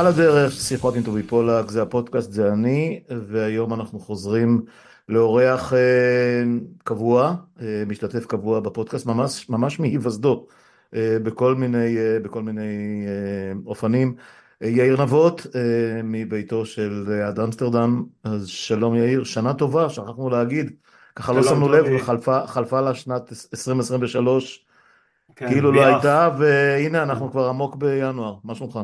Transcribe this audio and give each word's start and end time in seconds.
על 0.00 0.06
הדרך, 0.06 0.52
שיחות 0.52 0.96
עם 0.96 1.02
טובי 1.02 1.22
פולק, 1.22 1.70
זה 1.70 1.82
הפודקאסט, 1.82 2.32
זה 2.32 2.52
אני, 2.52 3.00
והיום 3.28 3.74
אנחנו 3.74 3.98
חוזרים 3.98 4.62
לאורח 5.08 5.72
אה, 5.72 6.42
קבוע, 6.84 7.34
אה, 7.62 7.82
משתתף 7.86 8.26
קבוע 8.26 8.60
בפודקאסט, 8.60 9.06
ממש, 9.06 9.48
ממש 9.48 9.80
מהיווסדו, 9.80 10.46
אה, 10.94 11.16
בכל 11.22 11.54
מיני, 11.54 11.98
אה, 11.98 12.18
בכל 12.22 12.42
מיני 12.42 13.04
אה, 13.06 13.52
אופנים. 13.66 14.14
אה, 14.62 14.68
יאיר 14.68 15.02
נבות, 15.02 15.46
אה, 15.54 16.02
מביתו 16.04 16.66
של 16.66 17.06
אה, 17.10 17.28
עד 17.28 17.40
אמסטרדם, 17.40 18.04
אז 18.24 18.48
שלום 18.48 18.94
יאיר, 18.94 19.24
שנה 19.24 19.54
טובה, 19.54 19.88
שכחנו 19.88 20.30
להגיד, 20.30 20.70
ככה 21.16 21.32
לא 21.32 21.42
שמנו 21.42 21.68
לב, 21.68 21.84
חלפה 22.46 22.80
לה 22.80 22.94
שנת 22.94 23.32
2023, 23.52 24.66
כן, 25.36 25.48
כאילו 25.48 25.72
לא 25.72 25.86
הייתה, 25.86 26.30
והנה 26.38 27.02
אנחנו 27.02 27.30
כבר 27.30 27.48
עמוק 27.48 27.76
בינואר, 27.76 28.36
מה 28.44 28.54
שלומך? 28.54 28.78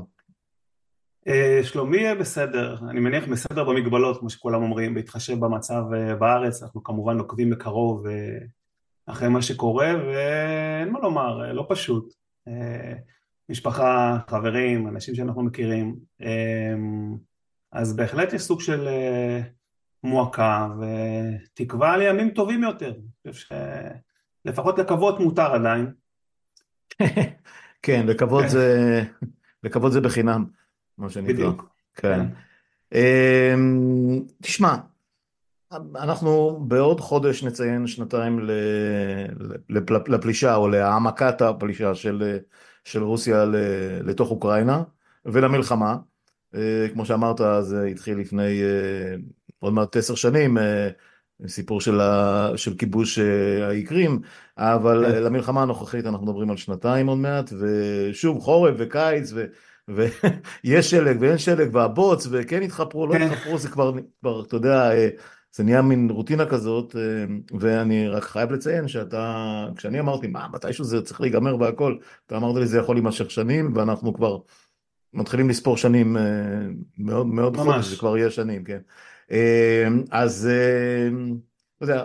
אה, 1.29 1.61
שלומי 1.63 1.97
יהיה 1.97 2.15
בסדר, 2.15 2.79
אני 2.91 3.01
מניח 3.01 3.25
בסדר 3.25 3.65
במגבלות 3.65 4.19
כמו 4.19 4.31
שכולם 4.31 4.63
אומרים, 4.63 4.95
בהתחשב 4.95 5.41
במצב 5.41 5.83
אה, 5.95 6.15
בארץ, 6.15 6.63
אנחנו 6.63 6.83
כמובן 6.83 7.19
עוקבים 7.19 7.51
מקרוב 7.51 8.07
אה, 8.07 8.39
אחרי 9.07 9.29
מה 9.29 9.43
שקורה 9.43 9.95
ואין 10.07 10.89
מה 10.89 11.01
לומר, 11.01 11.53
לא 11.53 11.67
פשוט. 11.69 12.15
משפחה, 13.49 14.19
חברים, 14.31 14.89
אנשים 14.89 15.15
שאנחנו 15.15 15.43
מכירים, 15.43 15.97
אז 17.73 17.97
בהחלט 17.97 18.33
יש 18.33 18.43
סוג 18.43 18.61
של 18.61 18.89
מועקה 20.05 20.69
ותקווה 20.81 21.97
לימים 21.97 22.31
טובים 22.31 22.63
יותר, 22.63 22.95
אני 23.27 23.33
חושב 23.33 23.57
שלפחות 24.45 24.79
לקוות 24.79 25.21
מותר 25.21 25.55
עדיין. 25.55 25.93
כן, 27.83 28.07
לקוות 28.07 28.45
זה, 28.49 29.03
לקוות 29.65 29.93
זה 29.93 30.01
בחינם. 30.01 30.45
מה 30.99 31.11
שנקרא. 31.11 31.33
בדיוק. 31.33 31.69
כן. 31.95 32.27
אמ, 32.95 34.23
תשמע, 34.43 34.77
אנחנו 35.73 36.65
בעוד 36.69 37.01
חודש 37.01 37.45
נציין 37.45 37.87
שנתיים 37.87 38.41
לפלישה 40.09 40.57
או 40.57 40.69
להעמקת 40.69 41.43
הפלישה 41.43 41.95
של, 41.95 42.39
של 42.85 43.03
רוסיה 43.03 43.45
לתוך 44.03 44.31
אוקראינה 44.31 44.83
ולמלחמה. 45.25 45.97
אה, 46.55 46.87
כמו 46.93 47.05
שאמרת, 47.07 47.41
זה 47.61 47.85
התחיל 47.85 48.19
לפני 48.19 48.63
אה, 48.63 49.17
עוד 49.59 49.73
מעט 49.73 49.97
עשר 49.97 50.15
שנים, 50.15 50.59
אה, 50.59 50.89
סיפור 51.47 51.81
של, 51.81 52.01
ה, 52.01 52.51
של 52.57 52.75
כיבוש 52.75 53.19
האיקרים, 53.69 54.21
אבל 54.59 55.05
כן. 55.13 55.23
למלחמה 55.23 55.63
הנוכחית 55.63 56.07
אנחנו 56.07 56.27
מדברים 56.27 56.51
על 56.51 56.57
שנתיים 56.57 57.07
עוד 57.07 57.19
מעט, 57.19 57.53
ושוב 57.61 58.41
חורף 58.41 58.75
וקיץ, 58.79 59.33
ו... 59.35 59.45
ויש 59.89 60.91
שלג 60.91 61.17
ואין 61.21 61.39
שלג 61.39 61.69
והבוץ 61.73 62.27
וכן 62.31 62.63
התחפרו, 62.63 63.07
לא 63.07 63.13
כן. 63.13 63.23
התחפרו, 63.23 63.59
זה 63.59 63.69
כבר, 63.69 63.93
כבר, 64.21 64.43
אתה 64.43 64.57
יודע, 64.57 64.93
אה, 64.93 65.09
זה 65.53 65.65
נהיה 65.65 65.83
מין 65.83 66.11
רוטינה 66.11 66.47
כזאת, 66.47 66.97
אה, 66.97 67.25
ואני 67.61 68.09
רק 68.09 68.23
חייב 68.23 68.53
לציין 68.53 68.89
שאתה, 68.89 69.67
כשאני 69.77 70.01
אמרתי, 70.01 70.27
מה, 70.27 70.49
מתישהו 70.53 70.85
זה 70.85 71.03
צריך 71.03 71.21
להיגמר 71.21 71.61
והכל, 71.61 71.97
אתה 72.27 72.37
אמרת 72.37 72.57
לי 72.57 72.67
זה 72.67 72.79
יכול 72.79 72.97
להימשך 72.97 73.31
שנים, 73.31 73.73
ואנחנו 73.75 74.15
כבר 74.15 74.39
מתחילים 75.15 75.49
לספור 75.49 75.77
שנים 75.77 76.17
אה, 76.17 76.23
מאוד 76.99 77.27
מאוד 77.27 77.57
חודש, 77.57 77.87
זה 77.87 77.97
כבר 77.97 78.17
יהיה 78.19 78.31
שנים, 78.31 78.65
כן. 78.65 78.81
אז, 80.11 80.49
אתה 81.77 81.85
יודע, 81.85 82.05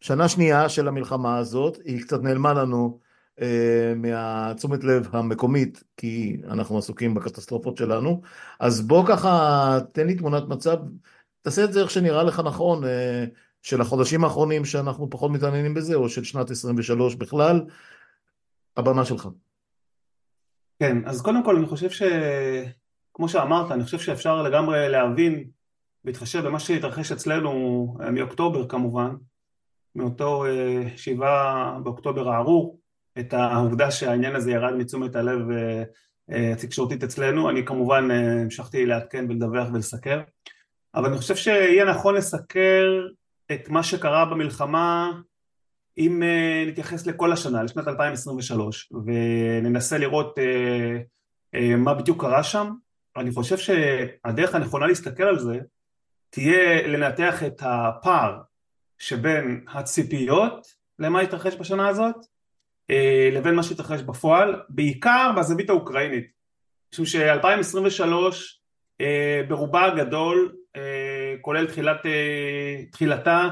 שנה 0.00 0.28
שנייה 0.28 0.68
של 0.68 0.88
המלחמה 0.88 1.38
הזאת, 1.38 1.78
היא 1.84 2.02
קצת 2.02 2.22
נעלמה 2.22 2.52
לנו. 2.52 3.07
אה, 3.40 3.92
מהתשומת 3.96 4.84
לב 4.84 5.08
המקומית, 5.12 5.84
כי 5.96 6.40
אנחנו 6.44 6.78
עסוקים 6.78 7.14
בקטסטרופות 7.14 7.76
שלנו. 7.76 8.22
אז 8.60 8.86
בוא 8.86 9.06
ככה, 9.08 9.78
תן 9.92 10.06
לי 10.06 10.14
תמונת 10.14 10.42
מצב, 10.48 10.76
תעשה 11.42 11.64
את 11.64 11.72
זה 11.72 11.80
איך 11.80 11.90
שנראה 11.90 12.22
לך 12.22 12.40
נכון, 12.44 12.84
אה, 12.84 13.24
של 13.62 13.80
החודשים 13.80 14.24
האחרונים 14.24 14.64
שאנחנו 14.64 15.10
פחות 15.10 15.30
מתעניינים 15.30 15.74
בזה, 15.74 15.94
או 15.94 16.08
של 16.08 16.24
שנת 16.24 16.50
23 16.50 17.14
בכלל, 17.14 17.64
הבמה 18.76 19.04
שלך. 19.04 19.28
כן, 20.78 20.96
אז 21.06 21.22
קודם 21.22 21.44
כל 21.44 21.56
אני 21.56 21.66
חושב 21.66 21.90
ש... 21.90 22.02
כמו 23.14 23.28
שאמרת, 23.28 23.70
אני 23.72 23.84
חושב 23.84 23.98
שאפשר 23.98 24.42
לגמרי 24.42 24.88
להבין, 24.88 25.44
בהתחשב 26.04 26.46
במה 26.46 26.60
שהתרחש 26.60 27.12
אצלנו 27.12 27.96
אה, 28.00 28.10
מאוקטובר 28.10 28.68
כמובן, 28.68 29.10
מאותו 29.94 30.44
שבעה 30.96 31.78
באוקטובר 31.82 32.28
הארור, 32.28 32.78
את 33.20 33.32
העובדה 33.32 33.90
שהעניין 33.90 34.34
הזה 34.36 34.50
ירד 34.50 34.74
מתשומת 34.74 35.16
הלב 35.16 35.50
אה, 35.50 35.82
אה, 36.32 36.52
התקשורתית 36.52 37.04
אצלנו, 37.04 37.50
אני 37.50 37.64
כמובן 37.64 38.10
אה, 38.10 38.40
המשכתי 38.40 38.86
לעדכן 38.86 39.26
ולדווח 39.28 39.68
ולסקר, 39.72 40.20
אבל 40.94 41.08
אני 41.08 41.18
חושב 41.18 41.36
שיהיה 41.36 41.84
נכון 41.84 42.14
לסקר 42.14 43.06
את 43.52 43.68
מה 43.68 43.82
שקרה 43.82 44.24
במלחמה 44.24 45.12
אם 45.98 46.22
נתייחס 46.66 47.06
לכל 47.06 47.32
השנה, 47.32 47.62
לשנת 47.62 47.88
2023, 47.88 48.92
וננסה 49.04 49.98
לראות 49.98 50.38
מה 51.78 51.94
בדיוק 51.94 52.20
קרה 52.20 52.42
שם, 52.42 52.72
אני 53.16 53.30
חושב 53.30 53.56
שהדרך 53.58 54.54
הנכונה 54.54 54.86
להסתכל 54.86 55.22
על 55.22 55.38
זה 55.38 55.58
תהיה 56.30 56.88
לנתח 56.88 57.42
את 57.42 57.62
הפער 57.64 58.40
שבין 58.98 59.64
הציפיות 59.68 60.66
למה 60.98 61.20
התרחש 61.20 61.54
בשנה 61.54 61.88
הזאת 61.88 62.16
לבין 63.32 63.54
מה 63.54 63.62
שהתרחש 63.62 64.00
בפועל, 64.00 64.62
בעיקר 64.68 65.32
בזווית 65.36 65.70
האוקראינית. 65.70 66.26
משום 66.92 67.06
ש-2023 67.06 68.12
אה, 69.00 69.42
ברובה 69.48 69.84
הגדול, 69.84 70.56
אה, 70.76 71.34
כולל 71.40 71.66
תחילת, 71.66 72.00
תחילתה 72.92 73.48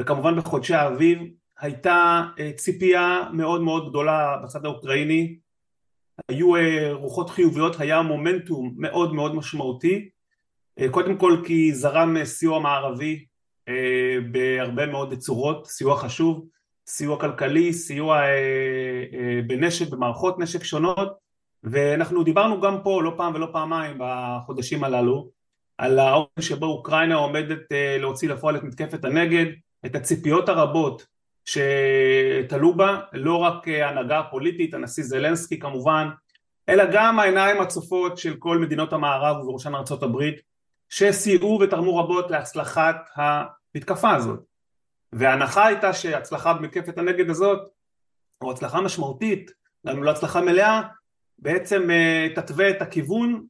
וכמובן 0.00 0.36
בחודשי 0.36 0.74
האביב, 0.74 1.18
הייתה 1.60 2.22
ציפייה 2.56 3.22
מאוד 3.32 3.60
מאוד 3.62 3.88
גדולה 3.88 4.36
בצד 4.44 4.64
האוקראיני, 4.64 5.38
היו 6.28 6.52
רוחות 6.92 7.30
חיוביות, 7.30 7.80
היה 7.80 8.02
מומנטום 8.02 8.74
מאוד 8.76 9.14
מאוד 9.14 9.34
משמעותי, 9.34 10.08
קודם 10.90 11.18
כל 11.18 11.42
כי 11.46 11.74
זרם 11.74 12.24
סיוע 12.24 12.60
מערבי 12.60 13.24
בהרבה 14.32 14.86
מאוד 14.86 15.14
צורות, 15.14 15.66
סיוע 15.66 15.96
חשוב, 15.96 16.46
סיוע 16.88 17.20
כלכלי, 17.20 17.72
סיוע 17.72 18.16
אה, 18.16 18.24
אה, 19.12 19.40
בנשק, 19.46 19.90
במערכות 19.90 20.38
נשק 20.38 20.64
שונות 20.64 21.18
ואנחנו 21.64 22.24
דיברנו 22.24 22.60
גם 22.60 22.82
פה 22.82 23.02
לא 23.02 23.14
פעם 23.16 23.34
ולא 23.34 23.48
פעמיים 23.52 23.96
בחודשים 23.98 24.84
הללו 24.84 25.30
על 25.78 25.98
האופן 25.98 26.42
שבו 26.42 26.66
אוקראינה 26.66 27.14
עומדת 27.14 27.72
אה, 27.72 27.96
להוציא 27.98 28.28
לפועל 28.28 28.56
את 28.56 28.62
מתקפת 28.62 29.04
הנגד, 29.04 29.46
את 29.86 29.94
הציפיות 29.94 30.48
הרבות 30.48 31.06
שתלו 31.44 32.74
בה, 32.74 33.00
לא 33.12 33.36
רק 33.36 33.68
ההנהגה 33.68 34.18
הפוליטית, 34.18 34.74
הנשיא 34.74 35.04
זלנסקי 35.04 35.58
כמובן, 35.58 36.08
אלא 36.68 36.84
גם 36.92 37.18
העיניים 37.18 37.60
הצופות 37.60 38.18
של 38.18 38.36
כל 38.36 38.58
מדינות 38.58 38.92
המערב 38.92 39.36
ובראשן 39.36 39.74
ארצות 39.74 40.02
הברית 40.02 40.40
שסייעו 40.88 41.58
ותרמו 41.62 41.96
רבות 41.96 42.30
להצלחת 42.30 42.96
המתקפה 43.16 44.14
הזאת 44.14 44.47
וההנחה 45.12 45.66
הייתה 45.66 45.92
שהצלחה 45.92 46.52
במתקפת 46.54 46.98
הנגד 46.98 47.30
הזאת, 47.30 47.68
או 48.40 48.52
הצלחה 48.52 48.80
משמעותית, 48.80 49.50
גם 49.86 49.96
אם 49.96 50.02
לא 50.02 50.10
הצלחה 50.10 50.40
מלאה, 50.40 50.82
בעצם 51.38 51.90
אה, 51.90 52.28
תתווה 52.34 52.70
את 52.70 52.82
הכיוון 52.82 53.44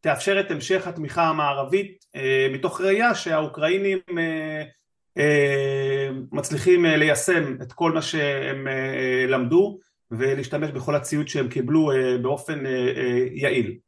ותאפשר 0.00 0.40
את 0.40 0.50
המשך 0.50 0.86
התמיכה 0.86 1.22
המערבית 1.22 2.04
אה, 2.16 2.46
מתוך 2.52 2.80
ראייה 2.80 3.14
שהאוקראינים 3.14 3.98
אה, 5.18 6.08
מצליחים 6.32 6.84
ליישם 6.84 7.56
את 7.62 7.72
כל 7.72 7.92
מה 7.92 8.02
שהם 8.02 8.66
למדו 9.28 9.78
ולהשתמש 10.10 10.70
בכל 10.70 10.94
הציוד 10.94 11.28
שהם 11.28 11.48
קיבלו 11.48 11.90
באופן 12.22 12.64
יעיל. 13.32 13.78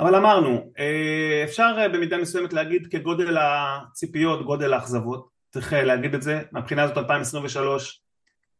אבל 0.00 0.14
אמרנו, 0.14 0.72
אה, 0.78 1.44
אפשר 1.44 1.74
אה, 1.78 1.88
במידה 1.88 2.18
מסוימת 2.18 2.52
להגיד 2.52 2.86
כגודל 2.86 3.36
הציפיות, 3.40 4.44
גודל 4.44 4.72
האכזבות, 4.72 5.28
צריך 5.50 5.72
אה, 5.72 5.82
להגיד 5.82 6.14
את 6.14 6.22
זה, 6.22 6.42
מהבחינה 6.52 6.82
הזאת 6.82 6.98
2023 6.98 8.02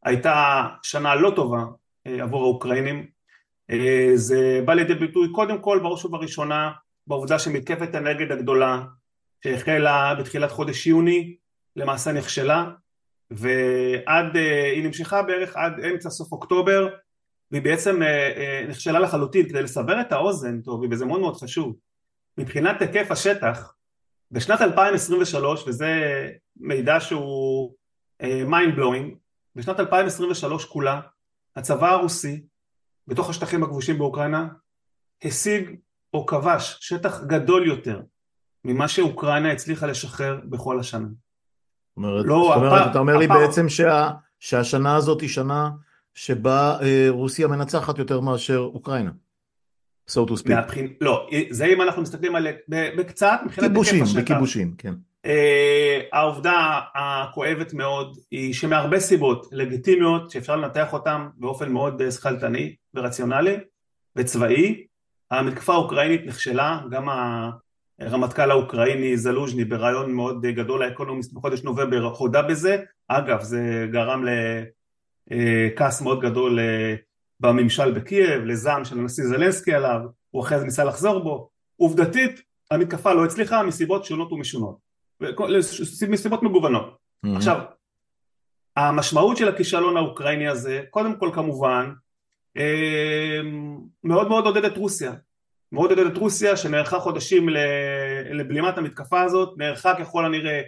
הייתה 0.04 0.66
שנה 0.82 1.14
לא 1.14 1.32
טובה 1.37 1.64
עבור 2.04 2.42
האוקראינים, 2.42 3.06
זה 4.14 4.60
בא 4.64 4.75
לידי 4.75 4.94
ביטוי 4.94 5.28
קודם 5.32 5.58
כל 5.58 5.81
בראש 5.82 6.04
ובראשונה 6.04 6.72
בעובדה 7.06 7.38
שמתקפת 7.38 7.94
הנגד 7.94 8.32
הגדולה 8.32 8.82
שהחלה 9.44 10.14
בתחילת 10.14 10.50
חודש 10.50 10.87
יוני 10.87 11.37
למעשה 11.76 12.12
נכשלה 12.12 12.64
ועד, 13.31 14.37
היא 14.75 14.84
נמשכה 14.84 15.22
בערך 15.22 15.56
עד 15.56 15.81
אמצע 15.84 16.10
סוף 16.10 16.32
אוקטובר 16.32 16.88
והיא 17.50 17.62
בעצם 17.62 18.02
אה, 18.02 18.08
אה, 18.37 18.67
נכשלה 18.69 18.99
לחלוטין 18.99 19.49
כדי 19.49 19.62
לסבר 19.62 20.00
את 20.00 20.12
האוזן, 20.12 20.61
טוב, 20.61 20.85
וזה 20.91 21.06
מאוד 21.06 21.20
מאוד 21.20 21.37
חשוב, 21.37 21.76
מבחינת 22.38 22.82
היקף 22.82 23.11
השטח, 23.11 23.75
בשנת 24.31 24.61
2023, 24.61 25.64
וזה 25.69 25.91
מידע 26.56 27.00
שהוא 27.00 27.75
אה, 28.23 28.43
mind 28.49 28.79
blowing, 28.79 29.14
בשנת 29.56 29.81
2023 29.81 30.64
כולה, 30.64 31.00
הצבא 31.56 31.91
הרוסי, 31.91 32.43
בתוך 33.06 33.31
השטחים 33.31 33.62
הכבושים 33.62 33.99
באוקראינה, 33.99 34.49
השיג 35.25 35.76
או 36.14 36.26
כבש 36.26 36.79
שטח 36.81 37.25
גדול 37.25 37.67
יותר 37.67 38.00
ממה 38.64 38.88
שאוקראינה 38.88 39.52
הצליחה 39.52 39.87
לשחרר 39.87 40.41
בכל 40.44 40.81
השנה. 40.81 41.06
זאת 41.06 41.97
אומרת, 41.97 42.25
לא, 42.26 42.44
זאת 42.49 42.56
אומרת 42.56 42.73
הפר, 42.73 42.91
אתה 42.91 42.99
אומר 42.99 43.12
הפר... 43.12 43.20
לי 43.20 43.26
בעצם 43.26 43.69
שה, 43.69 44.11
שהשנה 44.41 44.97
הזאת 44.97 45.20
היא 45.20 45.29
שנה 45.29 45.70
שבה 46.20 46.78
אה, 46.82 47.06
רוסיה 47.08 47.46
מנצחת 47.49 47.99
יותר 47.99 48.20
מאשר 48.20 48.58
אוקראינה. 48.75 49.11
so 50.11 50.26
to 50.28 50.32
speak. 50.32 50.49
מהבחין, 50.49 50.93
לא, 51.00 51.28
זה 51.50 51.67
אם 51.67 51.82
אנחנו 51.82 52.02
מסתכלים 52.02 52.37
על 52.37 52.46
בקצת 52.69 53.40
מבחינת 53.44 53.69
כיבושים, 53.69 54.05
בכיבושים, 54.17 54.75
כן. 54.78 54.94
אה, 55.26 56.00
העובדה 56.12 56.81
הכואבת 56.94 57.75
מאוד 57.75 58.19
היא 58.31 58.55
שמהרבה 58.55 59.00
סיבות 59.00 59.46
לגיטימיות 59.52 60.31
שאפשר 60.31 60.56
לנתח 60.56 60.93
אותן 60.93 61.26
באופן 61.37 61.72
מאוד 61.72 62.02
אה, 62.02 62.11
שכלתני 62.11 62.75
ורציונלי 62.94 63.56
וצבאי 64.16 64.87
המתקפה 65.31 65.73
האוקראינית 65.73 66.26
נכשלה 66.26 66.81
גם 66.90 67.08
הרמטכ"ל 68.00 68.50
האוקראיני 68.50 69.16
זלוז'ני 69.16 69.64
ברעיון 69.64 70.12
מאוד 70.12 70.46
גדול 70.46 70.84
לאקונומיסט 70.84 71.32
בחודש 71.32 71.62
נובמבר 71.62 72.05
הודה 72.05 72.43
בזה 72.43 72.76
אגב 73.08 73.43
זה 73.43 73.87
גרם 73.90 74.25
לכעס 75.31 76.02
מאוד 76.02 76.20
גדול 76.20 76.58
בממשל 77.40 77.93
בקייב 77.93 78.44
לזעם 78.44 78.84
של 78.84 78.99
הנשיא 78.99 79.25
זלנסקי 79.25 79.75
עליו 79.75 80.00
הוא 80.31 80.43
אחרי 80.43 80.58
זה 80.58 80.64
ניסה 80.64 80.84
לחזור 80.84 81.19
בו 81.19 81.50
עובדתית 81.76 82.43
המתקפה 82.70 83.12
לא 83.12 83.25
הצליחה 83.25 83.62
מסיבות 83.62 84.05
שונות 84.05 84.32
ומשונות 84.32 84.90
מסיבות 86.08 86.43
מגוונות. 86.43 86.96
Mm-hmm. 87.26 87.37
עכשיו, 87.37 87.61
המשמעות 88.76 89.37
של 89.37 89.49
הכישלון 89.49 89.96
האוקראיני 89.96 90.49
הזה, 90.49 90.82
קודם 90.90 91.17
כל 91.17 91.31
כמובן, 91.34 91.93
אה, 92.56 93.40
מאוד 94.05 94.28
מאוד 94.28 94.44
עודד 94.44 94.64
את 94.64 94.76
רוסיה. 94.76 95.12
מאוד 95.73 95.90
עודד 95.90 96.06
את 96.06 96.16
רוסיה 96.16 96.56
שנערכה 96.56 97.00
חודשים 97.00 97.49
לבלימת 98.31 98.78
המתקפה 98.78 99.23
הזאת, 99.23 99.58
נערכה 99.58 99.94
ככל 99.94 100.25
הנראה 100.25 100.62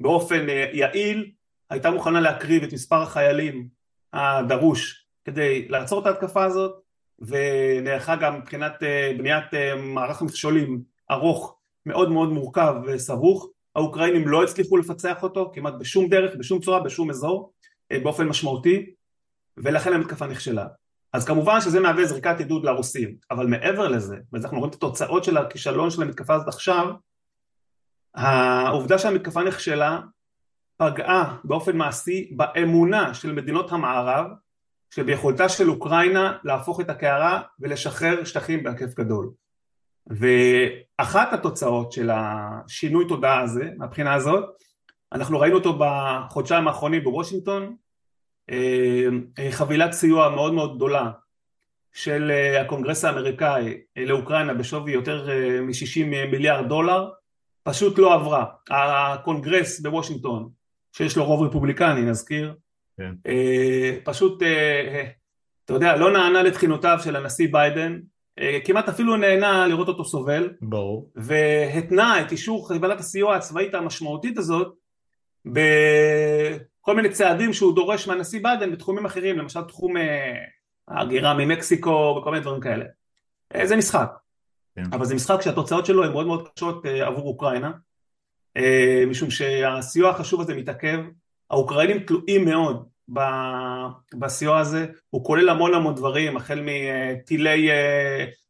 באופן 0.00 0.48
אה, 0.48 0.70
יעיל, 0.72 1.30
הייתה 1.70 1.90
מוכנה 1.90 2.20
להקריב 2.20 2.62
את 2.62 2.72
מספר 2.72 3.02
החיילים 3.02 3.68
הדרוש 4.12 5.06
כדי 5.24 5.68
לעצור 5.68 6.00
את 6.00 6.06
ההתקפה 6.06 6.44
הזאת, 6.44 6.72
ונערכה 7.18 8.16
גם 8.16 8.38
מבחינת 8.38 8.82
אה, 8.82 9.12
בניית 9.18 9.44
מערך 9.76 10.22
מכשולים 10.22 10.82
ארוך 11.10 11.56
מאוד 11.86 12.10
מאוד 12.10 12.28
מורכב 12.28 12.74
וסבוך 12.86 13.48
האוקראינים 13.76 14.28
לא 14.28 14.42
הצליחו 14.44 14.76
לפצח 14.76 15.22
אותו 15.22 15.50
כמעט 15.54 15.74
בשום 15.78 16.08
דרך, 16.08 16.36
בשום 16.38 16.60
צורה, 16.60 16.80
בשום 16.80 17.10
אזור, 17.10 17.52
אה, 17.92 17.98
באופן 18.00 18.28
משמעותי, 18.28 18.90
ולכן 19.56 19.92
המתקפה 19.92 20.26
נכשלה. 20.26 20.66
אז 21.12 21.24
כמובן 21.24 21.60
שזה 21.60 21.80
מהווה 21.80 22.04
זריקת 22.04 22.38
עידוד 22.38 22.64
לרוסים, 22.64 23.16
אבל 23.30 23.46
מעבר 23.46 23.88
לזה, 23.88 24.16
ואנחנו 24.32 24.58
רואים 24.58 24.70
את 24.70 24.74
התוצאות 24.74 25.24
של 25.24 25.36
הכישלון 25.36 25.90
של 25.90 26.02
המתקפה 26.02 26.34
הזאת 26.34 26.48
עכשיו, 26.48 26.86
העובדה 28.14 28.98
שהמתקפה 28.98 29.42
נכשלה 29.42 30.00
פגעה 30.78 31.36
באופן 31.44 31.76
מעשי 31.76 32.30
באמונה 32.36 33.14
של 33.14 33.32
מדינות 33.32 33.72
המערב 33.72 34.26
שביכולתה 34.90 35.48
של 35.48 35.70
אוקראינה 35.70 36.38
להפוך 36.44 36.80
את 36.80 36.90
הקערה 36.90 37.40
ולשחרר 37.60 38.24
שטחים 38.24 38.62
בהיקף 38.62 38.94
גדול. 38.94 39.30
ואחת 40.06 41.32
התוצאות 41.32 41.92
של 41.92 42.10
השינוי 42.12 43.08
תודעה 43.08 43.40
הזה, 43.40 43.70
מהבחינה 43.76 44.14
הזאת, 44.14 44.44
אנחנו 45.12 45.40
ראינו 45.40 45.56
אותו 45.56 45.78
בחודשיים 45.78 46.68
האחרונים 46.68 47.04
בוושינגטון, 47.04 47.76
אה, 48.50 49.06
חבילת 49.50 49.92
סיוע 49.92 50.28
מאוד 50.28 50.54
מאוד 50.54 50.76
גדולה 50.76 51.10
של 51.92 52.30
אה, 52.30 52.60
הקונגרס 52.60 53.04
האמריקאי 53.04 53.80
אה, 53.98 54.04
לאוקראינה 54.04 54.54
בשווי 54.54 54.92
יותר 54.92 55.28
מ-60 55.62 56.04
מיליארד 56.04 56.68
דולר, 56.68 57.10
פשוט 57.62 57.98
לא 57.98 58.14
עברה. 58.14 58.44
הקונגרס 58.70 59.80
בוושינגטון, 59.80 60.57
שיש 60.98 61.16
לו 61.16 61.24
רוב 61.24 61.42
רפובליקני 61.42 62.02
נזכיר, 62.02 62.54
כן. 62.96 63.12
פשוט, 64.04 64.42
אתה 65.64 65.74
יודע, 65.74 65.96
לא 65.96 66.12
נענה 66.12 66.42
לתחינותיו 66.42 66.98
של 67.02 67.16
הנשיא 67.16 67.48
ביידן, 67.52 67.98
אה, 68.40 68.58
כמעט 68.64 68.88
אפילו 68.88 69.16
נהנה 69.16 69.66
לראות 69.66 69.88
אותו 69.88 70.04
סובל. 70.04 70.50
ברור. 70.60 71.10
והתנה 71.16 72.20
את 72.20 72.32
אישור 72.32 72.68
חבילת 72.68 73.00
הסיוע 73.00 73.36
הצבאית 73.36 73.74
המשמעותית 73.74 74.38
הזאת 74.38 74.74
בכל 75.46 76.96
מיני 76.96 77.08
צעדים 77.08 77.52
שהוא 77.52 77.74
דורש 77.74 78.08
מהנשיא 78.08 78.40
ביידן 78.42 78.72
בתחומים 78.72 79.06
אחרים, 79.06 79.38
למשל 79.38 79.62
תחום 79.62 79.96
אה, 79.96 80.34
ההגירה 80.88 81.34
ממקסיקו 81.34 82.18
וכל 82.20 82.30
מיני 82.30 82.42
דברים 82.42 82.60
כאלה. 82.60 82.84
אה, 83.54 83.66
זה 83.66 83.76
משחק. 83.76 84.10
כן. 84.76 84.82
אבל 84.92 85.04
זה 85.04 85.14
משחק 85.14 85.40
שהתוצאות 85.40 85.86
שלו 85.86 86.04
הן 86.04 86.12
מאוד 86.12 86.26
מאוד 86.26 86.48
קשות 86.48 86.86
עבור 86.86 87.28
אוקראינה, 87.28 87.70
משום 89.06 89.30
שהסיוע 89.30 90.10
החשוב 90.10 90.40
הזה 90.40 90.54
מתעכב, 90.54 90.98
האוקראינים 91.50 91.98
תלויים 91.98 92.44
מאוד 92.44 92.88
בסיוע 94.14 94.58
הזה, 94.58 94.86
הוא 95.10 95.24
כולל 95.24 95.48
המון 95.48 95.74
המון 95.74 95.94
דברים, 95.94 96.36
החל 96.36 96.60
מטילי, 96.64 97.68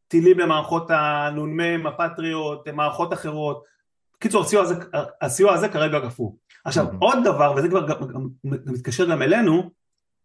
טילים 0.07 0.39
למערכות 0.39 0.87
הנ"מ, 0.89 1.87
הפטריוט, 1.87 2.67
מערכות 2.67 3.13
אחרות, 3.13 3.63
בקיצור 4.15 4.41
הסיוע 4.41 4.63
הזה, 4.63 4.75
הסיוע 5.21 5.53
הזה 5.53 5.69
כרגע 5.69 5.99
קפוא. 5.99 6.31
עכשיו 6.65 6.85
mm-hmm. 6.85 6.97
עוד 6.99 7.17
דבר, 7.23 7.53
וזה 7.57 7.69
כבר 7.69 7.87
גם, 7.87 8.07
גם, 8.07 8.27
גם 8.45 8.73
מתקשר 8.73 9.09
גם 9.09 9.21
אלינו, 9.21 9.71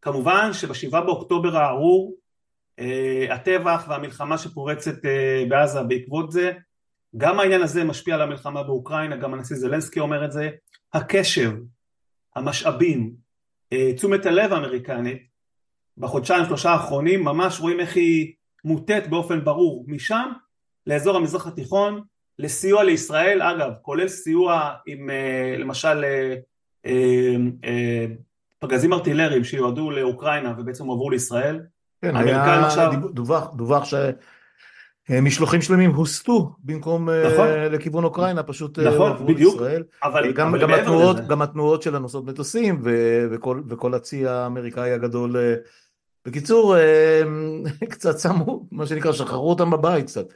כמובן 0.03 0.53
שבשבעה 0.53 1.01
באוקטובר 1.01 1.57
הארור, 1.57 2.15
אה, 2.79 3.27
הטבח 3.31 3.85
והמלחמה 3.89 4.39
שפורצת 4.39 5.05
אה, 5.05 5.45
בעזה 5.49 5.83
בעקבות 5.83 6.33
זה, 6.33 6.53
גם 7.17 7.41
העניין 7.41 7.63
הזה 7.63 7.85
משפיע 7.85 8.15
על 8.15 8.23
המלחמה 8.23 8.63
באוקראינה, 8.63 9.17
גם 9.17 9.35
הנשיא 9.35 9.57
זלנסקי 9.57 10.01
אומר 10.01 10.25
את 10.25 10.33
זה, 10.33 10.51
הקשב, 10.95 11.53
המשאבים, 12.37 13.15
אה, 13.73 13.93
תשומת 13.97 14.27
הלב 14.27 14.53
האמריקנית 14.53 15.23
בחודשיים 15.99 16.45
שלושה 16.45 16.71
האחרונים 16.71 17.25
ממש 17.25 17.61
רואים 17.61 17.81
איך 17.81 17.97
היא 17.97 18.33
מוטט 18.65 19.07
באופן 19.11 19.45
ברור 19.45 19.85
משם 19.89 20.31
לאזור 20.87 21.17
המזרח 21.17 21.47
התיכון 21.47 22.03
לסיוע 22.39 22.85
לישראל. 22.85 23.43
אגב 23.43 23.73
כולל 23.83 24.09
סיוע 24.09 24.73
עם 24.87 25.11
אה, 25.11 25.57
למשל 25.59 26.05
אה, 26.87 28.07
פגזים 28.59 28.93
ארטילריים 28.93 29.45
שיועדו 29.45 29.91
לאוקראינה 29.91 30.55
ובעצם 30.59 30.87
הועברו 30.87 31.11
לישראל. 31.11 31.61
כן, 32.03 32.17
היה 32.17 32.67
עכשיו... 32.67 32.93
דווח, 33.13 33.55
דווח 33.57 33.85
ש... 33.85 33.95
משלוחים 35.11 35.63
שלמים 35.63 35.91
הוסטו 35.91 36.51
במקום 36.65 37.11
אה, 37.11 37.33
נכון, 37.33 37.49
לכיוון 37.49 38.05
אוקראינה, 38.05 38.43
פשוט 38.43 38.79
אה, 38.79 38.85
נכון, 38.85 39.27
בדיוק, 39.27 39.55
ישראל. 39.55 39.83
אבל, 40.03 40.33
גם, 40.33 40.49
אבל 40.49 40.61
גם, 40.61 40.71
התנועות, 40.71 41.17
גם 41.29 41.43
התנועות 41.43 41.83
של 41.83 41.97
הנוסעות 41.97 42.25
מטוסים 42.25 42.83
וכל, 43.31 43.63
וכל 43.69 43.95
הצי 43.95 44.27
האמריקאי 44.27 44.93
הגדול. 44.93 45.37
בקיצור, 46.27 46.77
קצת 47.93 48.19
שמו, 48.19 48.67
מה 48.73 48.87
שנקרא, 48.87 49.13
שחררו 49.13 49.51
אותם 49.51 49.71
בבית 49.71 50.07
קצת. 50.07 50.27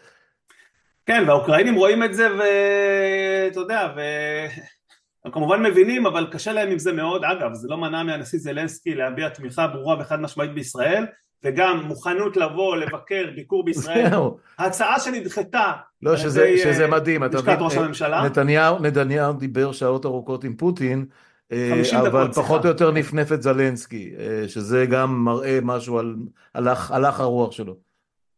כן, 1.07 1.25
והאוקראינים 1.27 1.75
רואים 1.75 2.05
את 2.05 2.15
זה 2.15 2.29
ואתה 2.35 3.61
יודע, 3.61 3.93
והם 3.97 5.33
כמובן 5.33 5.63
מבינים, 5.63 6.07
אבל 6.07 6.27
קשה 6.33 6.53
להם 6.53 6.71
עם 6.71 6.79
זה 6.79 6.93
מאוד. 6.93 7.25
אגב, 7.25 7.55
זה 7.55 7.69
לא 7.69 7.77
מנע 7.77 8.03
מהנשיא 8.03 8.39
זלנסקי 8.39 8.95
להביע 8.95 9.29
תמיכה 9.29 9.67
ברורה 9.67 9.97
וחד 10.01 10.21
משמעית 10.21 10.55
בישראל, 10.55 11.07
וגם 11.45 11.83
מוכנות 11.85 12.37
לבוא 12.37 12.77
לבקר 12.77 13.25
ביקור 13.35 13.65
בישראל, 13.65 14.13
הצעה 14.59 15.01
שנדחתה 15.01 15.73
לא, 16.03 16.17
שזה, 16.17 16.55
שזה 16.59 16.85
אה, 16.85 16.91
מדהים, 16.91 17.25
אתה 17.25 17.39
מבין, 17.39 17.57
ראש 17.61 17.77
הממשלה. 17.77 18.25
נתניהו, 18.25 18.79
נתניהו 18.79 19.33
דיבר 19.33 19.73
שעות 19.73 20.07
ארוכות 20.07 20.45
עם 20.45 20.57
פוטין, 20.57 21.07
אה, 21.53 21.83
אבל 22.01 22.33
פחות 22.33 22.65
או 22.65 22.69
יותר 22.69 22.91
נפנף 22.91 23.33
את 23.33 23.43
זלנסקי, 23.43 24.13
אה, 24.19 24.49
שזה 24.49 24.87
גם 24.87 25.25
מראה 25.25 25.59
משהו 25.63 25.99
על 25.99 26.17
הלך, 26.55 26.91
הלך 26.91 27.21
הרוח 27.21 27.53
שלו. 27.53 27.77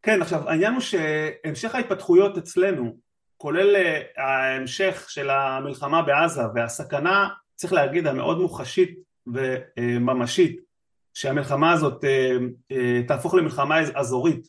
כן, 0.03 0.21
עכשיו 0.21 0.49
העניין 0.49 0.73
הוא 0.73 0.81
שהמשך 0.81 1.75
ההתפתחויות 1.75 2.37
אצלנו, 2.37 2.95
כולל 3.37 3.75
ההמשך 4.17 5.05
של 5.07 5.29
המלחמה 5.29 6.01
בעזה 6.01 6.41
והסכנה, 6.55 7.27
צריך 7.55 7.73
להגיד, 7.73 8.07
המאוד 8.07 8.37
מוחשית 8.37 8.99
וממשית 9.27 10.70
שהמלחמה 11.13 11.71
הזאת 11.71 12.03
אה, 12.03 12.37
אה, 12.71 13.01
תהפוך 13.07 13.33
למלחמה 13.33 13.79
אזורית 13.79 14.47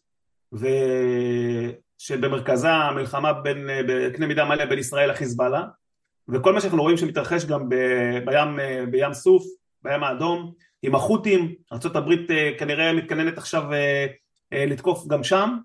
ושבמרכזה 0.53 2.71
המלחמה 2.71 3.33
בין, 3.33 3.71
אה, 3.71 3.81
בקנה 3.89 4.27
מידה 4.27 4.45
מלא 4.45 4.65
בין 4.65 4.79
ישראל 4.79 5.11
לחיזבאללה 5.11 5.65
וכל 6.29 6.53
מה 6.53 6.61
שאנחנו 6.61 6.83
רואים 6.83 6.97
שמתרחש 6.97 7.45
גם 7.45 7.69
בים, 8.25 8.59
בים 8.91 9.13
סוף, 9.13 9.45
בים 9.83 10.05
האדום 10.05 10.53
עם 10.83 10.95
החות'ים, 10.95 11.55
ארה"ב 11.73 12.11
כנראה 12.59 12.93
מתכננת 12.93 13.39
עכשיו 13.39 13.63
לתקוף 14.53 15.07
גם 15.07 15.25
שם 15.25 15.57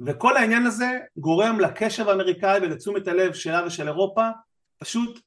וכל 0.00 0.36
העניין 0.36 0.66
הזה 0.66 0.98
גורם 1.16 1.60
לקשב 1.60 2.08
האמריקאי 2.08 2.58
ולתשומת 2.62 3.08
הלב 3.08 3.32
שלה 3.32 3.66
ושל 3.66 3.88
אירופה 3.88 4.28
פשוט 4.78 5.20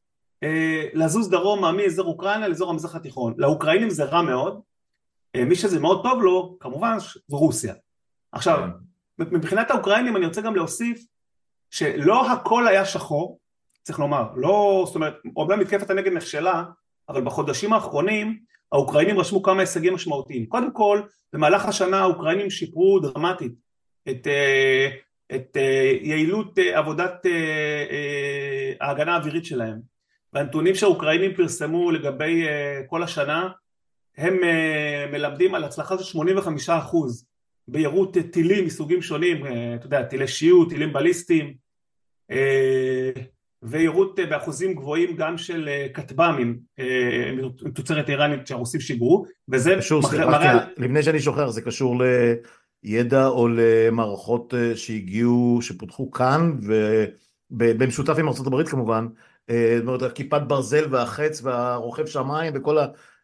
לזוז 0.93 1.29
דרומה 1.29 1.71
מאזור 1.71 2.07
אוקראינה 2.07 2.47
לאזור 2.47 2.69
המזרח 2.69 2.95
התיכון. 2.95 3.33
לאוקראינים 3.37 3.89
זה 3.89 4.03
רע 4.03 4.21
מאוד, 4.21 4.53
אה, 4.53 4.59
מי 5.37 5.55
שזה 5.55 5.79
מאוד 5.79 6.03
טוב 6.03 6.21
לו, 6.21 6.57
כמובן, 6.59 6.97
זה 6.99 7.35
רוסיה. 7.35 7.73
עכשיו, 8.31 8.59
כן. 9.19 9.25
מבחינת 9.31 9.71
האוקראינים 9.71 10.17
אני 10.17 10.25
רוצה 10.25 10.41
גם 10.41 10.55
להוסיף 10.55 11.05
שלא 11.69 12.31
הכל 12.31 12.67
היה 12.67 12.85
שחור, 12.85 13.39
צריך 13.83 13.99
לומר, 13.99 14.23
לא, 14.35 14.83
זאת 14.85 14.95
אומרת, 14.95 15.13
אומנם 15.35 15.59
מתקפת 15.59 15.89
הנגד 15.89 16.13
נכשלה, 16.13 16.63
אבל 17.09 17.21
בחודשים 17.21 17.73
האחרונים 17.73 18.39
האוקראינים 18.71 19.19
רשמו 19.19 19.43
כמה 19.43 19.59
הישגים 19.61 19.93
משמעותיים. 19.93 20.45
קודם 20.45 20.73
כל, 20.73 21.01
במהלך 21.33 21.65
השנה 21.65 21.99
האוקראינים 21.99 22.49
שיפרו 22.49 22.99
דרמטית 22.99 23.51
את, 24.09 24.27
אה, 24.27 24.89
את 25.35 25.57
אה, 25.57 25.91
יעילות 26.01 26.59
אה, 26.59 26.77
עבודת 26.77 27.25
ההגנה 28.81 29.13
האווירית 29.13 29.45
שלהם. 29.45 29.79
והנתונים 30.33 30.75
שהאוקראינים 30.75 31.35
פרסמו 31.35 31.91
לגבי 31.91 32.45
כל 32.87 33.03
השנה 33.03 33.49
הם 34.19 34.37
מלמדים 35.11 35.55
על 35.55 35.63
הצלחה 35.63 35.97
של 35.97 36.03
85 36.03 36.69
אחוז 36.69 37.25
ביירוט 37.67 38.17
טילים 38.31 38.65
מסוגים 38.65 39.01
שונים, 39.01 39.45
אתה 39.75 39.85
יודע, 39.85 40.03
טילי 40.03 40.27
שיעור, 40.27 40.69
טילים 40.69 40.93
בליסטיים 40.93 41.53
ויירוט 43.63 44.19
באחוזים 44.19 44.73
גבוהים 44.73 45.15
גם 45.15 45.37
של 45.37 45.69
כטב"מים 45.93 46.59
תוצרת 47.73 48.09
איראנית 48.09 48.47
שהרוסים 48.47 48.81
שיגרו 48.81 49.25
וזה 49.49 49.75
קשור, 49.77 50.01
מראה... 50.13 50.65
לפני 50.77 51.03
שאני 51.03 51.19
שוכח 51.19 51.49
זה 51.49 51.61
קשור 51.61 52.01
לידע 52.83 53.27
או 53.27 53.47
למערכות 53.47 54.53
שהגיעו, 54.75 55.59
שפותחו 55.61 56.11
כאן 56.11 56.51
ובמשותף 57.51 58.15
עם 58.19 58.27
ארה"ב 58.27 58.63
כמובן 58.63 59.07
זאת 59.49 59.87
אומרת 59.87 60.13
כיפת 60.13 60.41
ברזל 60.47 60.85
והחץ 60.89 61.41
והרוכב 61.43 62.05
שמיים 62.05 62.53
וכל. 62.55 62.77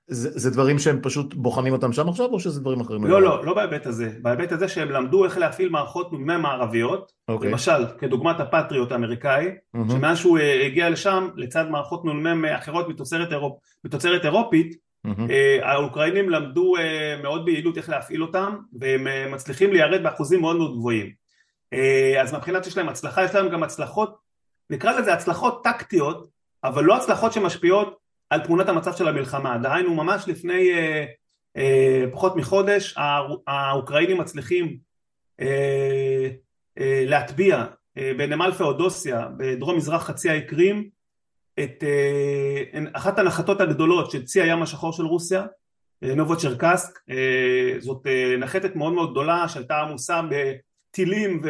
זה, 0.08 0.30
זה 0.40 0.52
דברים 0.52 0.80
שהם 0.80 1.00
פשוט 1.02 1.34
בוחנים 1.34 1.74
אותם 1.74 1.94
שם 1.94 2.10
עכשיו 2.10 2.26
או 2.26 2.40
שזה 2.40 2.62
דברים 2.62 2.80
אחרים? 2.80 3.06
לא, 3.06 3.22
לא, 3.22 3.46
לא 3.46 3.54
בהיבט 3.54 3.86
הזה. 3.86 4.12
בהיבט 4.22 4.52
הזה 4.52 4.68
שהם 4.68 4.92
למדו 4.92 5.26
איך 5.26 5.38
להפעיל 5.38 5.70
מערכות 5.70 6.12
מימי 6.12 6.38
מערביות, 6.38 7.12
okay. 7.12 7.34
אוקיי. 7.34 7.52
למשל, 7.52 7.86
כדוגמת 7.98 8.40
הפטריוט 8.40 8.92
האמריקאי, 8.92 9.48
mm-hmm. 9.48 9.92
שמאז 9.92 10.18
שהוא 10.18 10.38
אה, 10.38 10.66
הגיע 10.66 10.90
לשם, 10.90 11.30
לצד 11.36 11.70
מערכות 11.70 12.06
נ"מ 12.06 12.46
אחרות 12.46 12.90
מתוצרת, 12.90 13.32
אירופ, 13.32 13.60
מתוצרת 13.84 14.26
אירופית, 14.26 14.76
mm-hmm. 15.08 15.32
האוקראינים 15.62 16.30
למדו 16.30 16.78
אה, 16.78 17.18
מאוד 17.24 17.46
ביעילות 17.46 17.78
איך 17.78 17.90
להפעיל 17.90 18.22
אותם, 18.22 18.56
והם 18.80 19.32
מצליחים 19.32 19.74
ליירד 19.74 20.04
באחוזים 20.04 20.42
מאוד 20.42 20.56
מאוד 20.56 20.74
גבוהים. 20.74 21.26
אז 22.22 22.34
מבחינת 22.34 22.64
שיש 22.64 22.78
להם 22.78 22.90
הצלחה, 22.90 23.24
יש 23.24 23.36
להם 23.36 23.50
גם 23.50 23.64
הצלחות, 23.64 24.16
נקרא 24.70 25.00
לזה 25.00 25.14
הצלחות 25.14 25.64
טקטיות, 25.64 26.28
אבל 26.64 26.84
לא 26.84 26.98
הצלחות 26.98 27.34
שמשפיעות 27.34 28.05
על 28.30 28.40
תמונת 28.40 28.70
המצב 28.70 28.94
של 28.96 29.08
המלחמה, 29.08 29.58
דהיינו 29.58 29.96
ממש 29.96 30.24
לפני 30.28 30.72
אה, 30.74 31.06
אה, 31.58 32.04
פחות 32.12 32.36
מחודש 32.36 32.96
האוקראינים 33.48 34.18
מצליחים 34.18 34.78
אה, 35.42 36.30
אה, 36.80 37.04
להטביע 37.06 37.66
אה, 37.98 38.12
בנמל 38.18 38.52
פאודוסיה 38.52 39.28
בדרום 39.38 39.78
מזרח 39.78 40.04
חצי 40.04 40.30
האי 40.30 40.42
קרים 40.48 40.90
את 41.60 41.84
אה, 41.84 42.80
אחת 42.94 43.20
הנחתות 43.20 43.62
הגדולות 43.62 44.12
של 44.12 44.26
צי 44.26 44.42
הים 44.42 44.62
השחור 44.62 44.94
של 44.94 45.04
רוסיה 45.04 45.46
אה, 46.04 46.16
נובו 46.16 46.38
צ'רקסק 46.38 47.00
אה, 47.10 47.76
זאת 47.80 48.08
אה, 48.08 48.38
נחתת 48.38 48.76
מאוד 48.76 48.94
מאוד 48.94 49.12
גדולה 49.12 49.50
שהייתה 49.50 49.78
עמוסה 49.78 50.22
בטילים 50.30 51.42
ו, 51.44 51.50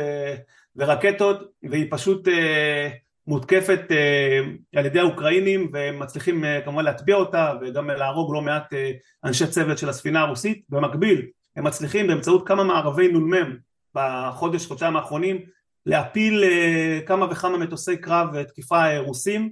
ורקטות 0.75 1.51
והיא 1.63 1.87
פשוט 1.89 2.27
אה, 2.27 2.89
מותקפת 3.27 3.81
אה, 3.91 4.41
על 4.75 4.85
ידי 4.85 4.99
האוקראינים 4.99 5.69
והם 5.73 5.99
מצליחים 5.99 6.45
אה, 6.45 6.61
כמובן 6.65 6.85
להטביע 6.85 7.15
אותה 7.15 7.53
וגם 7.61 7.89
להרוג 7.89 8.33
לא 8.33 8.41
מעט 8.41 8.73
אה, 8.73 8.91
אנשי 9.23 9.47
צוות 9.47 9.77
של 9.77 9.89
הספינה 9.89 10.21
הרוסית. 10.21 10.63
במקביל 10.69 11.25
הם 11.55 11.63
מצליחים 11.63 12.07
באמצעות 12.07 12.47
כמה 12.47 12.63
מערבי 12.63 13.07
נ"מ 13.07 13.57
בחודש 13.95 14.67
חודשיים 14.67 14.95
האחרונים 14.95 15.41
להפיל 15.85 16.43
כמה 17.05 17.25
וכמה 17.31 17.57
מטוסי 17.57 17.97
קרב 17.97 18.27
ותקיפה 18.33 18.97
רוסים. 18.97 19.51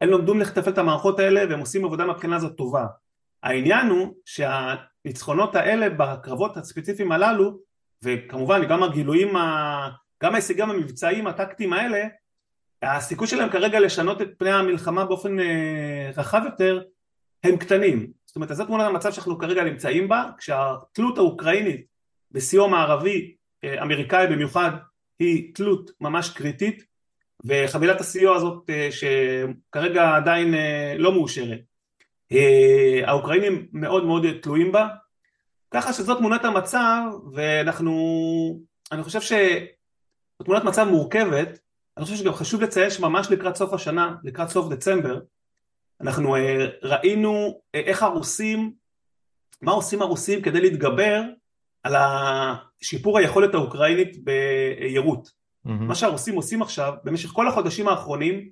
הם 0.00 0.08
לומדים 0.08 0.40
לתפעל 0.40 0.72
את 0.72 0.78
המערכות 0.78 1.18
האלה 1.18 1.44
והם 1.50 1.60
עושים 1.60 1.84
עבודה 1.84 2.06
מבחינה 2.06 2.36
הזאת 2.36 2.56
טובה. 2.56 2.86
העניין 3.42 3.86
הוא 3.86 4.14
שהניצחונות 4.24 5.54
האלה 5.54 5.90
בקרבות 5.90 6.56
הספציפיים 6.56 7.12
הללו 7.12 7.58
וכמובן 8.02 8.64
גם 8.68 8.82
הגילויים 8.82 9.28
גם 10.22 10.32
ההישגים 10.32 10.70
המבצעיים 10.70 11.26
הטקטיים 11.26 11.72
האלה 11.72 12.06
הסיכוי 12.82 13.26
שלהם 13.26 13.50
כרגע 13.50 13.80
לשנות 13.80 14.22
את 14.22 14.28
פני 14.38 14.50
המלחמה 14.50 15.04
באופן 15.04 15.40
אה, 15.40 16.10
רחב 16.16 16.40
יותר 16.44 16.82
הם 17.44 17.56
קטנים. 17.56 18.12
זאת 18.26 18.36
אומרת 18.36 18.56
זו 18.56 18.64
תמונת 18.64 18.86
המצב 18.86 19.12
שאנחנו 19.12 19.38
כרגע 19.38 19.64
נמצאים 19.64 20.08
בה 20.08 20.24
כשהתלות 20.38 21.18
האוקראינית 21.18 21.86
בסיוע 22.30 22.68
מערבי 22.68 23.34
אה, 23.64 23.82
אמריקאי 23.82 24.26
במיוחד 24.26 24.70
היא 25.18 25.54
תלות 25.54 25.90
ממש 26.00 26.30
קריטית 26.30 26.84
וחבילת 27.44 28.00
הסיוע 28.00 28.36
הזאת 28.36 28.70
אה, 28.70 28.88
שכרגע 28.90 30.16
עדיין 30.16 30.54
לא 30.98 31.12
מאושרת. 31.12 31.60
האוקראינים 33.06 33.66
מאוד 33.72 34.04
מאוד 34.04 34.26
תלויים 34.42 34.72
בה. 34.72 34.88
ככה 35.70 35.92
שזאת 35.92 36.18
תמונת 36.18 36.44
המצב 36.44 37.02
ואנחנו 37.32 37.92
אני 38.92 39.02
חושב 39.02 39.20
שתמונת 40.40 40.64
מצב 40.64 40.86
מורכבת 40.90 41.58
אני 41.96 42.04
חושב 42.04 42.16
שגם 42.16 42.32
חשוב 42.32 42.62
לציין 42.62 42.90
שממש 42.90 43.30
לקראת 43.30 43.56
סוף 43.56 43.72
השנה, 43.72 44.14
לקראת 44.24 44.48
סוף 44.48 44.68
דצמבר, 44.68 45.20
אנחנו 46.00 46.36
אה, 46.36 46.66
ראינו 46.82 47.60
אה, 47.74 47.80
איך 47.80 48.02
הרוסים, 48.02 48.72
מה 49.62 49.72
עושים 49.72 50.02
הרוסים 50.02 50.42
כדי 50.42 50.60
להתגבר 50.60 51.22
על 51.82 51.94
שיפור 52.82 53.18
היכולת 53.18 53.54
האוקראינית 53.54 54.24
ביירוט. 54.24 55.28
Mm-hmm. 55.28 55.70
מה 55.70 55.94
שהרוסים 55.94 56.34
עושים 56.34 56.62
עכשיו, 56.62 56.94
במשך 57.04 57.28
כל 57.28 57.48
החודשים 57.48 57.88
האחרונים, 57.88 58.48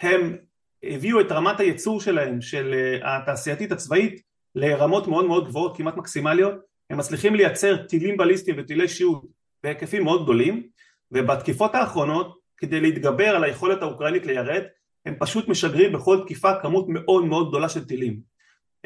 הם 0.00 0.36
הביאו 0.82 1.20
את 1.20 1.32
רמת 1.32 1.60
הייצור 1.60 2.00
שלהם, 2.00 2.40
של 2.40 2.74
אה, 2.74 3.16
התעשייתית 3.16 3.72
הצבאית, 3.72 4.22
לרמות 4.54 5.08
מאוד 5.08 5.24
מאוד 5.24 5.48
גבוהות, 5.48 5.76
כמעט 5.76 5.96
מקסימליות. 5.96 6.54
הם 6.90 6.98
מצליחים 6.98 7.34
לייצר 7.34 7.76
טילים 7.76 8.16
בליסטיים 8.16 8.56
וטילי 8.58 8.88
שיעור 8.88 9.24
בהיקפים 9.62 10.04
מאוד 10.04 10.22
גדולים, 10.22 10.66
ובתקיפות 11.12 11.74
האחרונות 11.74 12.41
כדי 12.62 12.80
להתגבר 12.80 13.28
על 13.28 13.44
היכולת 13.44 13.82
האוקראינית 13.82 14.26
ליירט, 14.26 14.62
הם 15.06 15.14
פשוט 15.18 15.48
משגרים 15.48 15.92
בכל 15.92 16.20
תקיפה 16.24 16.50
כמות 16.62 16.86
מאוד 16.88 17.24
מאוד 17.24 17.48
גדולה 17.48 17.68
של 17.68 17.84
טילים. 17.84 18.20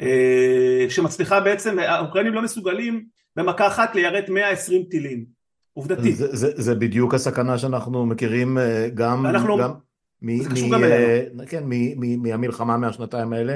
אה, 0.01 0.85
שמצליחה 0.89 1.39
בעצם, 1.39 1.79
האוקראינים 1.79 2.33
לא 2.33 2.41
מסוגלים 2.41 3.05
במכה 3.35 3.67
אחת 3.67 3.95
ליירט 3.95 4.29
120 4.29 4.83
טילים, 4.83 5.25
עובדתית. 5.73 6.15
זה, 6.15 6.35
זה, 6.35 6.51
זה 6.55 6.75
בדיוק 6.75 7.13
הסכנה 7.13 7.57
שאנחנו 7.57 8.05
מכירים 8.05 8.57
אה, 8.57 8.89
גם, 8.93 9.25
אנחנו, 9.25 9.57
גם, 9.57 9.71
מ, 10.21 10.37
מ, 10.37 10.69
גם 10.71 10.83
אלינו. 10.83 11.43
כן, 11.47 11.63
מ, 11.65 11.71
מ, 11.99 12.23
מהמלחמה 12.23 12.77
מהשנתיים 12.77 13.33
האלה, 13.33 13.55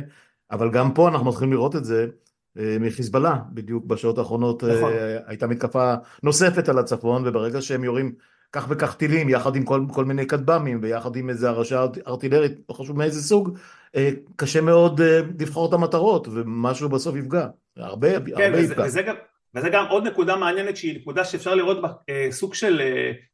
אבל 0.52 0.72
גם 0.72 0.94
פה 0.94 1.08
אנחנו 1.10 1.30
מתחילים 1.30 1.54
לראות 1.54 1.76
את 1.76 1.86
זה 1.86 2.08
מחיזבאללה, 2.56 3.36
בדיוק 3.54 3.86
בשעות 3.86 4.18
האחרונות 4.18 4.64
נכון. 4.64 4.94
הייתה 5.26 5.48
מתקפה 5.48 5.94
נוספת 6.24 6.70
על 6.70 6.80
הצפון, 6.80 7.28
וברגע 7.28 7.62
שהם 7.62 7.84
יורים 7.84 8.12
כך 8.52 8.66
וכך 8.70 8.96
טילים 8.96 9.30
יחד 9.30 9.56
עם 9.56 9.64
כל, 9.64 9.82
כל 9.94 10.06
מיני 10.06 10.28
כטב"מים 10.28 10.80
ויחד 10.82 11.16
עם 11.16 11.30
איזה 11.30 11.50
הרשעה 11.50 11.86
ארטילרית, 12.08 12.52
לא 12.70 12.74
חשוב 12.74 12.98
מאיזה 12.98 13.24
סוג, 13.24 13.58
אה, 13.96 14.10
קשה 14.36 14.62
מאוד 14.62 15.02
אה, 15.02 15.20
לבחור 15.40 15.70
את 15.70 15.74
המטרות 15.74 16.28
ומשהו 16.28 16.90
בסוף 16.90 17.16
יפגע, 17.16 17.48
הרבה, 17.78 18.20
כן, 18.20 18.32
הרבה 18.32 18.58
וזה, 18.58 18.74
יפגע. 18.74 18.84
וזה 18.86 19.02
גם, 19.02 19.16
וזה 19.56 19.70
גם 19.70 19.86
עוד 19.90 20.08
נקודה 20.08 20.36
מעניינת 20.36 20.78
שהיא 20.78 20.96
נקודה 20.96 21.26
שאפשר 21.26 21.56
לראות 21.56 21.82
בה 21.82 21.90
אה, 22.10 22.28
סוג 22.32 22.54
של 22.54 22.82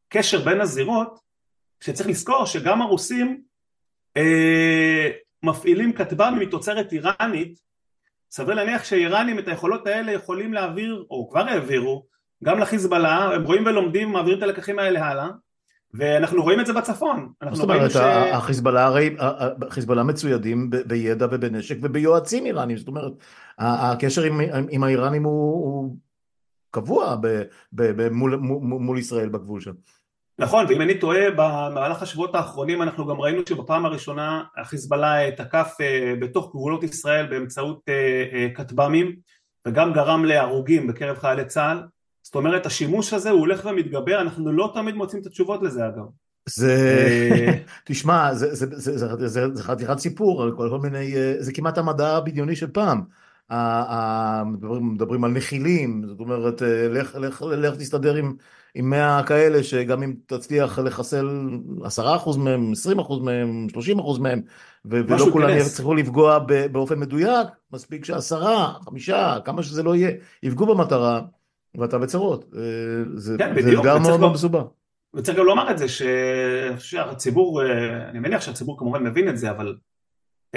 קשר 0.09 0.45
בין 0.45 0.61
הזירות, 0.61 1.19
שצריך 1.81 2.09
לזכור 2.09 2.45
שגם 2.45 2.81
הרוסים 2.81 3.41
אה, 4.17 5.09
מפעילים 5.43 5.93
כטב"מים 5.93 6.39
מתוצרת 6.39 6.93
איראנית, 6.93 7.59
סביר 8.31 8.55
להניח 8.55 8.83
שאיראנים 8.83 9.39
את 9.39 9.47
היכולות 9.47 9.87
האלה 9.87 10.11
יכולים 10.11 10.53
להעביר, 10.53 11.05
או 11.09 11.29
כבר 11.29 11.47
העבירו, 11.49 12.05
גם 12.43 12.59
לחיזבאללה, 12.59 13.35
הם 13.35 13.43
רואים 13.43 13.65
ולומדים, 13.65 14.11
מעבירים 14.11 14.37
את 14.37 14.43
הלקחים 14.43 14.79
האלה 14.79 15.05
הלאה, 15.05 15.27
ואנחנו 15.93 16.43
רואים 16.43 16.59
את 16.59 16.65
זה 16.65 16.73
בצפון. 16.73 17.29
זאת 17.51 17.63
אומרת, 17.63 17.91
ש... 17.91 17.95
החיזבאללה 18.33 18.85
הרי, 18.85 19.15
החיזבאללה 19.67 20.03
מצוידים 20.03 20.69
בידע 20.69 21.25
ובנשק 21.31 21.77
וביועצים 21.81 22.45
איראנים, 22.45 22.77
זאת 22.77 22.87
אומרת, 22.87 23.11
הקשר 23.57 24.23
עם, 24.23 24.41
עם 24.69 24.83
האיראנים 24.83 25.23
הוא, 25.23 25.53
הוא 25.53 25.95
קבוע 26.71 27.15
ב, 27.21 27.27
ב, 27.73 28.01
ב, 28.01 28.09
מול, 28.09 28.35
מול 28.61 28.97
ישראל 28.97 29.29
בגבול 29.29 29.61
שם. 29.61 29.71
נכון, 30.39 30.65
ואם 30.69 30.81
אני 30.81 30.99
טועה, 30.99 31.31
במהלך 31.31 32.01
השבועות 32.01 32.35
האחרונים 32.35 32.81
אנחנו 32.81 33.07
גם 33.07 33.21
ראינו 33.21 33.41
שבפעם 33.49 33.85
הראשונה 33.85 34.43
החיזבאללה 34.57 35.31
תקף 35.31 35.75
אה, 35.81 36.13
בתוך 36.21 36.49
גבולות 36.49 36.83
ישראל 36.83 37.25
באמצעות 37.27 37.81
אה, 37.89 38.25
אה, 38.33 38.47
כטב"מים, 38.55 39.15
וגם 39.67 39.93
גרם 39.93 40.25
להרוגים 40.25 40.87
בקרב 40.87 41.17
חיילי 41.17 41.45
צה"ל. 41.45 41.83
זאת 42.27 42.35
אומרת 42.35 42.65
השימוש 42.65 43.13
הזה 43.13 43.29
הוא 43.29 43.39
הולך 43.39 43.65
ומתגבר, 43.65 44.21
אנחנו 44.21 44.51
לא 44.51 44.71
תמיד 44.73 44.95
מוצאים 44.95 45.21
את 45.21 45.27
התשובות 45.27 45.63
לזה 45.63 45.87
אגב. 45.87 46.03
זה, 46.49 46.75
אה, 47.11 47.57
תשמע, 47.87 48.33
זה, 48.33 48.55
זה, 48.55 48.65
זה, 48.79 48.97
זה, 48.97 49.27
זה, 49.27 49.55
זה 49.55 49.63
חתיכת 49.63 49.97
סיפור, 49.97 50.51
כל, 50.57 50.69
כל 50.69 50.79
מיני, 50.79 51.15
אה, 51.15 51.35
זה 51.39 51.53
כמעט 51.53 51.77
המדע 51.77 52.17
הבדיוני 52.17 52.55
של 52.55 52.67
פעם. 52.67 53.01
מדברים, 54.45 54.93
מדברים 54.93 55.23
על 55.23 55.31
נחילים, 55.31 56.03
זאת 56.07 56.19
אומרת, 56.19 56.61
אה, 56.63 56.87
לך, 56.87 57.15
לך, 57.15 57.41
לך 57.41 57.75
תסתדר 57.75 58.15
עם, 58.15 58.35
עם 58.75 58.89
100 58.89 59.23
כאלה, 59.23 59.63
שגם 59.63 60.03
אם 60.03 60.13
תצליח 60.25 60.79
לחסל 60.79 61.49
10% 61.83 62.37
מהם, 62.37 62.71
20% 62.71 63.23
מהם, 63.23 63.67
30% 63.69 64.19
מהם, 64.19 64.41
ולא 64.85 65.25
כולם 65.31 65.49
יצטרכו 65.49 65.93
לפגוע 65.93 66.39
באופן 66.71 66.99
מדויק, 66.99 67.47
מספיק 67.73 68.05
שעשרה, 68.05 68.73
חמישה, 68.85 69.37
כמה 69.45 69.63
שזה 69.63 69.83
לא 69.83 69.95
יהיה, 69.95 70.11
יפגעו 70.43 70.65
במטרה, 70.75 71.21
ואתה 71.77 71.97
בצרות. 71.97 72.45
אה, 72.55 72.61
זה, 73.15 73.35
כן, 73.37 73.61
זה 73.61 73.73
אתגר 73.73 73.97
מאוד 73.97 74.19
מאוד 74.19 74.33
מסובך. 74.33 74.63
וצריך 75.13 75.37
גם 75.37 75.45
לומר 75.45 75.71
את 75.71 75.77
זה 75.77 75.85
שהציבור, 76.77 77.63
אה, 77.63 78.09
אני 78.09 78.19
מניח 78.19 78.41
שהציבור 78.41 78.79
כמובן 78.79 79.03
מבין 79.03 79.29
את 79.29 79.37
זה, 79.37 79.49
אבל 79.49 79.75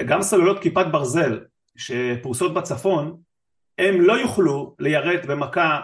גם 0.07 0.23
סוללות 0.23 0.59
כיפת 0.59 0.87
ברזל 0.93 1.41
שפרוסות 1.77 2.55
בצפון, 2.55 3.17
הם 3.79 4.01
לא 4.01 4.13
יוכלו 4.13 4.77
ליירט 4.79 5.25
במכה 5.25 5.81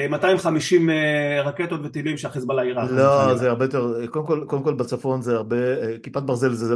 250 0.00 0.90
אה, 0.90 0.94
אה, 0.94 1.42
רקטות 1.42 1.80
וטילים 1.84 2.16
שהחיזבאללה 2.16 2.64
יירה. 2.64 2.90
לא, 2.90 3.34
זה 3.34 3.48
הרבה 3.48 3.64
יותר, 3.64 4.06
קודם 4.10 4.26
כל, 4.26 4.44
קודם 4.46 4.62
כל 4.62 4.74
בצפון 4.74 5.22
זה 5.22 5.36
הרבה, 5.36 5.56
כיפת 6.02 6.22
ברזל 6.22 6.52
זה 6.52 6.74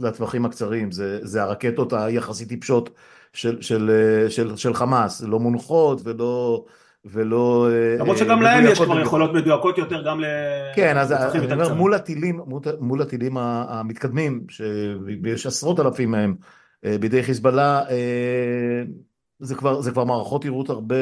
לטווחים 0.00 0.44
הקצרים, 0.44 0.92
זה, 0.92 1.18
זה 1.22 1.42
הרקטות 1.42 1.92
היחסית 1.92 2.48
טיפשות 2.48 2.90
של, 3.32 3.62
של, 3.62 3.90
של, 4.28 4.56
של 4.56 4.74
חמאס, 4.74 5.22
לא 5.22 5.38
מונחות 5.38 6.00
ולא... 6.04 6.64
ולא... 7.04 7.68
אה, 7.70 7.96
למרות 7.98 8.18
שגם 8.18 8.42
להם 8.42 8.64
יש 8.66 8.80
כבר 8.80 9.00
יכולות 9.00 9.32
מדויקות 9.34 9.78
יותר 9.78 10.02
גם 10.02 10.20
ל... 10.20 10.24
כן, 10.74 10.98
אז 10.98 11.12
אני 11.12 11.52
אומר, 11.52 11.74
מול 11.74 11.94
הטילים, 11.94 12.40
מול 12.80 13.02
הטילים 13.02 13.36
המתקדמים, 13.36 14.44
שיש 14.48 15.46
עשרות 15.46 15.80
אלפים 15.80 16.10
מהם 16.10 16.34
אה, 16.84 16.96
בידי 17.00 17.22
חיזבאללה, 17.22 17.82
אה, 17.90 18.82
זה 19.38 19.54
כבר, 19.54 19.80
זה 19.80 19.90
כבר 19.90 20.04
מערכות 20.04 20.44
עירות 20.44 20.70
הרבה 20.70 20.96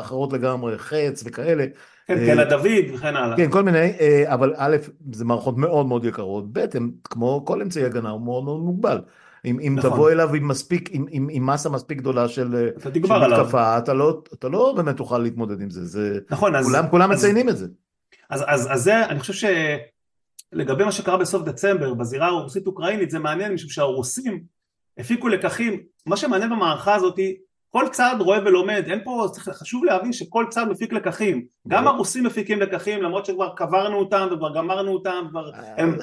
אחרות 0.00 0.32
לגמרי, 0.32 0.78
חץ 0.78 1.22
וכאלה. 1.26 1.64
כן, 2.06 2.26
כן, 2.26 2.38
הדוד 2.38 2.66
וכן 2.94 3.16
הלאה. 3.16 3.36
כן, 3.36 3.50
כל 3.50 3.62
מיני, 3.62 3.92
אבל 4.24 4.54
א', 4.56 4.76
זה 5.12 5.24
מערכות 5.24 5.56
מאוד 5.56 5.86
מאוד 5.86 6.04
יקרות, 6.04 6.52
ב', 6.52 6.64
הם 6.74 6.90
כמו 7.04 7.44
כל 7.44 7.62
אמצעי 7.62 7.84
הגנה, 7.84 8.10
הוא 8.10 8.20
מאוד 8.20 8.44
מאוד 8.44 8.60
מוגבל. 8.60 8.98
אם, 9.46 9.60
אם 9.60 9.74
נכון. 9.78 9.90
תבוא 9.90 10.10
אליו 10.10 10.34
עם 10.34 10.48
מספיק, 10.48 10.88
עם, 10.92 11.06
עם, 11.10 11.28
עם 11.30 11.46
מסה 11.46 11.68
מספיק 11.68 11.98
גדולה 11.98 12.28
של, 12.28 12.70
של 12.78 12.88
מתקפה, 12.98 13.78
אתה 13.78 13.94
לא, 13.94 14.22
אתה 14.34 14.48
לא 14.48 14.74
באמת 14.76 14.96
תוכל 14.96 15.18
להתמודד 15.18 15.60
עם 15.60 15.70
זה, 15.70 15.84
זה 15.84 16.18
נכון, 16.30 16.62
כולם, 16.62 16.84
אז, 16.84 16.90
כולם 16.90 17.12
אז, 17.12 17.18
מציינים 17.18 17.48
את 17.48 17.56
זה. 17.56 17.66
אז, 18.30 18.44
אז, 18.46 18.68
אז 18.72 18.82
זה, 18.82 19.06
אני 19.06 19.20
חושב 19.20 19.48
שלגבי 20.52 20.84
מה 20.84 20.92
שקרה 20.92 21.16
בסוף 21.16 21.42
דצמבר 21.42 21.94
בזירה 21.94 22.26
הרוסית-אוקראינית, 22.26 23.10
זה 23.10 23.18
מעניין 23.18 23.52
משום 23.52 23.70
שהרוסים 23.70 24.42
הפיקו 24.98 25.28
לקחים, 25.28 25.80
מה 26.06 26.16
שמעניין 26.16 26.50
במערכה 26.50 26.94
הזאת 26.94 27.18
כל 27.70 27.88
צד 27.92 28.16
רואה 28.20 28.38
ולומד, 28.44 28.84
אין 28.86 29.00
פה, 29.04 29.26
צריך, 29.32 29.48
חשוב 29.48 29.84
להבין 29.84 30.12
שכל 30.12 30.46
צד 30.50 30.64
מפיק 30.68 30.92
לקחים, 30.92 31.44
גם 31.68 31.86
הרוסים 31.86 32.24
מפיקים 32.24 32.60
לקחים 32.60 33.02
למרות 33.02 33.26
שכבר 33.26 33.54
קברנו 33.56 33.96
אותם 33.98 34.28
וכבר 34.32 34.54
גמרנו 34.54 34.92
אותם, 34.92 35.26
כבר, 35.30 35.50
הם, 35.76 35.96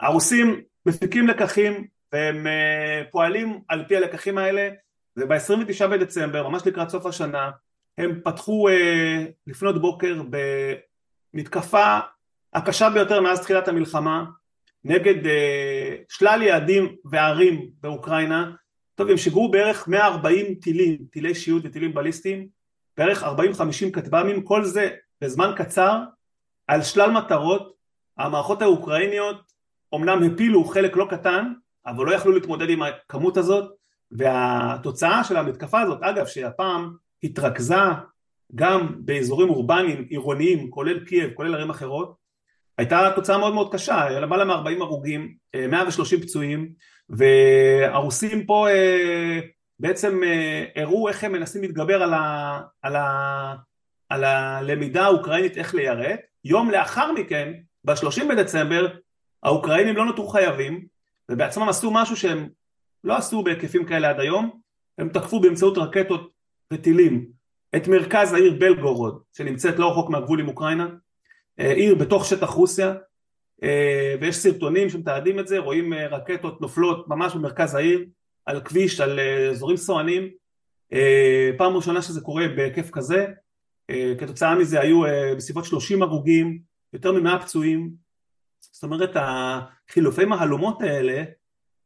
הרוסים 0.00 0.60
מפיקים 0.86 1.28
לקחים 1.28 1.86
והם 2.12 2.46
אה, 2.46 3.02
פועלים 3.10 3.60
על 3.68 3.84
פי 3.88 3.96
הלקחים 3.96 4.38
האלה 4.38 4.68
וב-29 5.16 5.86
בדצמבר, 5.86 6.48
ממש 6.48 6.62
לקראת 6.66 6.88
סוף 6.88 7.06
השנה, 7.06 7.50
הם 7.98 8.20
פתחו 8.24 8.68
אה, 8.68 9.24
לפנות 9.46 9.80
בוקר 9.80 10.22
במתקפה 11.34 11.98
הקשה 12.54 12.90
ביותר 12.90 13.20
מאז 13.20 13.40
תחילת 13.40 13.68
המלחמה 13.68 14.24
נגד 14.84 15.26
אה, 15.26 15.96
שלל 16.08 16.42
יעדים 16.42 16.96
וערים 17.04 17.70
באוקראינה. 17.80 18.50
טוב, 18.94 19.10
הם 19.10 19.16
שיגרו 19.16 19.50
בערך 19.50 19.88
140 19.88 20.54
טילים, 20.54 20.98
טילי 21.10 21.34
שיעוד 21.34 21.66
וטילים 21.66 21.94
בליסטיים, 21.94 22.46
בערך 22.96 23.22
40-50 23.22 23.26
כטב"מים, 23.92 24.42
כל 24.42 24.64
זה 24.64 24.90
בזמן 25.20 25.52
קצר 25.56 25.98
על 26.66 26.82
שלל 26.82 27.10
מטרות. 27.10 27.72
המערכות 28.18 28.62
האוקראיניות 28.62 29.52
אומנם 29.92 30.22
הפילו 30.22 30.64
חלק 30.64 30.96
לא 30.96 31.06
קטן, 31.10 31.52
אבל 31.86 32.06
לא 32.06 32.14
יכלו 32.14 32.32
להתמודד 32.32 32.70
עם 32.70 32.82
הכמות 32.82 33.36
הזאת 33.36 33.72
והתוצאה 34.10 35.24
של 35.24 35.36
המתקפה 35.36 35.80
הזאת 35.80 36.02
אגב 36.02 36.26
שהפעם 36.26 36.92
התרכזה 37.24 37.74
גם 38.54 38.94
באזורים 38.98 39.48
אורבניים 39.48 40.06
עירוניים 40.10 40.70
כולל 40.70 41.04
קייב 41.04 41.30
כולל 41.34 41.54
ערים 41.54 41.70
אחרות 41.70 42.14
הייתה 42.78 43.12
תוצאה 43.14 43.38
מאוד 43.38 43.54
מאוד 43.54 43.72
קשה 43.72 44.10
למעלה 44.10 44.44
מ-40 44.44 44.80
הרוגים 44.82 45.34
130 45.68 46.20
פצועים 46.20 46.72
והרוסים 47.08 48.46
פה 48.46 48.68
אה, 48.68 49.40
בעצם 49.78 50.20
אה, 50.24 50.64
הראו 50.76 51.08
איך 51.08 51.24
הם 51.24 51.32
מנסים 51.32 51.62
להתגבר 51.62 52.02
על, 52.02 52.14
ה, 52.14 52.60
על, 52.82 52.96
ה, 52.96 53.54
על 54.08 54.24
הלמידה 54.24 55.04
האוקראינית 55.04 55.56
איך 55.56 55.74
ליירט. 55.74 56.20
יום 56.44 56.70
לאחר 56.70 57.12
מכן 57.12 57.52
ב-30 57.84 58.24
בדצמבר 58.30 58.88
האוקראינים 59.42 59.96
לא 59.96 60.04
נותרו 60.04 60.28
חייבים 60.28 60.86
ובעצמם 61.32 61.68
עשו 61.68 61.90
משהו 61.90 62.16
שהם 62.16 62.48
לא 63.04 63.16
עשו 63.16 63.42
בהיקפים 63.42 63.84
כאלה 63.84 64.10
עד 64.10 64.20
היום, 64.20 64.60
הם 64.98 65.08
תקפו 65.08 65.40
באמצעות 65.40 65.78
רקטות 65.78 66.30
וטילים 66.72 67.26
את 67.76 67.88
מרכז 67.88 68.32
העיר 68.32 68.56
בלגורוד 68.58 69.22
שנמצאת 69.32 69.78
לא 69.78 69.90
רחוק 69.90 70.10
מהגבול 70.10 70.40
עם 70.40 70.48
אוקראינה, 70.48 70.88
אה, 71.60 71.72
עיר 71.72 71.94
בתוך 71.94 72.24
שטח 72.24 72.48
רוסיה 72.50 72.94
אה, 73.62 74.14
ויש 74.20 74.36
סרטונים 74.36 74.90
שמתעדים 74.90 75.38
את 75.38 75.48
זה, 75.48 75.58
רואים 75.58 75.92
אה, 75.92 76.08
רקטות 76.08 76.60
נופלות 76.60 77.08
ממש 77.08 77.34
במרכז 77.34 77.74
העיר 77.74 78.04
על 78.46 78.60
כביש, 78.60 79.00
על 79.00 79.20
אזורים 79.50 79.76
סוענים, 79.76 80.28
פעם 81.58 81.76
ראשונה 81.76 82.02
שזה 82.02 82.20
קורה 82.20 82.48
בהיקף 82.48 82.90
כזה, 82.90 83.26
כתוצאה 84.18 84.54
מזה 84.54 84.80
היו 84.80 85.00
בסביבות 85.36 85.64
30 85.64 86.02
הרוגים, 86.02 86.58
יותר 86.92 87.12
מ-100 87.12 87.38
פצועים, 87.38 87.90
זאת 88.72 88.82
אומרת 88.82 89.10
החילופי 89.14 90.24
מהלומות 90.24 90.82
האלה 90.82 91.24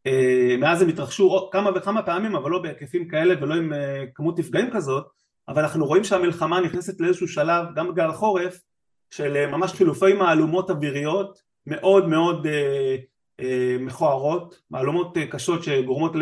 אה, 0.07 0.57
מאז 0.59 0.83
הם 0.83 0.88
התרחשו 0.88 1.49
כמה 1.53 1.70
וכמה 1.75 2.03
פעמים 2.03 2.37
אבל 2.37 2.51
לא 2.51 2.62
בהיקפים 2.62 3.09
כאלה 3.09 3.35
ולא 3.40 3.55
עם 3.55 3.72
אה, 3.72 4.05
כמות 4.14 4.38
נפגעים 4.38 4.70
כזאת 4.72 5.07
אבל 5.49 5.62
אנחנו 5.62 5.87
רואים 5.87 6.05
שהמלחמה 6.05 6.61
נכנסת 6.61 7.01
לאיזשהו 7.01 7.29
שלב 7.29 7.64
גם 7.75 7.92
בגלל 7.92 8.11
החורף 8.11 8.61
של 9.11 9.37
אה, 9.37 9.46
ממש 9.46 9.72
חילופי 9.72 10.12
מהלומות 10.12 10.70
אוויריות 10.70 11.46
מאוד 11.66 12.09
מאוד 12.09 12.46
מכוערות, 13.81 14.61
מהלומות 14.70 15.18
קשות 15.31 15.64
שגורמות 15.64 16.12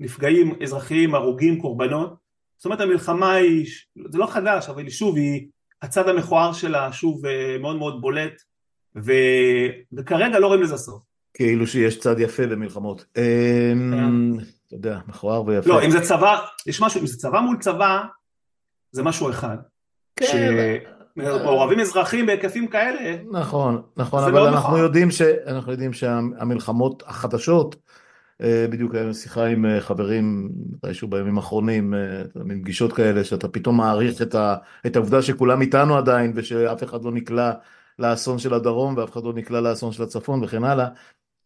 לנפגעים 0.00 0.54
אזרחיים, 0.62 1.14
הרוגים, 1.14 1.60
קורבנות. 1.60 2.14
זאת 2.56 2.64
אומרת 2.64 2.80
המלחמה 2.80 3.32
היא, 3.32 3.66
זה 4.08 4.18
לא 4.18 4.26
חדש 4.26 4.68
אבל 4.68 4.90
שוב 4.90 5.16
היא 5.16 5.48
הצד 5.82 6.08
המכוער 6.08 6.52
שלה 6.52 6.92
שוב 6.92 7.22
מאוד 7.60 7.76
מאוד 7.76 8.00
בולט 8.00 8.42
ו... 8.96 9.12
וכרגע 9.92 10.38
לא 10.38 10.46
רואים 10.46 10.62
לזה 10.62 10.76
סוף. 10.76 11.02
כאילו 11.34 11.66
שיש 11.66 11.98
צד 11.98 12.20
יפה 12.20 12.46
במלחמות. 12.46 13.04
אמ, 13.16 13.22
כן. 13.92 14.44
אתה 14.66 14.74
יודע, 14.74 14.98
מכוער 15.08 15.46
ויפה. 15.46 15.68
לא, 15.68 15.84
אם 15.84 15.90
זה 15.90 16.00
צבא, 16.00 16.38
יש 16.66 16.80
משהו, 16.80 17.00
אם 17.00 17.06
זה 17.06 17.18
צבא 17.18 17.40
מול 17.40 17.56
צבא, 17.60 18.02
זה 18.92 19.02
משהו 19.02 19.30
אחד. 19.30 19.56
כן. 20.16 20.76
מעורבים 21.16 21.80
אזרחים 21.80 22.26
בהיקפים 22.26 22.66
כאלה. 22.66 23.16
נכון, 23.30 23.82
נכון, 23.96 24.24
אבל 24.24 24.46
אנחנו 24.46 24.78
יודעים, 24.78 25.10
ש... 25.10 25.22
אנחנו 25.22 25.72
יודעים 25.72 25.92
שהמלחמות 25.92 27.02
החדשות, 27.06 27.76
אה, 28.42 28.66
בדיוק 28.70 28.94
היה 28.94 29.14
שיחה 29.14 29.46
עם 29.46 29.66
אה, 29.66 29.80
חברים 29.80 30.50
מתישהו 30.72 31.08
בימים 31.08 31.36
האחרונים, 31.36 31.94
אה, 31.94 32.22
מין 32.44 32.62
פגישות 32.62 32.92
כאלה, 32.92 33.24
שאתה 33.24 33.48
פתאום 33.48 33.76
מעריך 33.76 34.22
את, 34.22 34.34
ה... 34.34 34.56
את 34.86 34.96
העובדה 34.96 35.22
שכולם 35.22 35.60
איתנו 35.60 35.96
עדיין 35.96 36.32
ושאף 36.34 36.84
אחד 36.84 37.04
לא 37.04 37.12
נקלע 37.12 37.52
לאסון 37.98 38.38
של 38.38 38.54
הדרום 38.54 38.96
ואף 38.96 39.12
אחד 39.12 39.24
לא 39.24 39.32
נקלע 39.32 39.60
לאסון 39.60 39.92
של 39.92 40.02
הצפון 40.02 40.44
וכן 40.44 40.64
הלאה. 40.64 40.88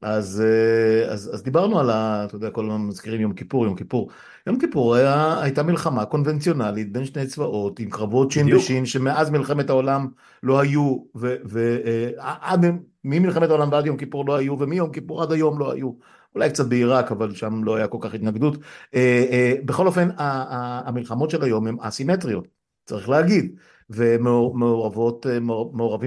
אז, 0.03 0.43
אה, 0.47 1.13
אז, 1.13 1.31
אז 1.35 1.43
דיברנו 1.43 1.81
על 1.81 1.91
ה... 1.91 2.25
אתה 2.25 2.37
יודע, 2.37 2.51
כל 2.51 2.65
הזמן 2.65 2.81
מזכירים 2.87 3.21
יום 3.21 3.35
כיפור, 3.35 3.65
יום 3.65 3.77
כיפור. 3.77 4.11
יום 4.47 4.59
כיפור 4.59 4.95
היה, 4.95 5.41
הייתה 5.43 5.63
מלחמה 5.63 6.05
קונבנציונלית 6.05 6.93
בין 6.93 7.05
שני 7.05 7.27
צבאות, 7.27 7.81
עם 7.81 7.91
קרבות 7.91 8.31
שין 8.31 8.57
בשין, 8.57 8.87
שמאז 8.87 9.31
מלחמת 9.31 9.71
העולם 9.71 10.09
לא 10.43 10.61
היו, 10.61 10.97
ועד 11.15 12.65
אה, 12.65 12.71
ממלחמת 13.05 13.49
העולם 13.51 13.73
ועד 13.73 13.87
יום 13.87 13.97
כיפור 13.97 14.27
לא 14.27 14.37
היו, 14.37 14.59
ומיום 14.59 14.93
כיפור 14.93 15.23
עד 15.23 15.33
היום 15.33 15.59
לא 15.59 15.73
היו. 15.73 15.93
אולי 16.35 16.51
קצת 16.51 16.67
בעיראק, 16.67 17.13
אבל 17.13 17.35
שם 17.35 17.65
לא 17.65 17.77
היה 17.77 17.89
כל 17.89 17.99
כך 18.01 18.15
התנגדות. 18.15 18.57
אה, 18.95 19.55
בכל 19.65 19.87
אופן, 19.87 20.09
המלחמות 20.19 21.31
של 21.31 21.43
היום 21.45 21.67
הן 21.67 21.77
אסימטריות, 21.81 22.49
צריך 22.88 23.09
להגיד. 23.09 23.57
ומעורבות, 23.90 25.27
אה, 25.27 25.38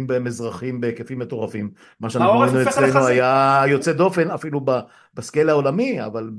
בהם 0.08 0.28
אזרחים 0.28 0.82
בהיקפים 0.82 1.20
מטורפים. 1.20 1.72
מה 2.00 2.10
שאנחנו 2.10 2.40
ראינו 2.40 2.62
אצלנו 2.62 3.06
היה 3.06 3.64
יוצא 3.68 3.94
דופן 3.94 4.32
אפילו 4.32 4.66
בסקייל 5.14 5.50
העולמי, 5.50 6.06
אבל 6.06 6.30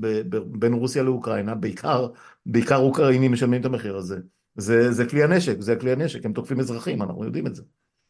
בין 0.45 0.73
רוסיה 0.73 1.03
לאוקראינה, 1.03 1.55
בעיקר, 1.55 2.07
בעיקר 2.45 2.77
אוקראינים 2.77 3.31
משלמים 3.31 3.61
את 3.61 3.65
המחיר 3.65 3.97
הזה. 3.97 4.17
זה, 4.55 4.91
זה 4.91 5.05
כלי 5.05 5.23
הנשק, 5.23 5.61
זה 5.61 5.75
כלי 5.75 5.91
הנשק, 5.91 6.25
הם 6.25 6.33
תוקפים 6.33 6.59
אזרחים, 6.59 7.01
אנחנו 7.01 7.23
יודעים 7.23 7.47
את 7.47 7.55
זה. 7.55 7.63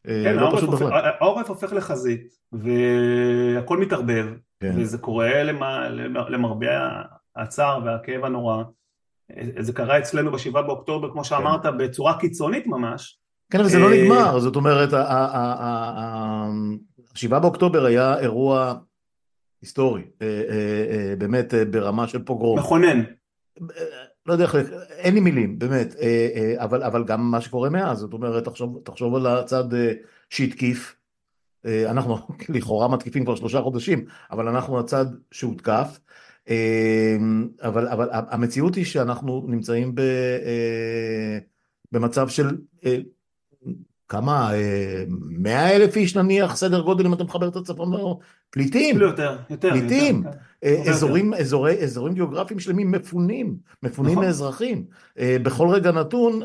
אה, 0.08 0.22
כן, 0.24 0.36
לא 0.36 0.42
העורף, 0.42 0.64
הופך, 0.64 0.86
העורף 1.20 1.50
הופך 1.50 1.74
לחזית, 1.74 2.28
והכל 2.52 3.78
מתערבב, 3.78 4.28
כן. 4.60 4.74
וזה 4.76 4.98
קורה 4.98 5.44
למרבה 6.30 6.68
הצער 7.36 7.80
והכאב 7.86 8.26
הנורא. 8.26 8.64
זה 9.60 9.74
קרה 9.74 10.00
אצלנו 10.00 10.32
בשבעה 10.32 10.64
באוקטובר, 10.64 11.12
כמו 11.12 11.24
שאמרת, 11.24 11.64
כן. 11.64 11.78
בצורה 11.78 12.20
קיצונית 12.20 12.68
ממש. 12.68 13.20
כן, 13.52 13.60
אבל 13.60 13.70
זה 13.70 13.80
לא 13.80 13.92
נגמר, 13.92 14.40
זאת 14.40 14.56
אומרת, 14.56 14.90
השבעה 17.14 17.40
באוקטובר 17.40 17.86
היה 17.86 18.20
אירוע 18.20 18.74
היסטורי, 19.62 20.02
באמת 21.18 21.54
ברמה 21.72 22.08
של 22.08 22.24
פוגרום. 22.24 22.60
מכונן. 22.60 23.04
לא 24.26 24.34
יודע 24.34 24.44
איך, 24.44 24.56
אין 24.90 25.14
לי 25.14 25.20
מילים, 25.20 25.60
באמת, 25.60 25.96
אבל, 26.58 26.84
אבל 26.84 27.04
גם 27.04 27.32
מה 27.32 27.42
שקורה 27.42 27.70
מאז, 27.70 27.98
זאת 27.98 28.14
אומרת, 28.14 28.46
תחשוב, 28.46 28.82
תחשוב 28.84 29.16
על 29.16 29.28
הצד 29.28 29.64
שהתקיף, 30.30 30.96
אנחנו 31.66 32.18
לכאורה 32.56 32.88
מתקיפים 32.88 33.26
כבר 33.26 33.36
שלושה 33.36 33.62
חודשים, 33.62 34.06
אבל 34.32 34.48
אנחנו 34.48 34.80
הצד 34.80 35.06
שהותקף, 35.32 36.00
אבל, 37.62 37.88
אבל 37.88 38.10
המציאות 38.12 38.76
היא 38.76 38.86
שאנחנו 38.86 39.46
נמצאים 39.48 39.96
ב, 39.96 40.02
במצב 41.92 42.28
של 42.28 42.58
כמה, 44.14 44.52
מאה 45.30 45.76
אלף 45.76 45.96
איש 45.96 46.16
נניח, 46.16 46.56
סדר 46.56 46.82
גודל 46.82 47.06
אם 47.06 47.14
אתה 47.14 47.24
מחבר 47.24 47.48
את 47.48 47.56
הצפון, 47.56 47.94
פליטים, 48.50 49.02
יותר, 49.02 49.38
יותר, 49.50 49.70
פליטים, 49.70 50.24
אזורים, 50.90 51.34
אזורי, 51.34 51.84
אזורים 51.84 52.14
גיאוגרפיים 52.14 52.60
שלמים 52.60 52.92
מפונים, 52.92 53.56
מפונים 53.84 54.12
נכון. 54.12 54.26
מאזרחים, 54.26 54.84
בכל 55.20 55.68
רגע 55.70 55.92
נתון 55.92 56.42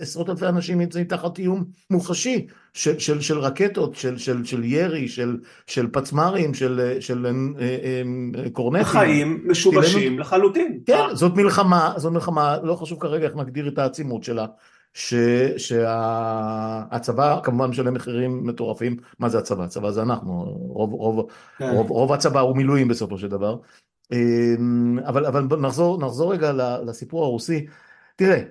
עשרות 0.00 0.30
אלפי 0.30 0.46
אנשים 0.46 0.78
נמצאים 0.78 1.04
תחת 1.04 1.38
איום 1.38 1.64
מוחשי 1.90 2.46
של, 2.72 2.98
של, 2.98 3.20
של 3.20 3.38
רקטות, 3.38 3.94
של, 3.94 4.18
של, 4.18 4.44
של 4.44 4.64
ירי, 4.64 5.08
של, 5.08 5.36
של 5.66 5.86
פצמ"רים, 5.92 6.54
של, 6.54 6.96
של 7.00 7.26
קורנטים. 8.52 8.86
חיים 8.86 9.44
משובשים 9.46 10.18
לחלוטין. 10.18 10.78
כן, 10.86 11.02
זאת 11.12 11.36
מלחמה, 11.36 11.92
זאת 11.96 12.12
מלחמה, 12.12 12.56
לא 12.62 12.74
חשוב 12.74 13.00
כרגע 13.00 13.26
איך 13.26 13.36
נגדיר 13.36 13.68
את 13.68 13.78
העצימות 13.78 14.24
שלה. 14.24 14.46
שהצבא 15.56 17.40
כמובן 17.42 17.70
משלם 17.70 17.94
מחירים 17.94 18.46
מטורפים, 18.46 18.96
מה 19.18 19.28
זה 19.28 19.38
הצבא? 19.38 19.64
הצבא 19.64 19.90
זה 19.90 20.02
אנחנו, 20.02 20.44
רוב, 20.68 20.92
רוב, 20.92 21.30
כן. 21.58 21.70
רוב, 21.70 21.90
רוב 21.90 22.12
הצבא 22.12 22.40
הוא 22.40 22.56
מילואים 22.56 22.88
בסופו 22.88 23.18
של 23.18 23.28
דבר, 23.28 23.56
אמ, 24.12 24.98
אבל, 25.06 25.26
אבל 25.26 25.56
נחזור, 25.56 26.00
נחזור 26.00 26.32
רגע 26.32 26.52
לסיפור 26.86 27.24
הרוסי, 27.24 27.66
תראה, 28.16 28.42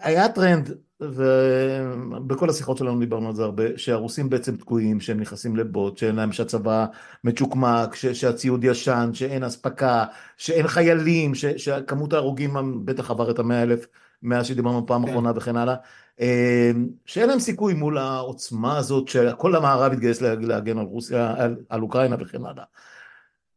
היה 0.00 0.28
טרנד, 0.28 0.74
ובכל 1.00 2.50
השיחות 2.50 2.78
שלנו 2.78 3.00
דיברנו 3.00 3.28
על 3.28 3.34
זה 3.34 3.44
הרבה, 3.44 3.64
שהרוסים 3.76 4.30
בעצם 4.30 4.56
תקועים, 4.56 5.00
שהם 5.00 5.20
נכנסים 5.20 5.56
לבוט, 5.56 5.98
שאין 5.98 6.16
להם, 6.16 6.32
שהצבא 6.32 6.86
מצ'וקמק, 7.24 7.94
שהציוד 7.94 8.64
ישן, 8.64 9.10
שאין 9.12 9.44
אספקה, 9.44 10.04
שאין 10.36 10.68
חיילים, 10.68 11.34
שכמות 11.34 12.12
ההרוגים 12.12 12.82
בטח 12.84 13.10
עבר 13.10 13.30
את 13.30 13.38
המאה 13.38 13.62
אלף 13.62 13.86
מאז 14.26 14.46
שדיברנו 14.46 14.86
פעם 14.86 15.02
כן. 15.02 15.10
אחרונה 15.10 15.32
וכן 15.36 15.56
הלאה, 15.56 15.74
אמ, 16.20 16.88
שאין 17.06 17.28
להם 17.28 17.38
סיכוי 17.38 17.74
מול 17.74 17.98
העוצמה 17.98 18.78
הזאת 18.78 19.08
שכל 19.08 19.56
המערב 19.56 19.92
התגייס 19.92 20.20
להגן 20.20 20.78
על 20.78 20.84
רוסיה, 20.84 21.34
על, 21.38 21.56
על 21.68 21.82
אוקראינה 21.82 22.16
וכן 22.20 22.44
הלאה. 22.44 22.64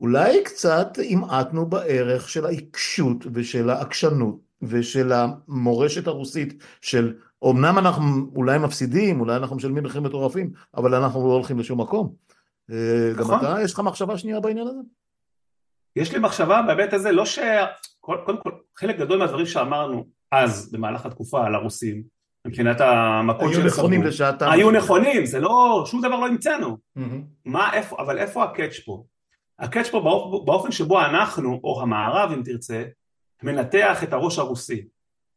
אולי 0.01 0.43
קצת 0.43 0.87
המעטנו 1.09 1.65
בערך 1.65 2.29
של 2.29 2.45
העיקשות 2.45 3.25
ושל 3.33 3.69
העקשנות 3.69 4.35
ושל 4.61 5.11
המורשת 5.11 6.07
הרוסית 6.07 6.63
של 6.81 7.13
אמנם 7.45 7.77
אנחנו 7.77 8.31
אולי 8.35 8.57
מפסידים, 8.57 9.19
אולי 9.19 9.35
אנחנו 9.35 9.55
משלמים 9.55 9.83
מחירים 9.83 10.03
מטורפים, 10.03 10.51
אבל 10.77 10.95
אנחנו 10.95 11.27
לא 11.27 11.33
הולכים 11.33 11.59
לשום 11.59 11.81
מקום. 11.81 12.13
אה, 12.71 13.13
גם 13.17 13.23
נכון. 13.23 13.39
אתה, 13.39 13.55
יש 13.63 13.73
לך 13.73 13.79
מחשבה 13.79 14.17
שנייה 14.17 14.39
בעניין 14.39 14.67
הזה? 14.67 14.79
יש 15.95 16.13
לי 16.13 16.19
מחשבה 16.19 16.61
בהיבט 16.61 16.93
הזה, 16.93 17.11
לא 17.11 17.25
ש... 17.25 17.39
קודם 17.99 18.37
כל, 18.37 18.51
חלק 18.75 18.97
גדול 18.97 19.19
מהדברים 19.19 19.45
שאמרנו 19.45 20.18
אז 20.31 20.71
במהלך 20.71 21.05
התקופה 21.05 21.45
על 21.45 21.55
הרוסים 21.55 22.03
מבחינת 22.47 22.81
המקום 22.81 23.49
היו 23.49 23.65
נכונים 23.65 24.03
לשעתם 24.03 24.49
היו 24.49 24.71
נכונים 24.71 25.25
זה 25.25 25.39
לא 25.39 25.83
שום 25.85 26.01
דבר 26.01 26.15
לא 26.19 26.27
המצאנו. 26.27 26.77
מה 27.45 27.73
איפה 27.73 27.95
אבל 27.99 28.17
איפה 28.17 28.43
ה 28.43 28.49
catch 28.49 28.79
פה? 28.85 29.03
ה 29.59 29.64
catch 29.64 29.89
פה 29.89 29.99
באופ, 29.99 30.45
באופן 30.45 30.71
שבו 30.71 31.01
אנחנו 31.01 31.59
או 31.63 31.81
המערב 31.81 32.31
אם 32.31 32.41
תרצה 32.43 32.83
מנתח 33.43 34.03
את 34.03 34.13
הראש 34.13 34.39
הרוסי. 34.39 34.85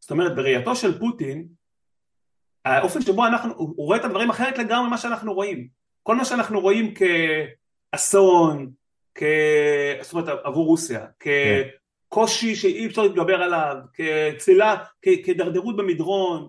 זאת 0.01 0.11
אומרת 0.11 0.37
בראייתו 0.37 0.77
של 0.77 0.99
פוטין 0.99 1.47
האופן 2.65 3.01
שבו 3.01 3.27
אנחנו 3.27 3.55
הוא 3.57 3.87
רואה 3.87 3.99
את 3.99 4.05
הדברים 4.05 4.31
אחרת 4.31 4.59
לגמרי 4.59 4.87
ממה 4.87 4.99
שאנחנו 4.99 5.35
רואים. 5.35 5.69
כל 6.03 6.17
מה 6.17 6.25
שאנחנו 6.25 6.61
רואים 6.61 6.95
כאסון 7.93 8.71
כ... 9.15 9.23
זאת 10.03 10.13
אומרת 10.13 10.29
עבור 10.45 10.67
רוסיה 10.67 11.07
כ... 11.21 11.25
כן. 11.25 11.69
קושי 12.13 12.55
שאי 12.55 12.87
אפשר 12.87 13.03
להתגבר 13.03 13.43
עליו, 13.43 13.77
כצלילה, 13.95 14.77
כהידרדרות 15.25 15.77
במדרון, 15.77 16.49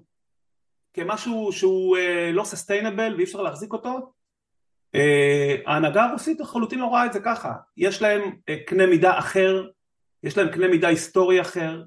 כמשהו 0.94 1.52
שהוא 1.52 1.98
אה, 1.98 2.32
לא 2.34 2.44
sustainable 2.44 3.14
ואי 3.16 3.24
אפשר 3.24 3.42
להחזיק 3.42 3.74
אותו, 3.74 4.12
אה, 4.96 5.56
ההנהגה 5.66 6.06
הרוסית 6.06 6.40
לחלוטין 6.40 6.80
לא 6.80 6.86
רואה 6.86 7.06
את 7.06 7.14
זה 7.14 7.20
ככה, 7.20 7.54
יש 7.78 8.02
להם 8.02 8.22
אה, 8.50 8.56
קנה 8.66 8.86
מידה 8.86 9.20
אחר, 9.20 9.68
יש 10.24 10.38
להם 10.38 10.52
קנה 10.52 10.68
מידה 10.68 10.88
היסטורי 10.88 11.42
אחר, 11.42 11.84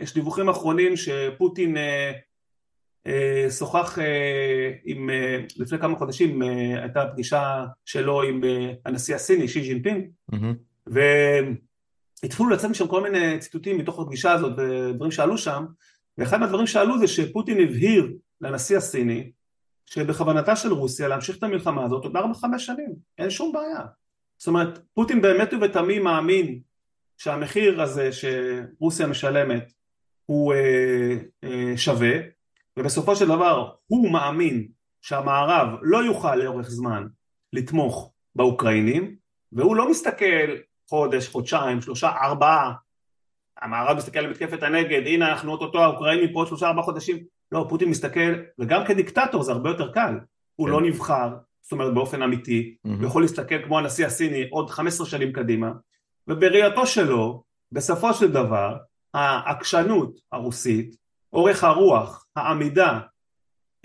יש 0.00 0.14
דיווחים 0.14 0.48
אחרונים 0.48 0.92
שפוטין 0.96 1.76
שוחח 3.58 3.98
עם, 4.84 5.10
לפני 5.56 5.78
כמה 5.78 5.96
חודשים 5.96 6.42
הייתה 6.82 7.06
פגישה 7.12 7.64
שלו 7.84 8.22
עם 8.22 8.40
הנשיא 8.84 9.14
הסיני 9.14 9.48
שי 9.48 9.60
ג'ינפינג 9.60 10.06
mm-hmm. 10.32 10.90
התחילו 12.22 12.48
לצאת 12.48 12.70
משם 12.70 12.86
כל 12.86 13.02
מיני 13.02 13.38
ציטוטים 13.38 13.78
מתוך 13.78 14.00
הפגישה 14.00 14.32
הזאת 14.32 14.52
ודברים 14.58 15.10
שעלו 15.10 15.38
שם 15.38 15.64
ואחד 16.18 16.40
מהדברים 16.40 16.66
שעלו 16.66 16.98
זה 16.98 17.06
שפוטין 17.06 17.60
הבהיר 17.60 18.12
לנשיא 18.40 18.76
הסיני 18.76 19.30
שבכוונתה 19.86 20.56
של 20.56 20.72
רוסיה 20.72 21.08
להמשיך 21.08 21.38
את 21.38 21.42
המלחמה 21.42 21.84
הזאת 21.84 22.04
עוד 22.04 22.16
ארבע 22.16 22.34
חמש 22.34 22.66
שנים, 22.66 22.94
אין 23.18 23.30
שום 23.30 23.52
בעיה. 23.52 23.80
זאת 24.38 24.48
אומרת, 24.48 24.78
פוטין 24.94 25.22
באמת 25.22 25.54
ובתמים 25.54 26.04
מאמין 26.04 26.60
שהמחיר 27.18 27.82
הזה 27.82 28.10
שרוסיה 28.12 29.06
משלמת 29.06 29.72
הוא 30.26 30.54
אה, 30.54 31.16
אה, 31.44 31.76
שווה 31.76 32.12
ובסופו 32.76 33.16
של 33.16 33.24
דבר 33.24 33.70
הוא 33.86 34.12
מאמין 34.12 34.68
שהמערב 35.00 35.78
לא 35.82 36.04
יוכל 36.04 36.36
לאורך 36.36 36.70
זמן 36.70 37.06
לתמוך 37.52 38.12
באוקראינים 38.34 39.16
והוא 39.52 39.76
לא 39.76 39.90
מסתכל 39.90 40.56
חודש, 40.88 41.28
חודשיים, 41.28 41.80
שלושה, 41.80 42.10
ארבעה, 42.22 42.72
המערב 43.60 43.96
מסתכל 43.96 44.18
על 44.18 44.30
מתקפת 44.30 44.62
הנגד, 44.62 45.02
הנה 45.06 45.28
אנחנו 45.28 45.52
אוטוטו 45.52 45.84
האוקראינים 45.84 46.32
פה 46.32 46.38
עוד 46.38 46.48
שלושה 46.48 46.66
ארבעה 46.66 46.84
חודשים, 46.84 47.18
לא, 47.52 47.66
פוטין 47.68 47.88
מסתכל, 47.88 48.34
וגם 48.58 48.84
כדיקטטור 48.86 49.42
זה 49.42 49.52
הרבה 49.52 49.70
יותר 49.70 49.92
קל, 49.92 50.18
הוא 50.56 50.66
כן. 50.66 50.72
לא 50.72 50.82
נבחר, 50.82 51.28
זאת 51.62 51.72
אומרת 51.72 51.94
באופן 51.94 52.22
אמיתי, 52.22 52.74
mm-hmm. 52.74 52.90
הוא 52.90 53.06
יכול 53.06 53.22
להסתכל 53.22 53.64
כמו 53.64 53.78
הנשיא 53.78 54.06
הסיני 54.06 54.48
עוד 54.50 54.70
15 54.70 55.06
שנים 55.06 55.32
קדימה, 55.32 55.72
ובראייתו 56.28 56.86
שלו, 56.86 57.42
בסופו 57.72 58.14
של 58.14 58.32
דבר, 58.32 58.76
העקשנות 59.14 60.20
הרוסית, 60.32 60.96
אורך 61.32 61.64
הרוח, 61.64 62.26
העמידה, 62.36 63.00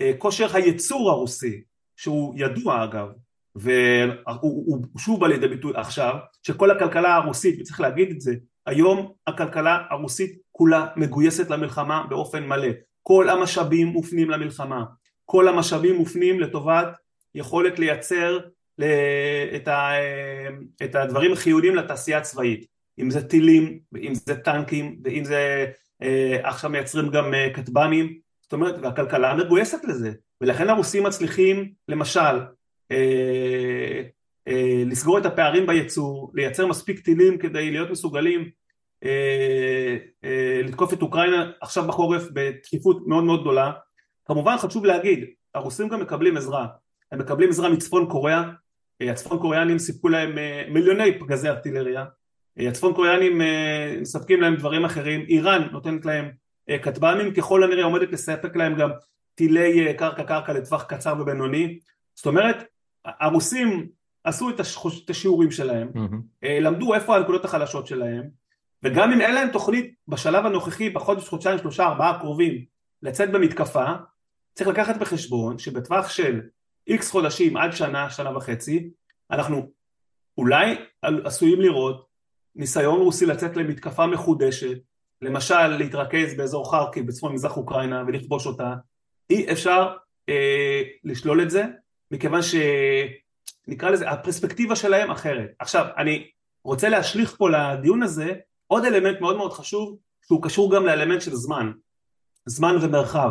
אה, 0.00 0.12
כושר 0.18 0.56
הייצור 0.56 1.10
הרוסי, 1.10 1.62
שהוא 1.96 2.34
ידוע 2.36 2.84
אגב, 2.84 3.08
והוא 3.56 4.86
שוב 4.98 5.20
בא 5.20 5.28
לידי 5.28 5.48
ביטוי 5.48 5.72
עכשיו, 5.76 6.14
שכל 6.42 6.70
הכלכלה 6.70 7.14
הרוסית, 7.14 7.60
וצריך 7.60 7.80
להגיד 7.80 8.10
את 8.10 8.20
זה, 8.20 8.34
היום 8.66 9.12
הכלכלה 9.26 9.78
הרוסית 9.90 10.38
כולה 10.52 10.86
מגויסת 10.96 11.50
למלחמה 11.50 12.04
באופן 12.08 12.46
מלא, 12.46 12.68
כל 13.02 13.28
המשאבים 13.28 13.86
מופנים 13.86 14.30
למלחמה, 14.30 14.84
כל 15.24 15.48
המשאבים 15.48 15.96
מופנים 15.96 16.40
לטובת 16.40 16.88
יכולת 17.34 17.78
לייצר 17.78 18.38
את, 19.56 19.68
ה, 19.68 19.90
את 20.84 20.94
הדברים 20.94 21.32
החיוניים 21.32 21.76
לתעשייה 21.76 22.18
הצבאית, 22.18 22.66
אם 22.98 23.10
זה 23.10 23.28
טילים, 23.28 23.78
ואם 23.92 24.14
זה 24.14 24.34
טנקים, 24.36 25.00
ואם 25.04 25.24
זה 25.24 25.66
אה, 26.02 26.40
עכשיו 26.42 26.70
מייצרים 26.70 27.08
גם 27.08 27.34
אה, 27.34 27.50
כטב"מים, 27.54 28.18
זאת 28.42 28.52
אומרת, 28.52 28.74
והכלכלה 28.82 29.34
מגויסת 29.34 29.84
לזה, 29.84 30.12
ולכן 30.40 30.70
הרוסים 30.70 31.02
מצליחים 31.02 31.72
למשל 31.88 32.40
לסגור 34.86 35.18
את 35.18 35.26
הפערים 35.26 35.66
בייצור, 35.66 36.32
לייצר 36.34 36.66
מספיק 36.66 37.00
טילים 37.00 37.38
כדי 37.38 37.70
להיות 37.70 37.90
מסוגלים 37.90 38.50
אה, 39.04 40.62
לתקוף 40.64 40.92
את 40.92 41.02
אוקראינה 41.02 41.50
עכשיו 41.60 41.86
בחורף 41.86 42.22
בדחיפות 42.32 43.02
מאוד 43.06 43.24
מאוד 43.24 43.40
גדולה. 43.40 43.72
כמובן 44.24 44.56
חשוב 44.56 44.84
להגיד, 44.84 45.24
הרוסים 45.54 45.88
גם 45.88 46.00
מקבלים 46.00 46.36
עזרה, 46.36 46.66
הם 47.12 47.18
מקבלים 47.18 47.48
עזרה 47.48 47.68
מצפון 47.68 48.08
קוריאה, 48.10 48.42
הצפון 49.00 49.38
קוריאנים 49.38 49.78
סיפקו 49.78 50.08
להם 50.08 50.38
מיליוני 50.68 51.18
פגזי 51.18 51.48
ארטילריה, 51.48 52.04
הצפון 52.56 52.94
קוריאנים 52.94 53.40
מספקים 54.00 54.40
להם 54.40 54.56
דברים 54.56 54.84
אחרים, 54.84 55.24
איראן 55.28 55.68
נותנת 55.72 56.04
להם 56.04 56.30
כטב"מים, 56.82 57.34
ככל 57.34 57.64
הנראה 57.64 57.84
עומדת 57.84 58.12
לספק 58.12 58.56
להם 58.56 58.74
גם 58.74 58.90
טילי 59.34 59.94
קרקע 59.94 60.24
קרקע 60.24 60.52
לטווח 60.52 60.82
קצר 60.82 61.14
ובינוני, 61.20 61.78
זאת 62.14 62.26
אומרת 62.26 62.64
הרוסים 63.04 63.88
עשו 64.24 64.50
את 64.50 65.10
השיעורים 65.10 65.50
שלהם, 65.50 65.88
mm-hmm. 65.94 66.46
למדו 66.60 66.94
איפה 66.94 67.16
הנקודות 67.16 67.44
החלשות 67.44 67.86
שלהם, 67.86 68.22
וגם 68.82 69.12
אם 69.12 69.20
אין 69.20 69.34
להם 69.34 69.48
תוכנית 69.52 69.94
בשלב 70.08 70.46
הנוכחי, 70.46 70.90
בחודש, 70.90 71.28
חודשיים, 71.28 71.58
שלושה, 71.58 71.84
ארבעה 71.84 72.10
הקרובים, 72.10 72.64
לצאת 73.02 73.32
במתקפה, 73.32 73.84
צריך 74.54 74.68
לקחת 74.68 74.96
בחשבון 74.96 75.58
שבטווח 75.58 76.08
של 76.08 76.40
איקס 76.86 77.10
חודשים 77.10 77.56
עד 77.56 77.72
שנה, 77.72 78.10
שנה 78.10 78.36
וחצי, 78.36 78.90
אנחנו 79.30 79.70
אולי 80.38 80.76
עשויים 81.02 81.60
לראות 81.60 82.06
ניסיון 82.56 83.00
רוסי 83.00 83.26
לצאת 83.26 83.56
למתקפה 83.56 84.06
מחודשת, 84.06 84.78
למשל 85.22 85.66
להתרכז 85.66 86.34
באזור 86.36 86.70
חרקי 86.70 87.02
בצפון 87.02 87.32
מזרח 87.32 87.56
אוקראינה 87.56 88.04
ולכבוש 88.06 88.46
אותה, 88.46 88.74
אי 89.30 89.52
אפשר 89.52 89.92
אה, 90.28 90.82
לשלול 91.04 91.42
את 91.42 91.50
זה, 91.50 91.64
מכיוון 92.12 92.40
שנקרא 92.42 93.90
לזה, 93.90 94.10
הפרספקטיבה 94.10 94.76
שלהם 94.76 95.10
אחרת. 95.10 95.50
עכשיו, 95.58 95.86
אני 95.96 96.30
רוצה 96.64 96.88
להשליך 96.88 97.36
פה 97.36 97.50
לדיון 97.50 98.02
הזה 98.02 98.34
עוד 98.66 98.84
אלמנט 98.84 99.20
מאוד 99.20 99.36
מאוד 99.36 99.52
חשוב, 99.52 99.98
שהוא 100.26 100.42
קשור 100.42 100.74
גם 100.74 100.86
לאלמנט 100.86 101.20
של 101.20 101.34
זמן, 101.34 101.72
זמן 102.46 102.76
ומרחב. 102.82 103.30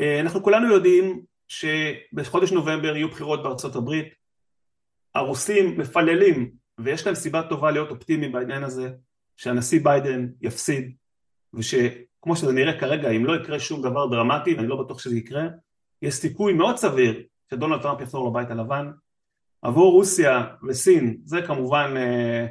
אה, 0.00 0.20
אנחנו 0.20 0.42
כולנו 0.42 0.72
יודעים 0.72 1.22
שבחודש 1.48 2.52
נובמבר 2.52 2.96
יהיו 2.96 3.08
בחירות 3.08 3.42
בארצות 3.42 3.76
הברית, 3.76 4.06
הרוסים 5.14 5.80
מפללים, 5.80 6.50
ויש 6.78 7.06
להם 7.06 7.14
סיבה 7.14 7.42
טובה 7.42 7.70
להיות 7.70 7.90
אופטימיים 7.90 8.32
בעניין 8.32 8.64
הזה, 8.64 8.90
שהנשיא 9.36 9.80
ביידן 9.82 10.28
יפסיד, 10.40 10.94
ושכמו 11.54 12.36
שזה 12.36 12.52
נראה 12.52 12.80
כרגע, 12.80 13.10
אם 13.10 13.26
לא 13.26 13.36
יקרה 13.36 13.60
שום 13.60 13.82
דבר 13.82 14.06
דרמטי, 14.06 14.54
ואני 14.54 14.66
לא 14.68 14.82
בטוח 14.82 14.98
שזה 14.98 15.16
יקרה, 15.16 15.42
יש 16.02 16.14
סיכוי 16.14 16.52
מאוד 16.52 16.76
סביר 16.76 17.22
שדונלד 17.50 17.82
טראמפ 17.82 18.00
יחזור 18.00 18.28
לבית 18.28 18.50
הלבן. 18.50 18.90
עבור 19.62 19.92
רוסיה 19.92 20.46
וסין, 20.68 21.16
זה 21.24 21.42
כמובן 21.42 21.94
אה, 21.96 22.46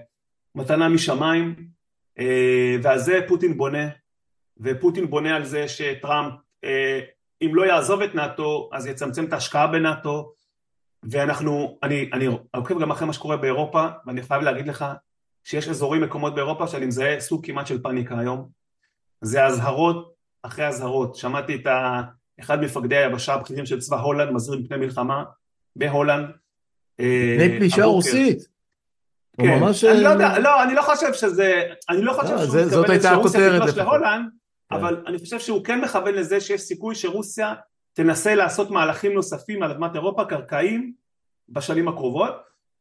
מתנה 0.56 0.90
משמיים, 0.90 1.56
אה, 2.20 2.76
ועל 2.84 3.00
זה 3.00 3.20
פוטין 3.28 3.58
בונה, 3.58 3.88
ופוטין 4.58 5.10
בונה 5.10 5.36
על 5.36 5.46
זה 5.46 5.68
שטראמפ, 5.68 6.34
אה, 6.64 7.00
אם 7.42 7.56
לא 7.56 7.66
יעזוב 7.66 8.02
את 8.02 8.16
נאט"ו, 8.16 8.70
אז 8.74 8.86
יצמצם 8.86 9.26
את 9.26 9.34
ההשקעה 9.34 9.68
בנאט"ו, 9.68 10.34
ואנחנו, 11.04 11.78
אני, 11.84 12.10
אני 12.14 12.28
עוקב 12.56 12.80
גם 12.80 12.92
אחרי 12.92 13.08
מה 13.08 13.14
שקורה 13.14 13.38
באירופה, 13.38 13.88
ואני 14.06 14.22
חייב 14.22 14.42
להגיד 14.42 14.68
לך 14.68 14.86
שיש 15.44 15.70
אזורים, 15.70 16.02
מקומות 16.02 16.36
באירופה 16.36 16.68
שאני 16.68 16.86
מזהה 16.86 17.20
סוג 17.20 17.46
כמעט 17.46 17.68
של 17.68 17.82
פאניקה 17.82 18.20
היום. 18.20 18.50
זה 19.22 19.46
אזהרות 19.46 20.14
אחרי 20.44 20.68
אזהרות. 20.68 21.16
שמעתי 21.16 21.56
את 21.56 21.68
ה... 21.68 22.02
אחד 22.40 22.62
מפקדי 22.62 22.98
היבשה 22.98 23.34
הבכירים 23.34 23.66
של 23.66 23.80
צבא 23.80 24.00
הולנד 24.00 24.32
מזהיר 24.32 24.60
מפני 24.60 24.78
מלחמה 24.78 25.24
בהולנד. 25.76 26.30
מפני 27.00 27.54
אה, 27.54 27.58
פלישה 27.58 27.86
רוסית. 27.86 28.58
כן, 29.42 29.60
ממש... 29.60 29.84
אני 29.84 30.04
לא 30.04 30.10
יודע, 30.10 30.40
לא, 30.40 30.64
אני 30.64 30.76
לא 30.76 30.82
חושב 30.82 31.14
שזה, 31.14 31.64
אני 31.90 32.02
לא 32.02 32.14
חושב 32.14 32.34
לא, 32.34 32.46
שהוא 32.46 32.62
מתכוון 32.62 32.96
לזה 32.96 33.10
שרוסיה 33.10 33.60
תגלוש 33.60 33.78
להולנד, 33.78 34.30
כן. 34.70 34.76
אבל 34.76 35.04
אני 35.08 35.18
חושב 35.18 35.40
שהוא 35.40 35.64
כן 35.64 35.82
מכוון 35.82 36.14
לזה 36.14 36.42
שיש 36.42 36.62
סיכוי 36.62 36.96
שרוסיה 36.96 37.54
תנסה 37.94 38.36
לעשות 38.36 38.72
מהלכים 38.72 39.14
נוספים 39.14 39.64
על 39.64 39.72
אדמת 39.72 39.96
אירופה 39.96 40.26
קרקעיים 40.26 40.94
בשנים 41.50 41.88
הקרובות. 41.88 42.34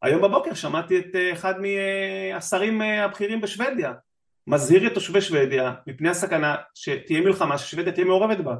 היום 0.02 0.22
בבוקר 0.22 0.54
שמעתי 0.54 0.98
את 0.98 1.06
אה, 1.14 1.32
אחד 1.32 1.54
מהשרים 1.60 2.82
אה, 2.82 3.04
הבכירים 3.04 3.40
בשוודיה 3.40 3.92
מזהיר 4.46 4.86
את 4.86 4.94
תושבי 4.94 5.20
שוודיה 5.20 5.74
מפני 5.86 6.08
הסכנה 6.08 6.56
שתהיה 6.74 7.20
מלחמה 7.20 7.58
ששוודיה 7.58 7.92
תהיה 7.92 8.06
מעורבת 8.06 8.38
בה. 8.38 8.54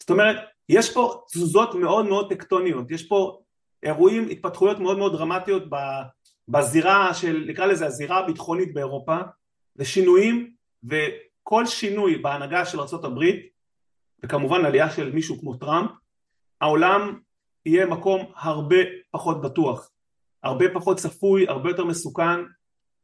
זאת 0.00 0.10
אומרת, 0.10 0.36
יש 0.68 0.94
פה 0.94 1.22
תזוזות 1.32 1.74
מאוד 1.74 2.06
מאוד 2.06 2.30
טקטוניות, 2.30 2.90
יש 2.90 3.08
פה 3.08 3.40
אירועים, 3.82 4.28
התפתחויות 4.28 4.78
מאוד 4.78 4.98
מאוד 4.98 5.12
דרמטיות 5.12 5.62
בזירה 6.48 7.14
של, 7.14 7.44
נקרא 7.48 7.66
לזה 7.66 7.86
הזירה 7.86 8.18
הביטחונית 8.18 8.74
באירופה, 8.74 9.18
ושינויים, 9.76 10.52
וכל 10.84 11.66
שינוי 11.66 12.18
בהנהגה 12.18 12.64
של 12.64 12.80
ארה"ב, 12.80 13.24
וכמובן 14.24 14.64
עלייה 14.64 14.90
של 14.90 15.12
מישהו 15.12 15.40
כמו 15.40 15.54
טראמפ, 15.54 15.90
העולם 16.60 17.20
יהיה 17.66 17.86
מקום 17.86 18.32
הרבה 18.36 18.76
פחות 19.10 19.42
בטוח, 19.42 19.90
הרבה 20.42 20.64
פחות 20.74 20.96
צפוי, 20.96 21.48
הרבה 21.48 21.70
יותר 21.70 21.84
מסוכן, 21.84 22.40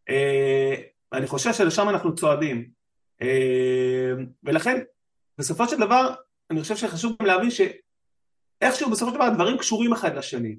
אה, 0.08 0.74
ואני 1.12 1.26
חושב 1.26 1.52
שלשם 1.52 1.88
אנחנו 1.88 2.14
צועדים. 2.14 2.70
אה, 3.22 4.12
ולכן, 4.44 4.80
בסופו 5.38 5.68
של 5.68 5.80
דבר, 5.80 6.14
אני 6.50 6.62
חושב 6.62 6.76
שחשוב 6.76 7.16
גם 7.20 7.26
להבין 7.26 7.50
שאיכשהו 7.50 8.90
בסופו 8.90 9.10
של 9.10 9.16
דבר 9.16 9.24
הדברים 9.24 9.58
קשורים 9.58 9.92
אחד 9.92 10.16
לשני. 10.16 10.56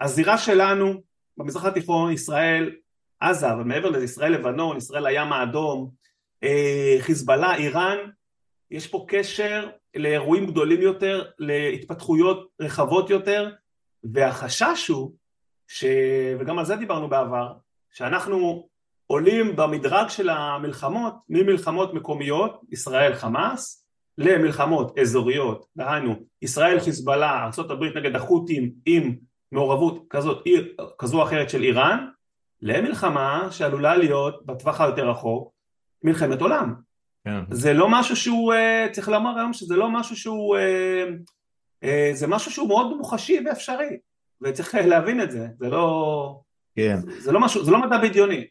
הזירה 0.00 0.38
שלנו 0.38 1.02
במזרח 1.36 1.64
התיכון, 1.64 2.12
ישראל, 2.12 2.72
עזה, 3.20 3.54
ומעבר 3.54 3.90
לזה 3.90 4.04
ישראל 4.04 4.32
לבנון, 4.32 4.76
ישראל 4.76 5.06
הים 5.06 5.32
האדום, 5.32 5.90
אה, 6.42 6.96
חיזבאללה, 7.00 7.54
איראן, 7.54 7.98
יש 8.70 8.86
פה 8.86 9.04
קשר 9.08 9.68
לאירועים 9.96 10.46
גדולים 10.46 10.82
יותר, 10.82 11.24
להתפתחויות 11.38 12.48
רחבות 12.60 13.10
יותר, 13.10 13.50
והחשש 14.04 14.88
הוא, 14.88 15.14
ש... 15.68 15.84
וגם 16.40 16.58
על 16.58 16.64
זה 16.64 16.76
דיברנו 16.76 17.08
בעבר, 17.08 17.52
שאנחנו 17.92 18.68
עולים 19.06 19.56
במדרג 19.56 20.08
של 20.08 20.28
המלחמות 20.28 21.14
ממלחמות 21.28 21.94
מקומיות, 21.94 22.60
ישראל 22.70 23.14
חמאס, 23.14 23.79
למלחמות 24.20 24.98
אזוריות, 24.98 25.66
דהיינו 25.76 26.14
ישראל 26.42 26.80
חיזבאללה, 26.80 27.50
ארה"ב 27.58 27.84
נגד 27.98 28.16
החות'ים 28.16 28.70
עם 28.86 29.14
מעורבות 29.52 30.06
כזאת, 30.10 30.44
כזו 30.98 31.18
או 31.18 31.22
אחרת 31.22 31.50
של 31.50 31.62
איראן, 31.62 32.06
למלחמה 32.62 33.48
שעלולה 33.50 33.96
להיות 33.96 34.46
בטווח 34.46 34.80
היותר 34.80 35.10
רחוק 35.10 35.52
מלחמת 36.04 36.40
עולם. 36.40 36.74
כן. 37.24 37.40
זה 37.50 37.72
לא 37.72 37.88
משהו 37.90 38.16
שהוא, 38.16 38.52
אה, 38.52 38.86
צריך 38.92 39.08
לומר 39.08 39.38
היום 39.38 39.52
שזה 39.52 39.76
לא 39.76 39.90
משהו 39.90 40.16
שהוא, 40.16 40.56
אה, 40.56 41.04
אה, 41.84 42.10
זה 42.14 42.26
משהו 42.26 42.50
שהוא 42.50 42.68
מאוד 42.68 42.96
מוחשי 42.96 43.40
ואפשרי, 43.46 43.98
וצריך 44.42 44.74
להבין 44.74 45.20
את 45.20 45.30
זה, 45.30 45.46
זה 45.58 45.68
לא, 45.68 46.40
כן. 46.76 46.96
זה 47.18 47.32
לא 47.32 47.40
משהו, 47.40 47.64
זה 47.64 47.70
לא 47.70 47.80
מדע 47.80 47.98
בדיוני. 47.98 48.44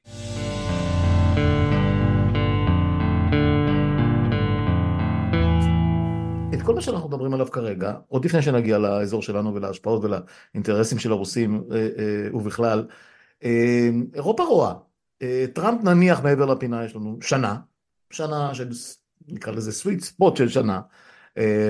כל 6.70 6.76
מה 6.76 6.82
שאנחנו 6.82 7.10
מדברים 7.10 7.34
עליו 7.34 7.52
כרגע, 7.52 7.94
עוד 8.08 8.26
לפני 8.26 8.42
שנגיע 8.42 8.78
לאזור 8.78 9.22
שלנו 9.22 9.56
ולהשפעות 9.56 10.04
ולאינטרסים 10.04 11.00
של 11.00 11.12
הרוסים 11.12 11.64
אה, 11.72 11.78
אה, 11.78 12.36
ובכלל, 12.36 12.88
אה, 13.44 13.90
אירופה 14.14 14.44
רואה. 14.44 14.74
טראמפ 15.54 15.84
נניח 15.84 16.24
מעבר 16.24 16.46
לפינה 16.46 16.86
יש 16.86 16.96
לנו 16.96 17.18
שנה, 17.22 17.56
שנה 18.12 18.54
של 18.54 18.70
נקרא 19.28 19.54
לזה 19.54 19.72
סוויט 19.72 20.00
ספוט 20.00 20.38
של 20.38 20.50
שנה, 20.50 20.82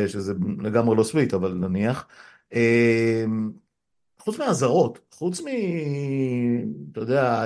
שזה 0.08 0.34
לגמרי 0.60 0.96
לא 0.96 1.04
סוויט 1.04 1.34
אבל 1.34 1.54
נניח, 1.54 2.08
חוץ 4.20 4.40
מהאזהרות, 4.40 5.00
חוץ 5.12 5.42
מ... 5.42 5.46
אתה 6.92 7.00
יודע, 7.00 7.44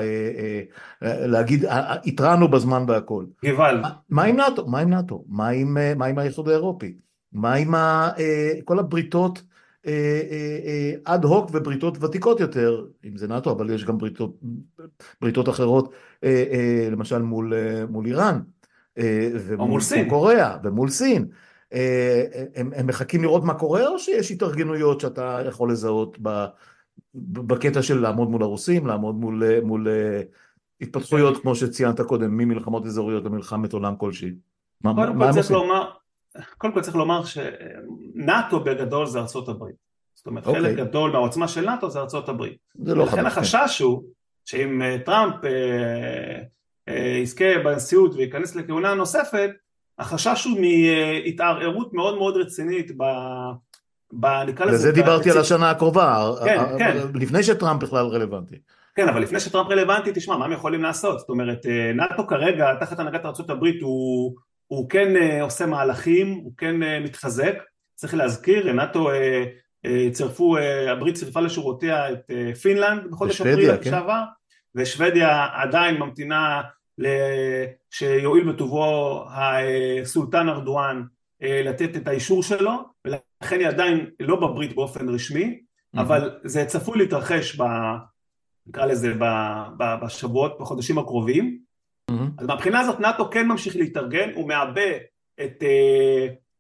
להגיד, 1.02 1.66
התרענו 2.06 2.48
בזמן 2.48 2.86
והכל. 2.88 3.26
גוואלד. 3.46 3.86
מה 4.10 4.24
עם 4.24 4.36
נאט"ו? 4.36 4.68
מה 4.68 4.80
עם 4.80 4.90
נאט"ו? 4.90 5.26
מה 5.28 6.06
עם 6.06 6.20
האיחוד 6.20 6.50
האירופי? 6.50 6.98
מה 7.34 7.54
עם 7.54 7.76
ה, 7.76 8.12
אה, 8.18 8.52
כל 8.66 8.80
הבריתות 8.80 9.42
אה, 9.88 10.22
אה, 10.32 11.14
אד 11.14 11.24
הוק 11.24 11.50
ובריתות 11.54 12.04
ותיקות 12.04 12.40
יותר, 12.40 12.86
אם 13.06 13.18
זה 13.18 13.28
נאט"ו, 13.28 13.52
אבל 13.52 13.70
יש 13.70 13.86
גם 13.86 13.98
בריתות, 13.98 14.40
בריתות 15.22 15.50
אחרות, 15.50 15.94
למשל 16.92 17.22
מול, 17.22 17.54
מול 17.90 18.06
איראן. 18.06 18.40
ומול 19.34 19.82
סין. 19.82 20.10
קוריאה, 20.10 20.58
ומול 20.64 20.90
סין. 20.90 21.28
הם, 22.56 22.70
הם 22.76 22.88
מחכים 22.88 23.22
לראות 23.22 23.44
מה 23.44 23.54
קורה, 23.54 23.88
או 23.88 24.00
שיש 24.00 24.32
התארגנויות 24.32 25.00
שאתה 25.00 25.40
יכול 25.46 25.72
לזהות 25.72 26.18
ב, 26.22 26.46
בקטע 27.16 27.82
של 27.82 28.00
לעמוד 28.00 28.30
מול 28.30 28.44
הרוסים, 28.44 28.88
לעמוד 28.88 29.16
מול, 29.16 29.44
מול 29.64 29.88
התפתחויות, 30.82 31.42
כמו 31.42 31.56
שציינת 31.56 32.02
קודם, 32.02 32.38
ממלחמות 32.38 32.86
אזוריות 32.86 33.26
למלחמת 33.26 33.74
עולם 33.74 33.96
כלשהי? 33.96 34.32
קודם 34.84 35.18
כל 35.20 35.32
צריך 35.32 35.52
לומר, 35.52 35.90
קודם 36.58 36.74
כל 36.74 36.82
צריך 36.82 36.96
לומר 36.96 37.22
שנאט"ו 37.26 38.60
בגדול 38.60 39.06
זה 39.06 39.20
ארצות 39.20 39.50
הברית. 39.50 39.76
זאת 40.16 40.28
אומרת, 40.28 40.48
okay. 40.48 40.52
חלק 40.52 40.72
אוקיי. 40.72 40.86
גדול 40.86 41.12
מהעוצמה 41.12 41.48
של 41.48 41.66
נאט"ו 41.66 41.90
זה 41.90 42.00
ארצות 42.00 42.30
הברית. 42.30 42.58
זה 42.76 42.96
לא 42.96 43.04
ולכן 43.04 43.26
החשש. 43.26 43.80
הוא 43.82 44.04
שאם 44.46 44.82
אה, 44.82 44.98
טראמפ 45.06 45.36
אה, 45.46 46.42
אה, 46.90 47.18
יזכה 47.22 47.60
בנשיאות 47.64 48.16
וייכנס 48.16 48.56
לכהונה 48.56 48.94
נוספת, 48.94 49.50
החשש 50.00 50.46
הוא 50.46 50.60
מהתערערות 50.60 51.94
מאוד 51.94 52.18
מאוד 52.18 52.38
רצינית 52.38 52.92
ב... 52.98 53.04
ב 54.12 54.26
נקרא 54.26 54.66
לזה... 54.66 54.76
לזה 54.76 54.92
דיברתי 54.92 55.32
על 55.32 55.38
השנה 55.38 55.70
הקרובה, 55.70 56.32
כן, 56.46 56.58
כן. 56.78 56.98
לפני 57.16 57.44
שטראמפ 57.44 57.84
בכלל 57.84 58.06
רלוונטי. 58.06 58.56
כן, 58.96 59.10
אבל 59.10 59.22
לפני 59.22 59.40
שטראמפ 59.40 59.70
רלוונטי, 59.70 60.12
תשמע, 60.16 60.38
מה 60.38 60.46
הם 60.46 60.52
יכולים 60.52 60.82
לעשות? 60.82 61.20
זאת 61.20 61.30
אומרת, 61.30 61.66
נאט"ו 61.96 62.28
כרגע, 62.28 62.76
תחת 62.80 63.00
הנהגת 63.00 63.26
ארה"ב, 63.26 63.66
הוא 63.82 64.36
הוא 64.68 64.90
כן 64.90 65.16
אה, 65.16 65.42
עושה 65.42 65.66
מהלכים, 65.66 66.34
הוא 66.34 66.52
כן 66.58 66.84
אה, 66.84 67.00
מתחזק, 67.00 67.56
צריך 67.96 68.14
להזכיר, 68.14 68.74
נאט"ו 68.74 69.12
אה, 69.12 69.46
צירפו, 70.12 70.58
הברית 70.92 71.16
צירפה 71.16 71.40
לשורותיה 71.40 72.12
את 72.12 72.32
פינלנד 72.62 73.12
בחודש 73.12 73.42
אפריל 73.42 73.78
כן. 73.78 73.90
שעבר, 73.90 74.24
ושוודיה 74.76 75.48
עדיין 75.54 75.98
ממתינה 75.98 76.62
שיואיל 77.92 78.52
בטובו 78.52 79.26
הסולטן 79.30 80.50
ארדואן 80.50 81.04
לתת 81.42 81.98
את 81.98 82.08
האישור 82.08 82.44
שלו 82.44 82.72
ולכן 83.06 83.60
היא 83.60 83.68
עדיין 83.68 84.10
לא 84.20 84.36
בברית 84.36 84.76
באופן 84.76 85.10
רשמי 85.10 85.60
mm-hmm. 85.60 86.02
אבל 86.02 86.40
זה 86.44 86.66
צפוי 86.66 86.98
להתרחש 86.98 87.62
ב... 87.62 87.64
נקרא 88.68 88.86
לזה 88.86 89.14
בשבועות, 89.78 90.58
בחודשים 90.60 90.98
הקרובים. 90.98 91.60
אז 92.38 92.48
מהבחינה 92.48 92.80
הזאת 92.80 93.00
נאט"ו 93.00 93.30
כן 93.30 93.48
ממשיך 93.48 93.76
להתארגן, 93.76 94.30
הוא 94.36 94.48
מעבה 94.48 94.92
את, 95.44 95.64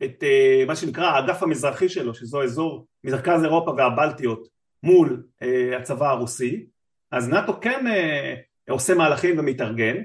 את 0.04 0.24
מה 0.68 0.76
שנקרא 0.76 1.06
האגף 1.06 1.44
המזרחי 1.44 1.89
שלו 1.89 2.13
שזו 2.13 2.44
אזור 2.44 2.86
מרכז 3.04 3.44
אירופה 3.44 3.72
והבלטיות 3.72 4.48
מול 4.84 5.24
הצבא 5.80 6.10
הרוסי 6.10 6.66
אז 7.12 7.30
נאט"ו 7.30 7.62
כן 7.62 7.86
עושה 8.70 8.96
מהלכים 8.96 9.39
ומתארגן 9.39 9.98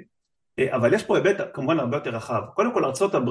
אה, 0.58 0.76
אבל 0.76 0.94
יש 0.94 1.02
פה 1.02 1.16
היבט 1.16 1.36
כמובן 1.54 1.78
הרבה 1.78 1.96
יותר 1.96 2.10
רחב. 2.10 2.42
קודם 2.54 2.74
כל 2.74 2.84
ארה"ב 2.84 3.30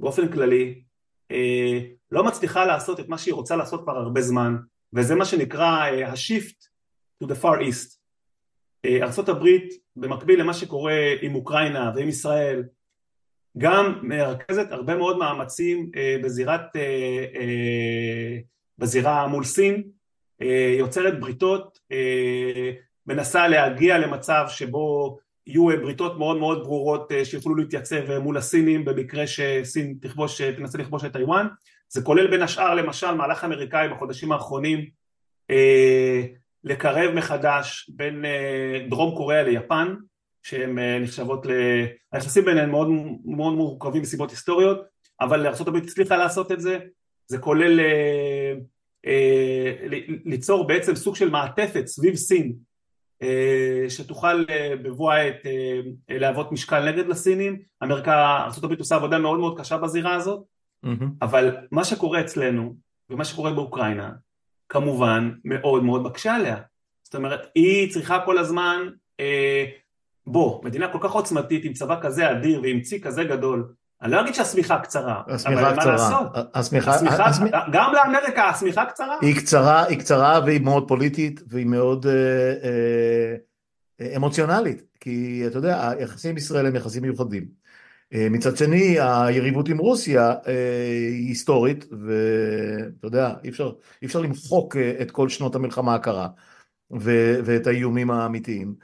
באופן 0.00 0.32
כללי 0.32 0.82
אה, 1.30 1.80
לא 2.10 2.24
מצליחה 2.24 2.64
לעשות 2.64 3.00
את 3.00 3.08
מה 3.08 3.18
שהיא 3.18 3.34
רוצה 3.34 3.56
לעשות 3.56 3.82
כבר 3.82 3.96
הרבה 3.96 4.20
זמן 4.20 4.56
וזה 4.92 5.14
מה 5.14 5.24
שנקרא 5.24 5.86
אה, 5.86 6.08
ה-shift 6.08 6.68
to 7.24 7.26
the 7.26 7.42
far 7.42 7.60
east. 7.60 7.99
ארה"ב 8.84 9.46
במקביל 9.96 10.40
למה 10.40 10.54
שקורה 10.54 11.14
עם 11.20 11.34
אוקראינה 11.34 11.92
ועם 11.94 12.08
ישראל 12.08 12.62
גם 13.58 13.98
מרכזת 14.02 14.72
הרבה 14.72 14.96
מאוד 14.96 15.18
מאמצים 15.18 15.90
בזירת, 16.24 16.60
בזירה 18.78 19.26
מול 19.26 19.44
סין, 19.44 19.82
יוצרת 20.78 21.20
בריתות, 21.20 21.78
מנסה 23.06 23.48
להגיע 23.48 23.98
למצב 23.98 24.44
שבו 24.48 25.18
יהיו 25.46 25.66
בריתות 25.82 26.18
מאוד 26.18 26.36
מאוד 26.36 26.62
ברורות 26.62 27.12
אה, 27.12 27.24
שיוכלו 27.24 27.54
להתייצב 27.54 28.10
אה, 28.10 28.18
מול 28.18 28.36
הסינים 28.36 28.84
במקרה 28.84 29.24
שסין 29.26 29.98
תכבוש, 30.00 30.40
אה, 30.40 30.52
תנסה 30.52 30.78
לכבוש 30.78 31.04
את 31.04 31.12
טיוואן 31.12 31.46
זה 31.88 32.02
כולל 32.02 32.30
בין 32.30 32.42
השאר 32.42 32.74
למשל 32.74 33.14
מהלך 33.14 33.44
אמריקאי 33.44 33.88
בחודשים 33.88 34.32
האחרונים 34.32 34.86
אה, 35.50 36.22
לקרב 36.64 37.14
מחדש 37.14 37.90
בין 37.94 38.24
אה, 38.24 38.86
דרום 38.88 39.16
קוריאה 39.16 39.42
ליפן 39.42 39.94
שהן 40.42 40.78
אה, 40.78 40.98
נחשבות, 40.98 41.46
ל... 41.46 41.50
היחסים 42.12 42.44
ביניהן 42.44 42.70
מאוד, 42.70 42.88
מאוד 43.24 43.54
מורכבים 43.54 44.02
מסיבות 44.02 44.30
היסטוריות 44.30 44.80
אבל 45.20 45.46
ארה"ב 45.46 45.76
הצליחה 45.76 46.16
לעשות 46.16 46.52
את 46.52 46.60
זה. 46.60 46.78
זה 47.26 47.38
כולל 47.38 47.80
אה, 47.80 49.74
ליצור 50.24 50.66
בעצם 50.66 50.94
סוג 50.94 51.16
של 51.16 51.30
מעטפת 51.30 51.86
סביב 51.86 52.14
סין 52.14 52.52
שתוכל 53.88 54.44
בבוא 54.82 55.12
העת 55.12 55.36
להוות 56.08 56.52
משקל 56.52 56.90
נגד 56.92 57.06
לסינים, 57.06 57.62
אמריקה, 57.82 58.46
ארה"ב 58.46 58.78
עושה 58.78 58.96
עבודה 58.96 59.18
מאוד 59.18 59.38
מאוד 59.38 59.60
קשה 59.60 59.76
בזירה 59.78 60.14
הזאת, 60.14 60.42
mm-hmm. 60.86 61.04
אבל 61.22 61.56
מה 61.70 61.84
שקורה 61.84 62.20
אצלנו 62.20 62.76
ומה 63.10 63.24
שקורה 63.24 63.52
באוקראינה 63.52 64.10
כמובן 64.70 65.30
מאוד 65.44 65.84
מאוד 65.84 66.02
מקשה 66.02 66.34
עליה, 66.34 66.56
זאת 67.02 67.14
אומרת 67.14 67.46
היא 67.54 67.92
צריכה 67.92 68.18
כל 68.24 68.38
הזמן, 68.38 68.88
בוא, 70.26 70.64
מדינה 70.64 70.88
כל 70.88 70.98
כך 71.00 71.12
עוצמתית 71.12 71.64
עם 71.64 71.72
צבא 71.72 72.00
כזה 72.00 72.30
אדיר 72.30 72.60
ועם 72.62 72.80
צי 72.80 73.00
כזה 73.00 73.24
גדול 73.24 73.72
אני 74.02 74.12
לא 74.12 74.20
אגיד 74.20 74.34
שהשמיכה 74.34 74.78
קצרה, 74.78 75.22
אבל 75.46 75.74
מה 75.74 75.84
לעשות? 75.84 76.26
השמיכה, 76.54 76.96
גם 77.72 77.92
לאמריקה 77.94 78.48
השמיכה 78.48 78.84
קצרה? 78.84 79.16
היא 79.20 79.36
קצרה, 79.36 79.84
היא 79.84 79.98
קצרה 79.98 80.40
והיא 80.46 80.60
מאוד 80.60 80.88
פוליטית 80.88 81.40
והיא 81.48 81.66
מאוד 81.66 82.06
אה, 82.06 82.12
אה, 84.00 84.16
אמוציונלית, 84.16 84.82
כי 85.00 85.42
אתה 85.46 85.58
יודע, 85.58 85.90
היחסים 85.90 86.30
עם 86.30 86.36
ישראל 86.36 86.66
הם 86.66 86.76
יחסים 86.76 87.02
מיוחדים. 87.02 87.59
אה, 88.14 88.28
מצד 88.30 88.56
שני, 88.56 88.96
היריבות 89.00 89.68
עם 89.68 89.78
רוסיה 89.78 90.34
היא 90.46 91.28
היסטורית, 91.28 91.84
ואתה 91.90 93.06
יודע, 93.06 93.34
אי 93.44 93.48
אפשר, 93.48 93.72
אי 94.02 94.06
אפשר 94.06 94.20
למחוק 94.20 94.76
את 94.76 95.10
כל 95.10 95.28
שנות 95.28 95.54
המלחמה 95.54 95.94
הקרה 95.94 96.28
ואת 97.44 97.66
האיומים 97.66 98.10
האמיתיים. 98.10 98.74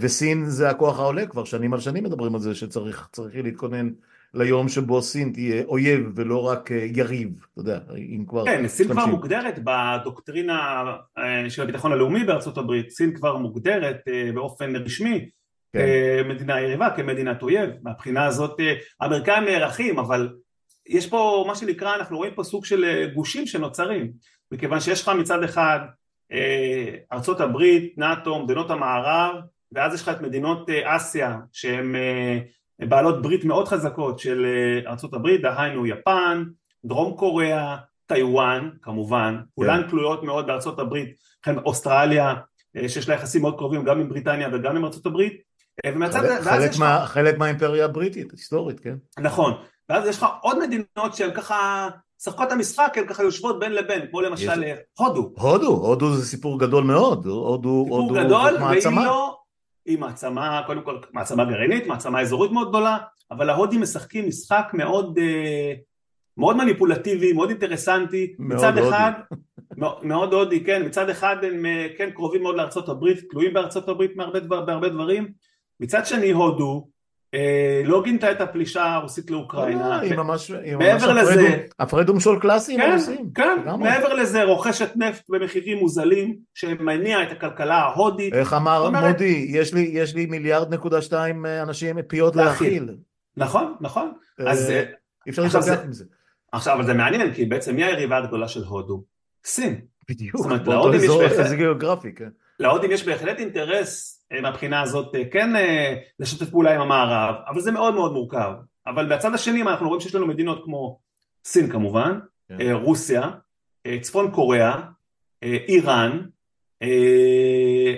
וסין 0.00 0.44
זה 0.44 0.70
הכוח 0.70 0.98
העולה, 0.98 1.26
כבר 1.26 1.44
שנים 1.44 1.74
על 1.74 1.80
שנים 1.80 2.04
מדברים 2.04 2.34
על 2.34 2.40
זה 2.40 2.54
שצריך 2.54 3.08
להתכונן 3.34 3.88
ליום 4.34 4.68
שבו 4.68 5.02
סין 5.02 5.32
תהיה 5.32 5.64
אויב 5.64 6.12
ולא 6.14 6.42
רק 6.42 6.72
אה, 6.72 6.86
יריב, 6.94 7.46
אתה 7.52 7.60
יודע, 7.60 7.78
אם 7.96 8.24
כבר... 8.28 8.44
כן, 8.44 8.68
סין 8.68 8.88
כבר 8.88 9.06
מוגדרת 9.06 9.58
בדוקטרינה 9.64 10.84
אה, 11.18 11.50
של 11.50 11.62
הביטחון 11.62 11.92
הלאומי 11.92 12.24
בארצות 12.24 12.58
הברית, 12.58 12.90
סין 12.90 13.14
כבר 13.14 13.36
מוגדרת 13.36 14.00
אה, 14.08 14.30
באופן 14.34 14.76
רשמי 14.76 15.28
כן. 15.72 15.86
כמדינה 16.24 16.60
יריבה, 16.60 16.90
כמדינת 16.96 17.42
אויב, 17.42 17.70
מהבחינה 17.82 18.26
הזאת 18.26 18.60
האמריקאים 19.00 19.44
נערכים, 19.44 19.98
אבל 19.98 20.32
יש 20.86 21.08
פה 21.08 21.44
מה 21.46 21.54
שנקרא, 21.54 21.94
אנחנו 21.94 22.16
רואים 22.16 22.34
פה 22.34 22.44
סוג 22.44 22.64
של 22.64 23.10
גושים 23.14 23.46
שנוצרים, 23.46 24.12
מכיוון 24.52 24.80
שיש 24.80 25.02
לך 25.02 25.08
מצד 25.08 25.42
אחד 25.42 25.78
ארצות 27.12 27.40
הברית, 27.40 27.98
נאט"ו, 27.98 28.44
מדינות 28.44 28.70
המערב, 28.70 29.34
ואז 29.72 29.94
יש 29.94 30.02
לך 30.02 30.08
את 30.08 30.20
מדינות 30.20 30.70
אסיה 30.70 31.36
שהן 31.52 31.94
בעלות 32.88 33.22
ברית 33.22 33.44
מאוד 33.44 33.68
חזקות 33.68 34.18
של 34.18 34.46
אה, 34.46 34.90
ארה"ב, 34.90 35.36
דהיינו 35.42 35.86
יפן, 35.86 36.44
דרום 36.84 37.16
קוריאה, 37.16 37.76
טיוואן 38.06 38.70
כמובן, 38.82 39.36
כן. 39.38 39.44
כולן 39.54 39.82
תלויות 39.88 40.22
מאוד 40.22 40.46
בארצות 40.46 40.78
הברית, 40.78 41.08
אוסטרליה 41.64 42.34
אה, 42.76 42.88
שיש 42.88 43.08
לה 43.08 43.14
יחסים 43.14 43.42
מאוד 43.42 43.58
קרובים 43.58 43.84
גם 43.84 44.00
עם 44.00 44.08
בריטניה 44.08 44.48
וגם 44.52 44.76
עם 44.76 44.84
ארצות 44.84 45.06
הברית 45.06 45.40
אה, 45.86 46.12
חלק, 46.12 46.40
חלק, 46.40 46.70
מה, 46.78 47.06
חלק 47.06 47.38
מהאימפריה 47.38 47.84
הבריטית, 47.84 48.32
היסטורית, 48.32 48.80
כן. 48.80 48.94
נכון, 49.18 49.52
ואז 49.88 50.06
יש 50.06 50.16
לך 50.16 50.26
עוד 50.42 50.58
מדינות 50.58 51.14
שהן 51.14 51.30
ככה 51.34 51.88
שחקות 52.22 52.46
את 52.46 52.52
המשחק, 52.52 52.92
הן 52.96 53.06
ככה 53.06 53.22
יושבות 53.22 53.58
בין 53.58 53.72
לבין, 53.72 54.06
כמו 54.10 54.20
למשל 54.20 54.62
יש... 54.62 54.78
הודו. 54.98 55.32
הודו, 55.36 55.66
הודו 55.66 56.16
זה 56.16 56.26
סיפור 56.26 56.60
גדול 56.60 56.84
מאוד, 56.84 57.26
הודו, 57.26 57.84
סיפור 57.84 58.00
הודו 58.00 58.14
גדול, 58.14 58.62
והיא 58.62 59.04
לא, 59.04 59.38
היא 59.86 59.98
מעצמה, 59.98 60.62
קודם 60.66 60.82
כל 60.82 60.98
מעצמה 61.12 61.44
גרעינית, 61.44 61.86
מעצמה 61.86 62.20
אזורית 62.20 62.52
מאוד 62.52 62.68
גדולה, 62.68 62.98
אבל 63.30 63.50
ההודים 63.50 63.80
משחקים 63.80 64.28
משחק 64.28 64.70
מאוד, 64.72 65.18
אה, 65.18 65.72
מאוד 66.36 66.56
מניפולטיבי, 66.56 67.32
מאוד 67.32 67.48
אינטרסנטי, 67.48 68.34
מצד 68.38 68.78
הודי. 68.78 68.88
אחד, 68.88 69.12
מאוד 70.02 70.32
הודי, 70.32 70.64
כן, 70.64 70.86
מצד 70.86 71.08
אחד 71.08 71.36
הם 71.42 71.66
אה, 71.66 71.86
כן 71.98 72.10
קרובים 72.10 72.42
מאוד 72.42 72.56
לארצות 72.56 72.88
הברית, 72.88 73.18
תלויים 73.30 73.54
בארצות 73.54 73.88
הברית 73.88 74.16
בהרבה, 74.16 74.40
דבר, 74.40 74.60
בהרבה 74.60 74.88
דברים, 74.88 75.32
מצד 75.80 76.06
שני 76.06 76.30
הודו 76.30 76.88
אה, 77.34 77.82
לא 77.84 78.02
גינתה 78.02 78.32
את 78.32 78.40
הפלישה 78.40 78.94
הרוסית 78.94 79.30
לאוקראינה. 79.30 79.88
לא, 79.88 79.94
היא 79.94 80.16
ממש, 80.16 80.50
מעבר 80.78 81.12
לזה, 81.12 81.66
הפרד 81.78 82.10
ומשול 82.10 82.40
קלאסי 82.40 82.76
כן, 82.76 82.90
הרוסים. 82.90 83.30
כן, 83.34 83.58
מעבר 83.78 84.14
לזה 84.14 84.44
רוכשת 84.44 84.96
נפט 84.96 85.24
במחירים 85.28 85.78
מוזלים 85.78 86.36
שמניע 86.54 87.22
את 87.22 87.32
הכלכלה 87.32 87.74
ההודית. 87.74 88.34
איך 88.34 88.52
אמר 88.52 88.90
מודי, 88.90 89.46
יש 89.74 90.14
לי 90.14 90.26
מיליארד 90.26 90.74
נקודה 90.74 91.02
שתיים 91.02 91.46
אה, 91.46 91.62
אנשים 91.62 92.02
פיות 92.02 92.36
להכיל. 92.36 92.94
נכון, 93.36 93.74
נכון. 93.80 94.12
אה, 94.40 94.50
אז 94.50 94.70
אי 95.26 95.30
אפשר 95.30 95.42
להתווכח 95.42 95.84
עם 95.84 95.92
זה. 95.92 96.04
עכשיו, 96.52 96.74
אבל 96.74 96.86
זה 96.86 96.94
מעניין, 96.94 97.34
כי 97.34 97.44
בעצם 97.44 97.76
מי 97.76 97.84
היריבה 97.84 98.16
הגדולה 98.18 98.48
של 98.48 98.64
הודו? 98.64 99.04
סין. 99.44 99.80
בדיוק, 100.08 100.46
באותו 100.46 100.94
אזור 100.94 101.54
גיאוגרפי, 101.54 102.14
כן. 102.14 102.28
להודים 102.60 102.90
יש 102.90 103.06
בהחלט 103.06 103.38
אינטרס 103.38 104.16
אה, 104.16 104.19
מהבחינה 104.42 104.80
הזאת 104.80 105.14
אה, 105.14 105.24
כן 105.24 105.56
אה, 105.56 105.94
לשתף 106.18 106.50
פעולה 106.50 106.74
עם 106.74 106.80
המערב, 106.80 107.34
אבל 107.48 107.60
זה 107.60 107.72
מאוד 107.72 107.94
מאוד 107.94 108.12
מורכב. 108.12 108.52
אבל 108.86 109.06
מהצד 109.06 109.34
השני 109.34 109.62
אנחנו 109.62 109.88
רואים 109.88 110.00
שיש 110.00 110.14
לנו 110.14 110.26
מדינות 110.26 110.64
כמו 110.64 110.98
סין 111.44 111.70
כמובן, 111.70 112.18
כן. 112.48 112.72
רוסיה, 112.72 113.30
צפון 114.00 114.30
קוריאה, 114.30 114.80
איראן, 115.42 116.20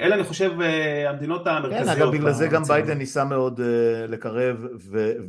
אלה 0.00 0.14
אני 0.14 0.24
חושב 0.24 0.52
המדינות 1.08 1.46
המרכזיות. 1.46 1.84
כן, 1.84 1.88
אגב 1.88 2.12
בגלל 2.12 2.32
זה 2.32 2.46
גם 2.46 2.62
ביידן 2.62 2.98
ניסה 2.98 3.24
מאוד 3.24 3.60
לקרב 4.08 4.66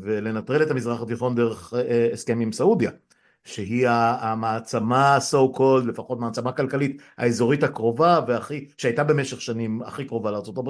ולנטרל 0.01 0.64
את 0.64 0.72
המזרח 0.72 1.01
התיכון 1.01 1.36
דרך 1.36 1.74
הסכם 2.14 2.39
עם 2.39 2.51
סעודיה. 2.51 2.91
שהיא 3.44 3.88
המעצמה 3.89 5.18
so 5.32 5.58
called, 5.58 5.86
לפחות 5.88 6.20
מעצמה 6.20 6.52
כלכלית 6.52 7.02
האזורית 7.18 7.64
הקרובה 7.64 8.20
והכי, 8.28 8.68
שהייתה 8.78 9.04
במשך 9.04 9.41
שנים 9.41 9.82
הכי 9.82 10.06
קרובה 10.06 10.32
לארה"ב 10.32 10.70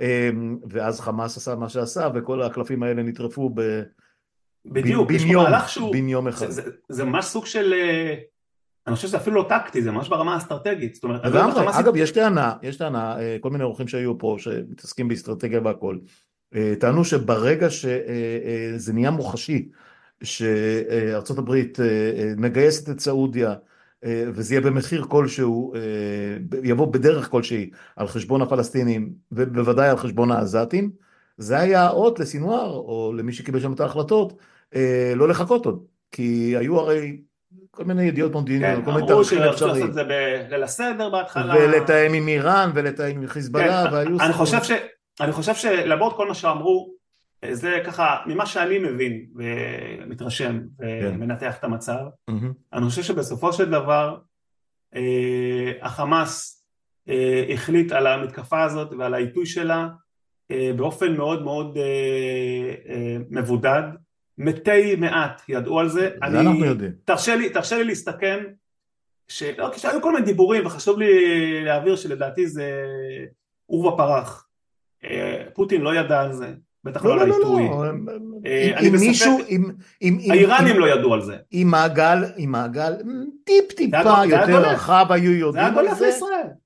אמ, 0.00 0.58
ואז 0.70 1.00
חמאס 1.00 1.36
עשה 1.36 1.54
מה 1.54 1.68
שעשה 1.68 2.08
וכל 2.14 2.42
הקלפים 2.42 2.82
האלה 2.82 3.02
נטרפו 3.02 3.50
ב... 3.54 3.82
בדיוק, 4.66 5.08
בן 5.08 5.26
יום, 5.26 5.46
בן 5.92 6.08
יום 6.08 6.28
אחד. 6.28 6.46
זה, 6.46 6.62
זה, 6.62 6.70
זה 6.88 7.04
ממש 7.04 7.24
סוג 7.24 7.46
של, 7.46 7.72
אה, 7.72 8.14
אני 8.86 8.96
חושב 8.96 9.08
שזה 9.08 9.16
אפילו 9.16 9.36
לא 9.36 9.46
טקטי, 9.48 9.82
זה 9.82 9.90
ממש 9.90 10.08
ברמה 10.08 10.34
האסטרטגית, 10.34 10.94
זאת 10.94 11.04
אומרת, 11.04 11.24
לגמרי, 11.24 11.66
אגב 11.80 11.96
יש 11.96 12.10
טענה, 12.10 12.52
יש 12.62 12.76
טענה, 12.76 13.18
אה, 13.20 13.36
כל 13.40 13.50
מיני 13.50 13.64
אורחים 13.64 13.88
שהיו 13.88 14.18
פה 14.18 14.36
שמתעסקים 14.38 15.08
באסטרטגיה 15.08 15.60
והכל, 15.64 15.98
אה, 16.54 16.74
טענו 16.80 17.04
שברגע 17.04 17.70
שזה 17.70 18.92
נהיה 18.92 19.10
מוחשי 19.10 19.68
שארצות 20.24 21.38
הברית 21.38 21.80
אה, 21.80 21.86
אה, 21.86 22.32
מגייסת 22.36 22.90
את 22.90 23.00
סעודיה 23.00 23.54
אה, 24.04 24.24
וזה 24.34 24.54
יהיה 24.54 24.60
במחיר 24.60 25.04
כלשהו, 25.08 25.72
יבוא 26.62 26.92
בדרך 26.92 27.28
כלשהי 27.28 27.70
על 27.96 28.08
חשבון 28.08 28.42
הפלסטינים 28.42 29.12
ובוודאי 29.32 29.88
על 29.88 29.96
חשבון 29.96 30.32
העזתים, 30.32 30.90
זה 31.36 31.58
היה 31.58 31.90
אות 31.90 32.20
לסינואר, 32.20 32.70
או 32.70 33.12
למי 33.16 33.32
שקיבל 33.32 33.60
שם 33.60 33.72
את 33.72 33.80
ההחלטות, 33.80 34.32
לא 35.16 35.28
לחכות 35.28 35.66
עוד. 35.66 35.84
כי 36.12 36.54
היו 36.56 36.78
הרי 36.80 37.16
כל 37.70 37.84
מיני 37.84 38.02
ידיעות 38.02 38.32
מודיעיניות, 38.32 38.78
כן, 38.78 38.84
כל 38.84 38.90
מיני 38.90 39.02
אמרו 39.02 39.08
תאריכים 39.08 39.38
שרצו 39.38 39.50
אפשריים. 39.50 39.74
לעשות 39.74 39.88
את 39.88 39.94
זה 39.94 40.04
בליל 40.04 40.62
הסדר 40.62 41.10
בהתחלה. 41.10 41.54
ולתאם 41.56 42.14
עם 42.14 42.28
איראן, 42.28 42.70
ולתאם 42.74 43.22
עם 43.22 43.26
חיזבאללה, 43.26 43.84
כן, 43.86 43.94
והיו... 43.94 44.20
אני. 44.20 44.32
חושב 44.32 44.62
ש... 44.62 44.70
אני 45.20 45.32
חושב 45.32 45.54
שלמרות 45.54 46.16
כל 46.16 46.28
מה 46.28 46.34
שאמרו, 46.34 46.94
זה 47.52 47.80
ככה, 47.86 48.16
ממה 48.26 48.46
שאני 48.46 48.78
מבין 48.78 49.26
ומתרשם 49.34 50.60
ומנתח 50.78 51.58
את 51.58 51.64
המצב. 51.64 51.98
אני 52.72 52.84
חושב 52.88 53.02
שבסופו 53.02 53.52
של 53.52 53.70
דבר 53.70 54.18
אה, 54.94 55.72
החמאס 55.82 56.64
אה, 57.08 57.44
החליט 57.52 57.92
על 57.92 58.06
המתקפה 58.06 58.62
הזאת 58.62 58.92
ועל 58.98 59.14
העיתוי 59.14 59.46
שלה 59.46 59.88
אה, 60.50 60.70
באופן 60.76 61.16
מאוד 61.16 61.42
מאוד 61.42 61.78
מבודד. 63.30 63.82
מתי 64.38 64.96
מעט 64.96 65.42
ידעו 65.48 65.80
על 65.80 65.88
זה. 65.88 66.10
אני- 66.22 66.38
אנחנו 66.40 66.64
יודעים. 66.64 66.92
תרשה 67.04 67.36
לי, 67.36 67.50
תרשה 67.50 67.76
לי 67.78 67.84
להסתכן, 67.84 68.44
שלא, 69.28 69.70
כשהיו 69.74 70.02
כל 70.02 70.12
מיני 70.12 70.26
דיבורים 70.26 70.66
וחשוב 70.66 70.98
לי 70.98 71.14
להעביר 71.64 71.96
שלדעתי 71.96 72.46
זה 72.46 72.84
עורבא 73.66 73.96
פרח. 73.96 74.48
פוטין 75.54 75.80
לא 75.80 75.94
ידע 75.94 76.20
על 76.20 76.32
זה, 76.32 76.54
בטח 76.84 77.04
לא 77.04 77.16
לא, 77.16 77.22
על 77.22 77.28
לא, 77.28 77.38
לא, 77.40 77.58
העיתוי. 77.58 77.88
אה, 78.46 78.78
אני 78.78 78.90
בספק- 78.90 79.46
אם- 80.02 80.18
האיראנים 80.30 80.78
לא 80.78 80.86
ידעו 80.86 81.14
על 81.14 81.22
זה. 81.22 81.36
עם 81.50 81.68
מעגל, 81.70 82.24
עם 82.36 82.50
מעגל 82.52 82.92
טיפ 83.44 83.72
טיפה 83.76 83.98
יותר. 84.30 84.60
רחב 84.60 85.06
היו 85.10 85.32
יודעים 85.32 85.78
על 85.78 85.94
זה. 85.94 86.10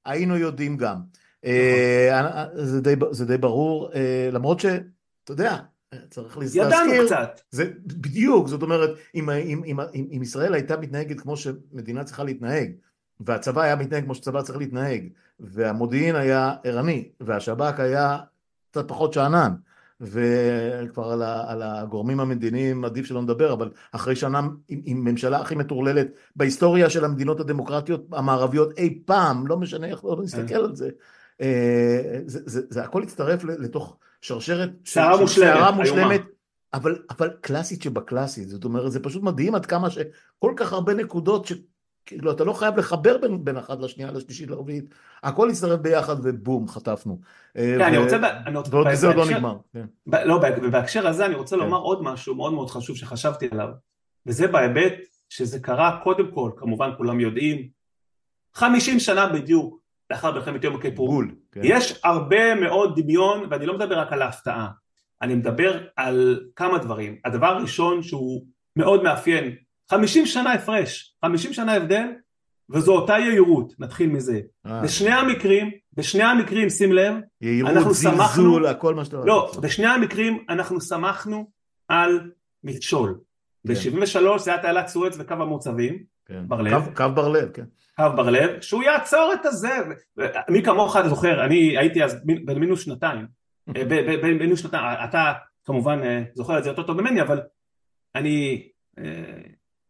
היינו 0.04 0.36
יודעים 0.36 0.76
גם. 0.76 0.96
אה, 1.44 2.20
זה 2.54 2.80
די- 2.80 2.94
זה 3.10 3.26
די 3.26 3.38
ברור, 3.38 3.90
אה, 3.94 4.28
למרות 4.32 4.60
שאתה 4.60 4.82
יודע, 5.32 5.56
צריך 6.10 6.38
להזכיר, 6.38 6.62
ידענו 6.66 6.92
קצת. 7.06 7.40
זה 7.50 7.64
בדיוק, 7.86 8.48
זאת 8.48 8.62
אומרת, 8.62 8.90
אם, 9.14 9.30
אם, 9.30 9.62
אם, 9.66 9.80
אם, 9.94 10.06
אם 10.16 10.22
ישראל 10.22 10.54
הייתה 10.54 10.76
מתנהגת 10.76 11.20
כמו 11.20 11.36
שמדינה 11.36 12.04
צריכה 12.04 12.24
להתנהג, 12.24 12.70
והצבא 13.20 13.62
היה 13.62 13.76
מתנהג 13.76 14.04
כמו 14.04 14.14
שצבא 14.14 14.42
צריך 14.42 14.58
להתנהג, 14.58 15.02
והמודיעין 15.40 16.16
היה 16.16 16.54
ערני, 16.64 17.08
והשב"כ 17.20 17.80
היה 17.80 18.18
קצת 18.70 18.88
פחות 18.88 19.12
שאנן, 19.12 19.52
וכבר 20.00 21.12
על, 21.12 21.22
ה, 21.22 21.50
על 21.50 21.62
הגורמים 21.62 22.20
המדיניים 22.20 22.84
עדיף 22.84 23.06
שלא 23.06 23.22
נדבר, 23.22 23.52
אבל 23.52 23.70
אחרי 23.92 24.16
שנה 24.16 24.38
עם, 24.38 24.80
עם 24.84 25.04
ממשלה 25.04 25.40
הכי 25.40 25.54
מטורללת 25.54 26.06
בהיסטוריה 26.36 26.90
של 26.90 27.04
המדינות 27.04 27.40
הדמוקרטיות 27.40 28.06
המערביות 28.12 28.78
אי 28.78 29.02
פעם, 29.04 29.46
לא 29.46 29.56
משנה 29.56 29.86
איך 29.86 30.04
לא 30.04 30.22
נסתכל 30.22 30.54
על 30.54 30.76
זה, 30.76 30.88
אה, 31.40 32.20
זה, 32.26 32.40
זה, 32.46 32.62
זה 32.70 32.82
הכל 32.82 33.02
הצטרף 33.02 33.44
לתוך 33.44 33.96
שרשרת 34.20 34.70
של 34.84 35.00
מושלמת, 35.20 35.56
איומה. 35.56 35.70
מושלמת 35.70 36.22
אבל, 36.74 36.98
אבל 37.10 37.30
קלאסית 37.40 37.82
שבקלאסית, 37.82 38.48
זאת 38.48 38.64
אומרת, 38.64 38.92
זה 38.92 39.00
פשוט 39.00 39.22
מדהים 39.22 39.54
עד 39.54 39.66
כמה 39.66 39.90
שכל 39.90 40.52
כך 40.56 40.72
הרבה 40.72 40.94
נקודות 40.94 41.46
שכאילו 42.08 42.30
אתה 42.32 42.44
לא 42.44 42.52
חייב 42.52 42.76
לחבר 42.78 43.18
בין, 43.18 43.44
בין 43.44 43.56
אחת 43.56 43.80
לשנייה, 43.80 44.10
לשלישית, 44.12 44.50
לרביעית, 44.50 44.84
הכל 45.22 45.50
הצטרף 45.50 45.80
ביחד 45.80 46.16
ובום, 46.22 46.68
חטפנו. 46.68 47.20
כן, 47.54 47.80
אני 47.80 47.98
רוצה... 47.98 48.16
אני 48.46 48.56
רוצה- 48.58 48.76
ועוד 48.76 48.94
זה 48.94 49.06
עוד 49.06 49.16
לא 49.16 49.22
בהקשר- 49.22 49.36
נגמר. 49.36 49.56
כן. 49.72 49.86
ב- 50.06 50.14
לא, 50.14 50.38
ב- 50.38 50.58
ובהקשר 50.62 51.06
הזה 51.08 51.26
אני 51.26 51.34
רוצה 51.34 51.56
כן. 51.56 51.62
לומר 51.62 51.78
עוד 51.78 52.02
משהו 52.02 52.34
מאוד 52.34 52.52
מאוד 52.52 52.70
חשוב 52.70 52.96
שחשבתי 52.96 53.48
עליו, 53.52 53.68
וזה 54.26 54.46
בהיבט 54.48 54.92
שזה 55.28 55.60
קרה 55.60 56.00
קודם 56.04 56.30
כל, 56.34 56.50
כמובן 56.56 56.90
כולם 56.96 57.20
יודעים, 57.20 57.68
50 58.54 59.00
שנה 59.00 59.26
בדיוק 59.28 59.78
לאחר 60.10 60.32
מלחמת 60.32 60.64
יום 60.64 60.74
הכיפור. 60.76 61.08
בול. 61.08 61.34
כן. 61.52 61.60
יש 61.64 62.00
הרבה 62.04 62.54
מאוד 62.54 63.00
דמיון, 63.00 63.46
ואני 63.50 63.66
לא 63.66 63.74
מדבר 63.74 63.98
רק 63.98 64.12
על 64.12 64.22
ההפתעה, 64.22 64.68
אני 65.22 65.34
מדבר 65.34 65.82
על 65.96 66.40
כמה 66.56 66.78
דברים. 66.78 67.16
הדבר 67.24 67.46
הראשון 67.46 68.02
שהוא 68.02 68.44
מאוד 68.76 69.02
מאפיין, 69.02 69.54
50 69.90 70.26
שנה 70.26 70.52
הפרש, 70.52 71.14
50 71.24 71.52
שנה 71.52 71.74
הבדל, 71.74 72.06
וזו 72.70 72.92
אותה 72.96 73.12
יהירות, 73.18 73.72
נתחיל 73.78 74.08
מזה. 74.10 74.40
אה, 74.66 74.82
בשני 74.82 75.10
המקרים, 75.10 75.70
בשני 75.92 76.22
המקרים, 76.22 76.70
שים 76.70 76.92
לב, 76.92 77.14
יהירות, 77.40 77.72
אנחנו 77.72 77.92
זלזול, 77.94 78.12
שמחנו- 78.18 78.66
הכל 78.68 78.94
מה 78.94 79.04
שאתה 79.04 79.16
לא, 79.16 79.40
רוצה. 79.40 79.60
בשני 79.60 79.86
המקרים 79.86 80.44
אנחנו 80.48 80.80
שמחנו 80.80 81.50
על 81.88 82.30
מכשול. 82.64 83.18
כן. 83.66 83.74
ב-73 83.74 84.38
זה 84.38 84.50
היה 84.52 84.62
תעלת 84.62 84.88
סואץ 84.88 85.16
וקו 85.18 85.34
המוצבים, 85.34 85.98
כן. 86.26 86.48
בר 86.48 86.60
לב. 86.62 86.84
קו- 86.84 86.94
קו 86.94 87.04
בר 87.14 87.28
לב, 87.28 87.48
כן. 87.54 87.64
קו 87.96 88.04
בר 88.16 88.30
לב, 88.30 88.60
שהוא 88.60 88.82
יעצור 88.82 89.32
את 89.34 89.46
הזה. 89.46 89.68
מי 90.48 90.62
כמוך 90.62 90.96
זוכר, 91.08 91.44
אני 91.44 91.78
הייתי 91.78 92.04
אז 92.04 92.16
בן 92.24 92.58
מינוס 92.58 92.80
שנתיים. 92.84 93.26
אה, 93.76 93.84
ב- 93.84 93.88
ב- 94.10 94.20
בן 94.22 94.38
מינוס 94.38 94.60
שנתיים, 94.60 94.84
אתה 95.04 95.32
כמובן 95.64 96.00
אה, 96.02 96.22
זוכר 96.34 96.58
את 96.58 96.64
זה 96.64 96.70
יותר 96.70 96.82
טוב 96.82 97.00
ממני, 97.00 97.22
אבל 97.22 97.40
אני 98.14 98.68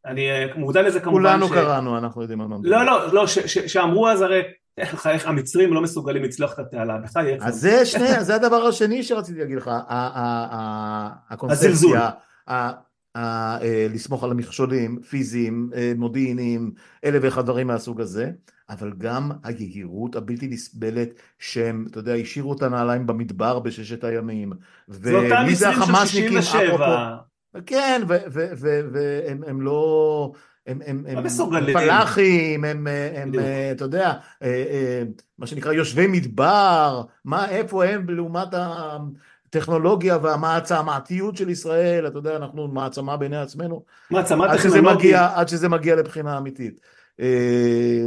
אני 0.09 0.31
אה, 0.31 0.47
מודע 0.57 0.83
לזה 0.83 1.01
כמובן. 1.01 1.23
כולנו 1.23 1.49
ש- 1.49 1.53
קראנו, 1.53 1.99
אנחנו 1.99 2.23
יודעים 2.23 2.41
על 2.41 2.47
מה 2.47 2.59
מדובר. 2.59 2.77
לא, 2.77 2.85
לא, 2.87 3.13
לא, 3.13 3.27
ש- 3.27 3.39
ש- 3.39 3.59
שאמרו 3.73 4.09
אז 4.09 4.23
הרי, 4.23 4.43
איך 4.79 5.07
איך 5.07 5.27
המצרים 5.27 5.73
לא 5.75 5.81
מסוגלים 5.81 6.23
לצלוח 6.23 6.53
את 6.53 6.59
התעלה, 6.59 6.99
בחייך. 6.99 7.43
אז 7.43 7.61
זה 7.61 7.87
שני, 7.87 8.25
זה 8.25 8.35
הדבר 8.35 8.57
השני 8.67 9.03
שרציתי 9.03 9.39
להגיד 9.39 9.57
לך. 9.57 9.71
הקונספציה, 11.31 12.11
אה, 13.17 13.59
לסמוך 13.95 14.25
על 14.25 14.31
המכשולים 14.31 14.99
פיזיים, 15.11 15.71
אה, 15.75 15.93
מודיעיניים, 15.97 16.73
אלף 17.05 17.21
ואחד 17.25 17.45
דברים 17.45 17.67
מהסוג 17.67 18.01
הזה, 18.01 18.31
אבל 18.71 18.93
גם 18.99 19.31
היהירות 19.45 20.17
הבלתי 20.17 20.49
נסבלת 20.49 21.09
שהם, 21.39 21.87
אתה 21.91 21.99
יודע, 21.99 22.15
השאירו 22.15 22.53
את 22.53 22.63
הנעליים 22.63 23.07
במדבר 23.07 23.59
בששת 23.59 24.05
הימים. 24.05 24.53
זה 24.89 25.15
אותם 25.17 25.45
מצרים 25.49 25.57
של 25.57 25.83
החמאסניקים, 25.83 26.43
67. 26.43 27.17
כן, 27.67 28.03
והם 28.07 29.43
הם 29.47 29.61
לא... 29.61 30.33
הם, 30.67 30.81
הם, 30.87 31.05
לא 31.07 31.19
הם. 31.19 31.25
פלאחים, 31.73 32.65
הם, 32.65 32.87
הם, 33.15 33.29
בדיוק. 33.29 33.45
אתה 33.73 33.85
יודע, 33.85 34.13
אה, 34.43 34.49
אה, 34.49 35.03
מה 35.39 35.47
שנקרא 35.47 35.73
יושבי 35.73 36.07
מדבר, 36.07 37.03
מה, 37.25 37.49
איפה 37.51 37.85
הם 37.85 38.11
לעומת 38.11 38.49
הטכנולוגיה 38.53 40.19
והמעצמתיות 40.23 41.37
של 41.37 41.51
ישראל, 41.51 42.07
אתה 42.07 42.19
יודע, 42.19 42.37
אנחנו 42.37 42.69
מעצמה 42.69 43.17
בעיני 43.17 43.37
עצמנו, 43.37 43.85
מעצמה 44.11 44.53
עד 44.53 44.59
שזה 44.59 44.69
טכנולוגית. 44.69 44.99
מגיע, 44.99 45.29
עד 45.35 45.49
שזה 45.49 45.69
מגיע 45.69 45.97
לבחינה 45.97 46.39
אמיתית. 46.39 46.81
אה, 47.21 48.05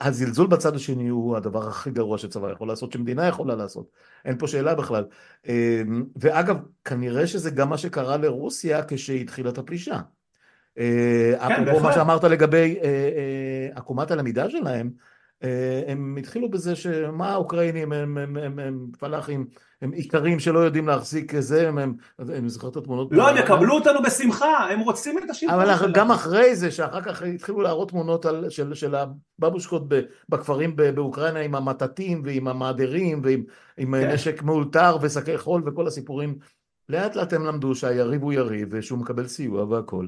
הזלזול 0.00 0.46
בצד 0.46 0.74
השני 0.74 1.08
הוא 1.08 1.36
הדבר 1.36 1.68
הכי 1.68 1.90
גרוע 1.90 2.18
שצבא 2.18 2.52
יכול 2.52 2.68
לעשות, 2.68 2.92
שמדינה 2.92 3.26
יכולה 3.26 3.54
לעשות, 3.54 3.90
אין 4.24 4.38
פה 4.38 4.46
שאלה 4.46 4.74
בכלל. 4.74 5.04
אה, 5.48 5.82
ואגב, 6.16 6.56
כנראה 6.84 7.26
שזה 7.26 7.50
גם 7.50 7.68
מה 7.68 7.78
שקרה 7.78 8.16
לרוסיה 8.16 8.84
כשהתחילה 8.88 9.50
את 9.50 9.58
הפלישה. 9.58 10.00
אה, 10.78 11.32
אפרופו 11.36 11.72
מה 11.72 11.82
בהחלט. 11.82 11.94
שאמרת 11.94 12.24
לגבי 12.24 12.78
עקומת 13.74 14.10
הלמידה 14.10 14.50
שלהם, 14.50 14.90
הם 15.86 16.16
התחילו 16.18 16.50
בזה 16.50 16.76
שמה 16.76 17.30
האוקראינים 17.30 17.92
הם, 17.92 18.18
הם, 18.18 18.36
הם, 18.36 18.58
הם 18.58 18.86
פלאחים, 18.98 19.46
הם 19.82 19.92
איכרים 19.92 20.38
שלא 20.38 20.58
יודעים 20.58 20.86
להחזיק 20.86 21.40
זה, 21.40 21.68
הם, 21.68 21.78
הם, 21.78 21.94
אני 22.18 22.48
זוכר 22.48 22.68
את 22.68 22.76
התמונות. 22.76 23.08
לא, 23.10 23.28
הם 23.28 23.36
יקבלו 23.36 23.74
אותנו 23.74 24.02
בשמחה, 24.02 24.68
הם 24.70 24.80
רוצים 24.80 25.18
את 25.18 25.30
השלטון 25.30 25.60
אבל 25.60 25.76
שלנו. 25.76 25.92
גם 25.92 26.10
אחרי 26.10 26.56
זה, 26.56 26.70
שאחר 26.70 27.00
כך 27.02 27.22
התחילו 27.22 27.60
להראות 27.60 27.90
תמונות 27.90 28.26
על, 28.26 28.50
של, 28.50 28.74
של 28.74 28.94
הבבושקות 29.38 29.82
בכפרים 30.28 30.76
באוקראינה 30.76 31.40
עם 31.40 31.54
המטטים 31.54 32.22
ועם 32.24 32.48
המעדרים 32.48 33.20
ועם 33.24 33.42
עם 33.76 33.94
כן. 34.00 34.10
נשק 34.10 34.42
מאולתר 34.42 34.96
ושקי 35.00 35.38
חול 35.38 35.62
וכל 35.66 35.86
הסיפורים, 35.86 36.38
לאט 36.88 37.16
לאט 37.16 37.32
הם 37.32 37.46
למדו 37.46 37.74
שהיריב 37.74 38.22
הוא 38.22 38.32
יריב 38.32 38.68
ושהוא 38.70 38.98
מקבל 38.98 39.26
סיוע 39.26 39.64
והכל. 39.64 40.06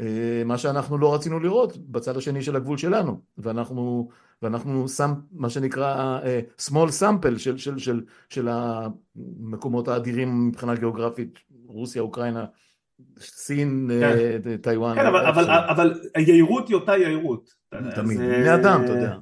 אה, 0.00 0.42
מה 0.44 0.58
שאנחנו 0.58 0.98
לא 0.98 1.14
רצינו 1.14 1.40
לראות 1.40 1.76
בצד 1.76 2.16
השני 2.16 2.42
של 2.42 2.56
הגבול 2.56 2.78
שלנו, 2.78 3.20
ואנחנו, 3.38 4.08
ואנחנו 4.42 4.88
שם 4.88 5.12
מה 5.32 5.50
שנקרא 5.50 6.18
אה, 6.24 6.40
small 6.68 6.88
sample 7.00 7.38
של, 7.38 7.58
של, 7.58 7.78
של, 7.78 8.00
של 8.28 8.48
המקומות 8.50 9.88
האדירים 9.88 10.48
מבחינה 10.48 10.74
גיאוגרפית, 10.74 11.38
רוסיה, 11.66 12.02
אוקראינה, 12.02 12.44
סין, 13.18 13.90
אה, 13.92 14.36
טיוואן. 14.62 14.94
כן, 14.96 15.06
אבל- 15.06 15.26
אבל- 15.26 15.40
איפשהו. 15.50 15.70
אבל 15.70 16.00
היהירות 16.14 16.68
היא 16.68 16.74
אותה 16.76 16.96
יהירות. 16.96 17.50
תמיד, 17.94 18.20
אז, 18.20 18.26
בני 18.26 18.54
אדם, 18.54 18.82
אתה 18.84 18.92
אה, 18.92 18.96
יודע. 18.96 19.16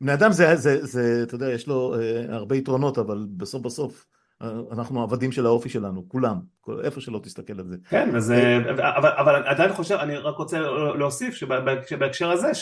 בני 0.00 0.14
אדם 0.14 0.32
זה, 0.32 0.56
זה, 0.56 0.86
זה, 0.86 1.20
אתה 1.22 1.34
יודע, 1.34 1.50
יש 1.52 1.66
לו 1.66 1.94
אה, 2.00 2.34
הרבה 2.34 2.56
יתרונות, 2.56 2.98
אבל 2.98 3.26
בסוף 3.36 3.62
בסוף 3.62 4.06
אה, 4.42 4.50
אנחנו 4.72 5.02
עבדים 5.02 5.32
של 5.32 5.46
האופי 5.46 5.68
שלנו, 5.68 6.04
כולם, 6.08 6.36
כל- 6.60 6.80
איפה 6.84 7.00
שלא 7.00 7.20
תסתכל 7.22 7.52
על 7.60 7.66
זה. 7.68 7.76
כן, 7.88 8.16
אז, 8.16 8.30
אה, 8.30 8.58
אבל, 8.96 9.10
אבל 9.18 9.34
עדיין 9.46 9.72
חושב, 9.72 9.94
אני 9.94 10.16
רק 10.16 10.36
רוצה 10.36 10.60
להוסיף 10.98 11.34
שבהק- 11.34 11.86
שבהקשר 11.88 12.30
הזה, 12.30 12.54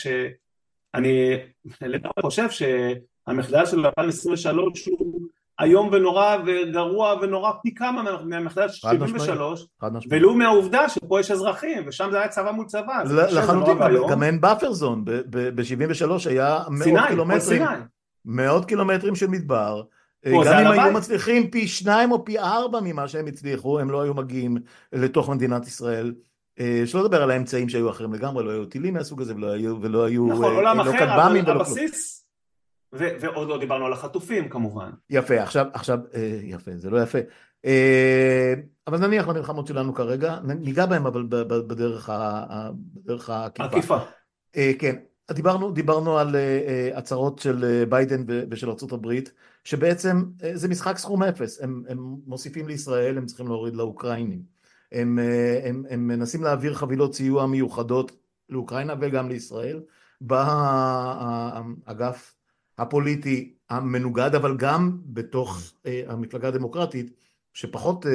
שאני 0.96 1.36
לגמרי 1.82 2.12
חושב 2.22 2.46
שהמחדל 2.50 3.66
של 3.66 3.86
2023 3.86 4.86
הוא 4.86 5.20
איום 5.60 5.88
ונורא 5.92 6.36
וגרוע 6.46 7.14
ונורא 7.22 7.52
פי 7.62 7.74
כמה 7.74 8.02
מה- 8.02 8.22
מהמחדל 8.24 8.68
של 8.68 8.88
חד 8.88 8.94
משמעית. 8.94 9.08
73, 9.22 9.66
חד 9.80 9.92
משמעית. 9.92 10.22
ולו 10.22 10.34
מהעובדה 10.34 10.88
שפה 10.88 11.20
יש 11.20 11.30
אזרחים, 11.30 11.82
ושם 11.86 12.08
זה 12.10 12.18
היה 12.18 12.28
צבא 12.28 12.52
מול 12.52 12.66
צבא. 12.66 13.02
זה 13.04 13.14
ל- 13.14 13.24
קשה, 13.26 13.34
זה 13.34 13.40
לחלוטין, 13.40 13.78
גם- 14.10 14.22
אין 14.22 14.40
buffer 14.40 14.72
zone, 14.72 15.04
ב-73 15.04 16.28
היה 16.30 16.58
מאות 16.70 17.00
קילומטרים. 17.08 17.62
מאות 18.24 18.64
קילומטרים 18.64 19.14
של 19.14 19.26
מדבר, 19.26 19.82
גם 20.26 20.32
אם 20.66 20.80
היו 20.80 20.92
מצליחים 20.92 21.50
פי 21.50 21.68
שניים 21.68 22.12
או 22.12 22.24
פי 22.24 22.38
ארבע 22.38 22.80
ממה 22.84 23.08
שהם 23.08 23.26
הצליחו, 23.26 23.78
הם 23.80 23.90
לא 23.90 24.00
היו 24.02 24.14
מגיעים 24.14 24.56
לתוך 24.92 25.30
מדינת 25.30 25.66
ישראל. 25.66 26.12
שלא 26.86 27.04
לדבר 27.04 27.22
על 27.22 27.30
האמצעים 27.30 27.68
שהיו 27.68 27.90
אחרים 27.90 28.12
לגמרי, 28.12 28.44
לא 28.44 28.50
היו 28.50 28.66
טילים 28.66 28.94
מהסוג 28.94 29.20
הזה 29.20 29.34
ולא 29.34 29.50
היו, 29.50 29.82
ולא 29.82 30.04
היו, 30.04 30.26
נכון, 30.26 30.54
עולם 30.54 30.76
לא 30.76 30.82
אחר, 30.82 31.14
אבל 31.14 31.50
הבסיס, 31.50 32.26
ועוד 32.92 33.48
לא 33.48 33.58
דיברנו 33.58 33.86
על 33.86 33.92
החטופים 33.92 34.48
כמובן. 34.48 34.90
יפה, 35.10 35.42
עכשיו, 35.42 35.66
עכשיו, 35.72 35.98
יפה, 36.42 36.70
זה 36.76 36.90
לא 36.90 37.02
יפה. 37.02 37.18
אבל 38.86 38.98
נניח 38.98 39.28
למלחמות 39.28 39.66
שלנו 39.66 39.94
כרגע, 39.94 40.38
ניגע 40.44 40.86
בהם 40.86 41.06
אבל 41.06 41.26
בדרך 41.66 42.10
העקיפה. 43.28 43.64
עקיפה. 43.64 43.98
כן, 44.78 44.96
דיברנו, 45.32 45.70
דיברנו 45.70 46.18
על 46.18 46.36
הצהרות 46.94 47.38
של 47.38 47.84
ביידן 47.88 48.24
ושל 48.50 48.70
ארה"ב, 48.70 49.12
שבעצם 49.64 50.22
זה 50.54 50.68
משחק 50.68 50.98
סכום 50.98 51.22
אפס, 51.22 51.62
הם, 51.62 51.82
הם 51.88 51.98
מוסיפים 52.26 52.68
לישראל, 52.68 53.18
הם 53.18 53.26
צריכים 53.26 53.46
להוריד 53.46 53.76
לאוקראינים, 53.76 54.42
הם, 54.92 55.18
הם, 55.64 55.84
הם 55.90 56.06
מנסים 56.06 56.42
להעביר 56.42 56.74
חבילות 56.74 57.14
סיוע 57.14 57.46
מיוחדות 57.46 58.12
לאוקראינה 58.48 58.94
וגם 59.00 59.28
לישראל, 59.28 59.80
באגף 60.20 61.54
הפוליטי 62.78 63.54
המנוגד, 63.70 64.34
אבל 64.34 64.56
גם 64.56 64.98
בתוך 65.04 65.72
המפלגה 66.06 66.48
הדמוקרטית, 66.48 67.10
שפחות, 67.52 68.06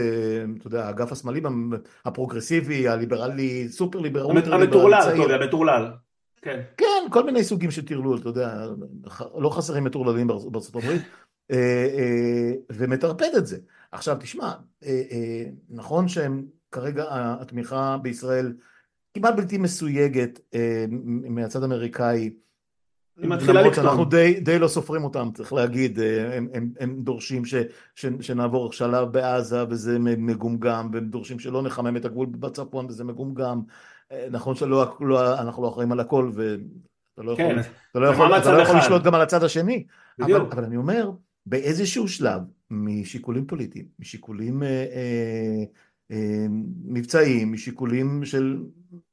אתה 0.58 0.68
יודע, 0.68 0.88
האגף 0.88 1.12
השמאלי 1.12 1.42
הפרוגרסיבי, 2.06 2.88
הליברלי, 2.88 3.70
סופר 3.70 4.00
ליברלי, 4.00 4.40
המטורלל, 4.40 5.00
אתה 5.04 5.16
יודע, 5.16 5.36
המטורלל. 5.36 5.92
כן. 6.42 6.62
כן, 6.78 7.08
כל 7.12 7.24
מיני 7.24 7.44
סוגים 7.44 7.72
של 7.72 7.86
טרלול, 7.86 8.18
אתה 8.18 8.30
יודע, 8.30 8.68
לא 9.38 9.50
חסרים 9.50 9.84
מטורללים 9.84 10.28
בארצות 10.28 10.76
הברית, 10.76 11.02
אה, 11.52 11.88
אה, 11.98 12.52
ומטרפד 12.72 13.36
את 13.38 13.48
זה. 13.48 13.58
עכשיו 13.92 14.18
תשמע, 14.20 14.54
אה, 14.86 15.44
נכון 15.70 16.08
שהם 16.08 16.46
כרגע 16.76 17.06
התמיכה 17.12 17.98
בישראל 18.02 18.54
כמעט 19.14 19.36
בלתי 19.36 19.58
מסויגת 19.58 20.40
מהצד 21.30 21.62
האמריקאי, 21.62 22.30
למרות 23.18 23.74
שאנחנו 23.76 24.06
די, 24.06 24.40
די 24.40 24.60
לא 24.60 24.68
סופרים 24.68 25.04
אותם, 25.04 25.30
צריך 25.34 25.54
להגיד, 25.54 26.00
הם, 26.00 26.48
הם, 26.54 26.70
הם 26.80 26.96
דורשים 27.04 27.46
ש, 27.46 27.56
ש, 27.96 28.06
שנעבור 28.22 28.72
שלב 28.72 29.12
בעזה 29.12 29.64
וזה 29.70 30.00
מגומגם, 30.00 30.90
והם 30.94 31.06
דורשים 31.06 31.40
שלא 31.40 31.62
נחמם 31.62 31.98
את 31.98 32.06
הגבול 32.06 32.28
בצפון 32.28 32.86
וזה 32.86 33.04
מגומגם, 33.04 33.62
נכון 34.32 34.56
שאנחנו 34.56 35.06
לא, 35.06 35.24
לא 35.58 35.70
אחראים 35.70 35.92
על 35.92 36.00
הכל 36.00 36.32
ואתה 36.36 37.22
לא 37.24 37.32
יכול, 37.32 37.46
כן, 37.46 37.60
אתה 37.92 38.00
לא 38.00 38.08
יכול, 38.08 38.38
אתה 38.38 38.52
לא 38.58 38.62
יכול 38.62 38.78
לשלוט 38.78 39.04
גם 39.04 39.16
על 39.16 39.22
הצד 39.22 39.44
השני, 39.44 39.86
אבל, 40.22 40.36
אבל 40.36 40.64
אני 40.64 40.78
אומר, 40.78 41.12
באיזשהו 41.46 42.08
שלב, 42.08 42.42
משיקולים 42.72 43.46
פוליטיים, 43.46 43.86
משיקולים 44.00 44.64
אה, 44.64 44.68
אה, 44.68 44.76
אה, 44.76 45.64
מבצעיים, 46.86 47.52
משיקולים 47.52 48.26
של, 48.26 48.64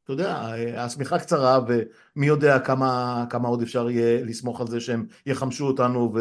אתה 0.04 0.12
יודע, 0.12 0.52
השמיכה 0.76 1.18
קצרה 1.18 1.60
ומי 1.68 2.26
יודע 2.26 2.58
כמה, 2.58 3.24
כמה 3.30 3.48
עוד 3.48 3.62
אפשר 3.62 3.90
יהיה 3.90 4.24
לסמוך 4.24 4.60
על 4.60 4.66
זה 4.66 4.80
שהם 4.80 5.06
יחמשו 5.26 5.66
אותנו 5.66 6.12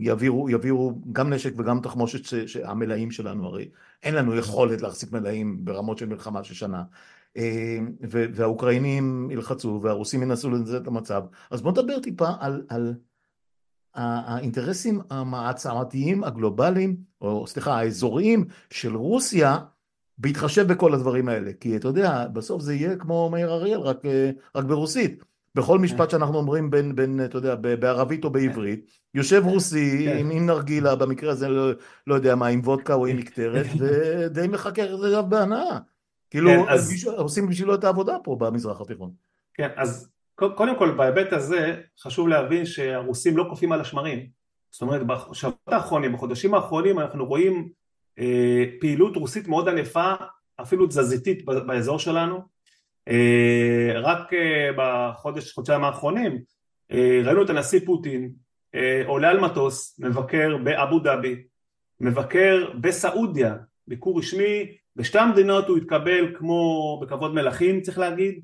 ויעבירו 0.00 1.00
גם 1.12 1.32
נשק 1.32 1.52
וגם 1.56 1.80
תחמושת 1.80 2.46
שהמלאים 2.46 3.10
שלנו 3.10 3.46
הרי 3.46 3.68
אין 4.02 4.14
לנו 4.14 4.36
יכולת 4.36 4.82
להחזיק 4.82 5.12
מלאים 5.12 5.64
ברמות 5.64 5.98
של 5.98 6.06
מלחמה 6.06 6.44
של 6.44 6.54
שנה. 6.54 6.82
והאוקראינים 8.10 9.30
ילחצו 9.30 9.80
והרוסים 9.82 10.22
ינסו 10.22 10.50
לנצל 10.50 10.76
את 10.76 10.86
המצב. 10.86 11.22
אז 11.50 11.62
בוא 11.62 11.70
נדבר 11.70 12.00
טיפה 12.00 12.28
על, 12.40 12.62
על 12.68 12.94
האינטרסים 13.94 15.00
המעצמתיים 15.10 16.24
הגלובליים, 16.24 16.96
או 17.20 17.46
סליחה, 17.46 17.78
האזוריים 17.78 18.44
של 18.70 18.96
רוסיה, 18.96 19.58
בהתחשב 20.18 20.66
בכל 20.72 20.94
הדברים 20.94 21.28
האלה. 21.28 21.50
כי 21.60 21.76
אתה 21.76 21.88
יודע, 21.88 22.26
בסוף 22.32 22.62
זה 22.62 22.74
יהיה 22.74 22.96
כמו 22.96 23.30
מאיר 23.30 23.52
אריאל, 23.52 23.80
רק, 23.80 24.02
רק 24.54 24.64
ברוסית. 24.64 25.24
בכל 25.54 25.78
משפט 25.78 26.10
שאנחנו 26.10 26.38
אומרים 26.38 26.70
בין, 26.70 26.94
בין 26.94 27.24
אתה 27.24 27.38
יודע, 27.38 27.54
בערבית 27.54 28.24
או 28.24 28.30
בעברית, 28.30 28.90
יושב 29.14 29.42
רוסי 29.44 30.04
כן. 30.06 30.18
עם, 30.18 30.30
עם 30.30 30.46
נרגילה, 30.46 30.96
במקרה 30.96 31.32
הזה 31.32 31.48
לא, 31.48 31.72
לא 32.06 32.14
יודע 32.14 32.34
מה, 32.34 32.46
עם 32.46 32.60
וודקה 32.60 32.94
או 32.94 33.06
עם 33.06 33.16
מקטרת, 33.20 33.66
ודי 33.78 34.46
מחכה 34.48 34.82
אליו 34.82 35.24
בהנאה. 35.28 35.78
כאילו, 36.30 36.50
כן, 36.50 36.68
אז... 36.68 37.06
עושים 37.16 37.48
בשבילו 37.48 37.74
את 37.74 37.84
העבודה 37.84 38.16
פה 38.24 38.36
במזרח 38.40 38.80
התיכון. 38.80 39.10
כן, 39.54 39.68
אז 39.76 40.11
קודם 40.34 40.78
כל 40.78 40.90
בהיבט 40.90 41.32
הזה 41.32 41.80
חשוב 42.00 42.28
להבין 42.28 42.66
שהרוסים 42.66 43.36
לא 43.36 43.46
קופאים 43.48 43.72
על 43.72 43.80
השמרים. 43.80 44.26
זאת 44.70 44.82
אומרת 44.82 45.06
בשבועות 45.06 45.58
האחרונים, 45.66 46.12
בחודשים 46.12 46.54
האחרונים 46.54 46.98
אנחנו 46.98 47.26
רואים 47.26 47.68
אה, 48.18 48.64
פעילות 48.80 49.16
רוסית 49.16 49.48
מאוד 49.48 49.68
ענפה 49.68 50.14
אפילו 50.62 50.86
תזזיתית 50.86 51.44
באזור 51.44 51.98
שלנו. 51.98 52.40
אה, 53.08 53.92
רק 53.94 54.32
אה, 54.32 54.70
בחודש, 54.76 55.52
חודשיים 55.52 55.84
האחרונים 55.84 56.38
אה, 56.92 57.20
ראינו 57.24 57.42
את 57.42 57.50
הנשיא 57.50 57.80
פוטין 57.86 58.30
אה, 58.74 59.02
עולה 59.06 59.30
על 59.30 59.40
מטוס, 59.40 60.00
מבקר 60.00 60.56
באבו 60.64 60.98
דאבי 60.98 61.42
מבקר 62.00 62.70
בסעודיה, 62.80 63.56
ביקור 63.88 64.18
רשמי 64.18 64.76
בשתי 64.96 65.18
המדינות 65.18 65.68
הוא 65.68 65.76
התקבל 65.76 66.34
כמו 66.38 67.00
בכבוד 67.02 67.34
מלכים 67.34 67.80
צריך 67.80 67.98
להגיד 67.98 68.40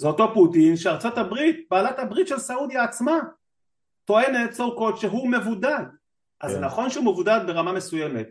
זה 0.00 0.06
אותו 0.06 0.34
פוטין 0.34 0.76
שארצות 0.76 1.18
הברית, 1.18 1.66
בעלת 1.70 1.98
הברית 1.98 2.28
של 2.28 2.38
סעודיה 2.38 2.84
עצמה, 2.84 3.18
טוענת 4.04 4.52
סו 4.52 4.76
קוד 4.76 4.96
שהוא 4.96 5.30
מבודד. 5.30 5.84
אז 6.40 6.54
כן. 6.54 6.64
נכון 6.64 6.90
שהוא 6.90 7.04
מבודד 7.04 7.40
ברמה 7.46 7.72
מסוימת, 7.72 8.28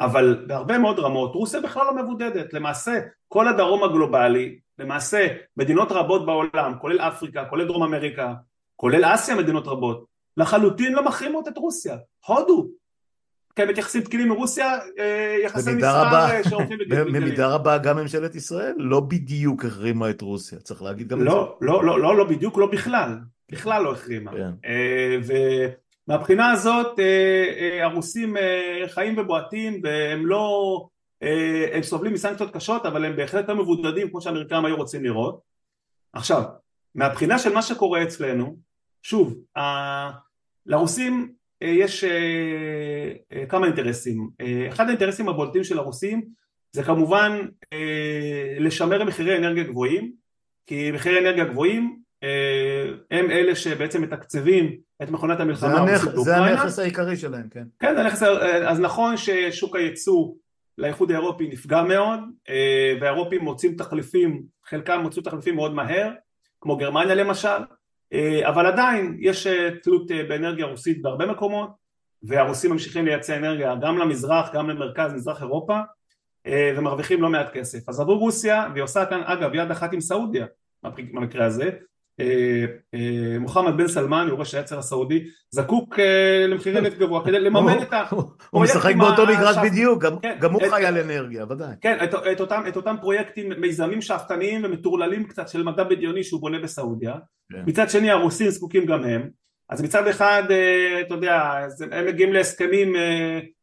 אבל 0.00 0.44
בהרבה 0.46 0.78
מאוד 0.78 0.98
רמות 0.98 1.34
רוסיה 1.34 1.60
בכלל 1.60 1.86
לא 1.86 2.02
מבודדת. 2.02 2.52
למעשה 2.52 3.00
כל 3.28 3.48
הדרום 3.48 3.84
הגלובלי, 3.84 4.58
למעשה 4.78 5.26
מדינות 5.56 5.92
רבות 5.92 6.26
בעולם, 6.26 6.78
כולל 6.80 7.00
אפריקה, 7.00 7.44
כולל 7.44 7.66
דרום 7.66 7.82
אמריקה, 7.82 8.34
כולל 8.76 9.04
אסיה 9.04 9.34
מדינות 9.34 9.66
רבות, 9.66 10.04
לחלוטין 10.36 10.92
לא 10.92 11.04
מחרימות 11.04 11.48
את 11.48 11.58
רוסיה. 11.58 11.96
הודו, 12.26 12.68
כן 13.60 13.68
מתייחסים 13.68 14.02
תקינים 14.02 14.28
מרוסיה, 14.28 14.78
אה, 14.98 15.36
יחסי 15.44 15.74
מסחר 15.74 16.14
אה, 16.14 16.44
שהולכים 16.44 16.78
בגלילים. 16.80 17.12
במידה 17.12 17.48
רבה 17.48 17.78
גם 17.78 17.96
ממשלת 17.96 18.34
ישראל 18.34 18.74
לא 18.78 19.00
בדיוק 19.00 19.64
החרימה 19.64 20.10
את 20.10 20.20
רוסיה, 20.20 20.58
צריך 20.58 20.82
להגיד 20.82 21.08
גם 21.08 21.20
את 21.20 21.26
לא, 21.26 21.56
זה. 21.60 21.66
לא, 21.66 21.84
לא, 21.84 22.00
לא, 22.00 22.16
לא 22.16 22.24
בדיוק, 22.24 22.58
לא 22.58 22.66
בכלל, 22.66 23.18
בכלל 23.52 23.82
לא 23.82 23.92
החרימה. 23.92 24.30
כן. 24.32 24.50
אה, 24.64 25.18
ומהבחינה 26.08 26.50
הזאת 26.50 27.00
הרוסים 27.82 28.36
חיים 28.86 29.18
ובועטים 29.18 29.80
והם 29.82 30.26
לא, 30.26 30.86
הם 31.72 31.82
סובלים 31.82 32.12
מסנקציות 32.12 32.54
קשות 32.54 32.86
אבל 32.86 33.04
הם 33.04 33.16
בהחלט 33.16 33.48
לא 33.48 33.56
מבודדים 33.56 34.10
כמו 34.10 34.20
שהאמריקאים 34.20 34.64
היו 34.64 34.76
רוצים 34.76 35.04
לראות. 35.04 35.40
עכשיו, 36.12 36.42
מהבחינה 36.94 37.38
של 37.38 37.52
מה 37.52 37.62
שקורה 37.62 38.02
אצלנו, 38.02 38.56
שוב, 39.02 39.34
לרוסים 40.66 41.22
אה, 41.22 41.39
יש 41.60 42.04
אה, 42.04 43.12
אה, 43.32 43.46
כמה 43.46 43.66
אינטרסים. 43.66 44.28
אחד 44.68 44.86
האינטרסים 44.86 45.28
הבולטים 45.28 45.64
של 45.64 45.78
הרוסים 45.78 46.24
זה 46.72 46.82
כמובן 46.82 47.46
לשמר 48.58 49.04
מחירי 49.04 49.38
אנרגיה 49.38 49.64
גבוהים, 49.64 50.12
כי 50.66 50.90
מחירי 50.90 51.18
אנרגיה 51.18 51.44
גבוהים 51.44 51.96
הם 53.10 53.30
אלה 53.30 53.54
שבעצם 53.54 54.02
מתקצבים 54.02 54.76
את 55.02 55.10
מכונת 55.10 55.40
המלחמה 55.40 55.78
הרוסית 55.78 56.14
באוקראינה. 56.14 56.46
זה 56.56 56.60
הנכס 56.60 56.78
העיקרי 56.78 57.16
שלהם, 57.16 57.48
כן. 57.50 57.64
כן, 57.80 57.98
הנכס, 57.98 58.22
אז 58.66 58.80
נכון 58.80 59.16
ששוק 59.16 59.76
הייצוא 59.76 60.32
לאיחוד 60.78 61.10
האירופי 61.10 61.48
נפגע 61.48 61.82
מאוד, 61.82 62.20
והאירופים 63.00 63.40
מוצאים 63.40 63.76
תחליפים, 63.76 64.42
חלקם 64.64 65.00
מוצאו 65.02 65.22
תחליפים 65.22 65.56
מאוד 65.56 65.74
מהר, 65.74 66.10
כמו 66.60 66.76
גרמניה 66.76 67.14
למשל, 67.14 67.48
אה, 67.48 67.62
אבל 68.42 68.66
עדיין 68.66 69.16
יש 69.20 69.46
אה, 69.46 69.70
תלות 69.82 70.10
אה, 70.10 70.22
באנרגיה 70.28 70.66
רוסית 70.66 71.02
בהרבה 71.02 71.26
מקומות 71.26 71.70
והרוסים 72.22 72.72
ממשיכים 72.72 73.04
לייצא 73.04 73.36
אנרגיה 73.36 73.74
גם 73.80 73.98
למזרח, 73.98 74.54
גם 74.54 74.70
למרכז, 74.70 75.12
מזרח 75.12 75.42
אירופה 75.42 75.80
ומרוויחים 76.48 77.22
לא 77.22 77.28
מעט 77.28 77.52
כסף. 77.52 77.88
אז 77.88 78.00
עבור 78.00 78.18
רוסיה, 78.18 78.68
והיא 78.72 78.82
עושה 78.82 79.06
כאן 79.06 79.22
אגב 79.24 79.54
יד 79.54 79.70
אחת 79.70 79.92
עם 79.92 80.00
סעודיה 80.00 80.46
במקרה 80.82 81.46
הזה, 81.46 81.64
אה, 81.64 81.68
אה, 81.68 81.74
מוחמד 83.40 83.76
בן 83.76 83.88
סלמן, 83.88 84.26
יורש 84.28 84.54
העצר 84.54 84.78
הסעודי, 84.78 85.24
זקוק 85.50 85.98
אה, 85.98 86.46
למחירי 86.48 86.80
נפט 86.80 86.98
גבוה 86.98 87.24
כדי 87.24 87.40
לממן 87.40 87.82
את 87.82 87.92
ה... 87.92 88.04
הוא 88.50 88.62
משחק 88.62 88.94
באותו 88.96 89.26
מגרש 89.26 89.56
בדיוק, 89.64 90.04
כן, 90.22 90.36
גם 90.40 90.52
הוא 90.52 90.62
חי 90.70 90.86
על 90.86 90.98
אנרגיה, 90.98 91.44
ודאי. 91.48 91.74
כן, 91.80 91.98
את 92.68 92.76
אותם 92.76 92.96
פרויקטים, 93.00 93.52
מיזמים 93.58 94.02
שאפתניים 94.02 94.64
ומטורללים 94.64 95.24
קצת 95.24 95.48
של 95.48 95.62
מדע 95.62 95.84
בדיוני 95.84 96.24
שהוא 96.24 96.40
בונה 96.40 96.58
בסעודיה, 96.58 97.14
כן. 97.52 97.62
מצד 97.66 97.90
שני 97.90 98.10
הרוסים 98.10 98.50
זקוקים 98.50 98.86
גם 98.86 99.04
הם, 99.04 99.28
אז 99.68 99.82
מצד 99.82 100.06
אחד, 100.06 100.42
אתה 101.00 101.14
יודע, 101.14 101.66
הם 101.92 102.06
מגיעים 102.06 102.32
להסכמים 102.32 102.92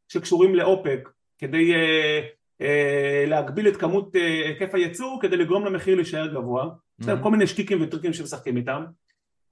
שקשורים 0.07 0.55
לאופק, 0.55 1.09
כדי 1.37 1.73
להגביל 3.27 3.67
את 3.67 3.77
כמות 3.77 4.15
היקף 4.15 4.75
הייצור 4.75 5.19
כדי 5.21 5.37
לגרום 5.37 5.65
למחיר 5.65 5.95
להישאר 5.95 6.27
גבוה 6.27 6.65
יש 7.01 7.07
להם 7.07 7.23
כל 7.23 7.31
מיני 7.31 7.47
שטיקים 7.47 7.81
וטריקים 7.81 8.13
שמשחקים 8.13 8.57
איתם. 8.57 8.85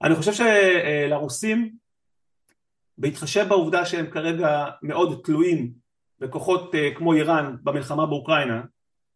אני 0.02 0.14
חושב 0.14 0.32
שלרוסים 0.32 1.72
בהתחשב 2.98 3.46
בעובדה 3.48 3.86
שהם 3.86 4.10
כרגע 4.10 4.66
מאוד 4.82 5.20
תלויים 5.24 5.72
בכוחות 6.20 6.74
כמו 6.96 7.12
איראן 7.12 7.56
במלחמה 7.62 8.06
באוקראינה 8.06 8.62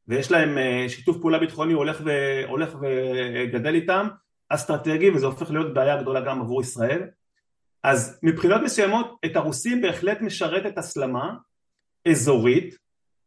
ויש 0.09 0.31
להם 0.31 0.59
שיתוף 0.89 1.17
פעולה 1.21 1.39
ביטחוני 1.39 1.73
הולך, 1.73 2.01
ו, 2.05 2.11
הולך 2.49 2.75
וגדל 2.81 3.75
איתם 3.75 4.09
אסטרטגי 4.49 5.11
וזה 5.11 5.27
הופך 5.27 5.51
להיות 5.51 5.75
בעיה 5.75 6.03
גדולה 6.03 6.21
גם 6.21 6.41
עבור 6.41 6.61
ישראל. 6.61 7.03
אז 7.83 8.19
מבחינות 8.23 8.61
מסוימות 8.63 9.19
את 9.25 9.37
הרוסים 9.37 9.81
בהחלט 9.81 10.21
משרתת 10.21 10.79
הסלמה 10.79 11.35
אזורית 12.09 12.75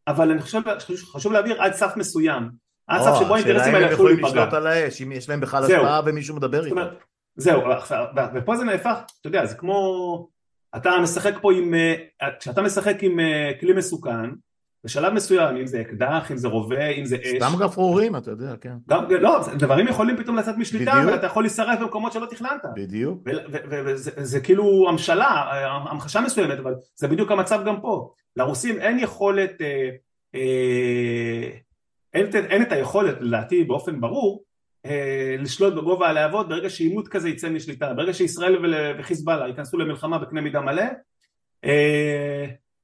אבל 0.08 0.32
אני 0.32 0.41
חושב, 0.41 0.62
חשוב 0.95 1.34
להבהיר 1.34 1.62
עד 1.62 1.74
סף 1.74 1.93
מסוים 1.97 2.62
עד 2.88 3.02
סף 3.02 3.20
שבו 3.20 3.36
האינטרסים 3.36 3.76
האלה 3.76 3.92
יכולים 3.92 4.20
לשלוט 4.26 4.54
על 4.54 4.68
האש 4.68 5.02
אם 5.02 5.12
יש 5.12 5.30
להם 5.30 5.40
בכלל 5.40 5.64
השפעה 5.64 6.02
ומישהו 6.06 6.36
מדבר 6.36 6.66
איתם 6.66 6.88
זהו 7.36 7.62
ופה 8.36 8.56
זה 8.56 8.64
נהפך 8.64 8.98
אתה 9.22 9.28
יודע 9.28 9.46
זה 9.46 9.56
כמו 9.56 10.28
אתה 10.76 11.00
משחק 11.04 11.34
פה 11.42 11.54
עם 11.54 11.74
כשאתה 12.40 12.62
משחק 12.62 13.04
עם 13.04 13.20
כלי 13.60 13.74
מסוכן 13.74 14.30
בשלב 14.84 15.14
מסוים, 15.14 15.58
אם 15.58 15.68
זה 15.68 15.82
אקדח, 15.82 16.32
אם 16.32 16.38
זה 16.38 16.48
רובה, 16.48 16.88
אם 16.88 17.06
זה 17.06 17.18
אש. 17.24 17.36
סתם 17.36 17.60
גפרורים, 17.60 18.16
אתה 18.16 18.32
יודע, 18.32 18.54
כן. 18.62 18.74
גם, 18.90 19.06
לא, 19.12 19.40
דברים 19.58 19.88
יכולים 19.88 20.18
פתאום 20.18 20.36
לצאת 20.36 20.58
משליטה, 20.58 21.04
ואתה 21.08 21.26
יכול 21.26 21.44
להישרף 21.44 21.80
במקומות 21.80 22.12
שלא 22.14 22.26
תכננת. 22.26 22.62
בדיוק. 22.76 23.28
וזה 23.70 24.40
כאילו 24.40 24.90
המשלה, 24.90 25.26
המחשה 25.66 26.22
מסוימת, 26.22 26.60
אבל 26.60 26.74
זה 26.96 27.08
בדיוק 27.08 27.32
המצב 27.32 27.62
גם 27.66 27.82
פה. 27.82 28.14
לרוסים 28.36 28.80
אין 28.80 29.00
יכולת, 29.00 29.62
אה, 29.62 29.90
אה, 30.36 31.50
אין, 32.14 32.30
אין 32.36 32.61
את 32.61 32.72
היכולת, 32.72 33.18
לדעתי 33.22 33.64
באופן 33.64 34.01
ברור, 34.01 34.43
אה, 34.86 35.36
לשלוט 35.39 35.74
בגובה 35.74 36.09
הלהבות 36.09 36.49
ברגע 36.49 36.70
שעימות 36.70 37.07
כזה 37.07 37.30
יצא 37.30 37.49
משליטה. 37.49 37.93
ברגע 37.93 38.14
שישראל 38.14 38.66
וחיזבאללה 38.99 39.47
ייכנסו 39.47 39.78
למלחמה 39.78 40.18
בקנה 40.18 40.41
מידה 40.41 40.61
מלא, 40.61 40.84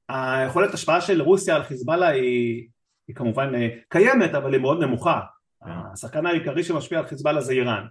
היכולת 0.08 0.74
השפעה 0.74 1.00
של 1.00 1.22
רוסיה 1.22 1.56
על 1.56 1.62
חיזבאללה 1.62 2.08
היא, 2.08 2.68
היא 3.08 3.16
כמובן 3.16 3.54
אה, 3.54 3.68
קיימת 3.88 4.34
אבל 4.34 4.52
היא 4.52 4.60
מאוד 4.60 4.80
נמוכה. 4.80 5.20
השחקן 5.62 6.26
העיקרי 6.26 6.64
שמשפיע 6.64 6.98
על 6.98 7.06
חיזבאללה 7.06 7.40
זה 7.40 7.52
איראן 7.52 7.86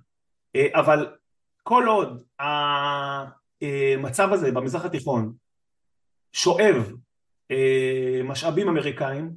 אה, 0.55 0.67
אבל 0.73 1.07
כל 1.63 1.85
עוד 1.87 2.23
המצב 3.61 4.33
הזה 4.33 4.51
במזרח 4.51 4.85
התיכון 4.85 5.33
שואב 6.33 6.93
אה, 7.51 8.21
משאבים 8.23 8.67
אמריקאים 8.67 9.31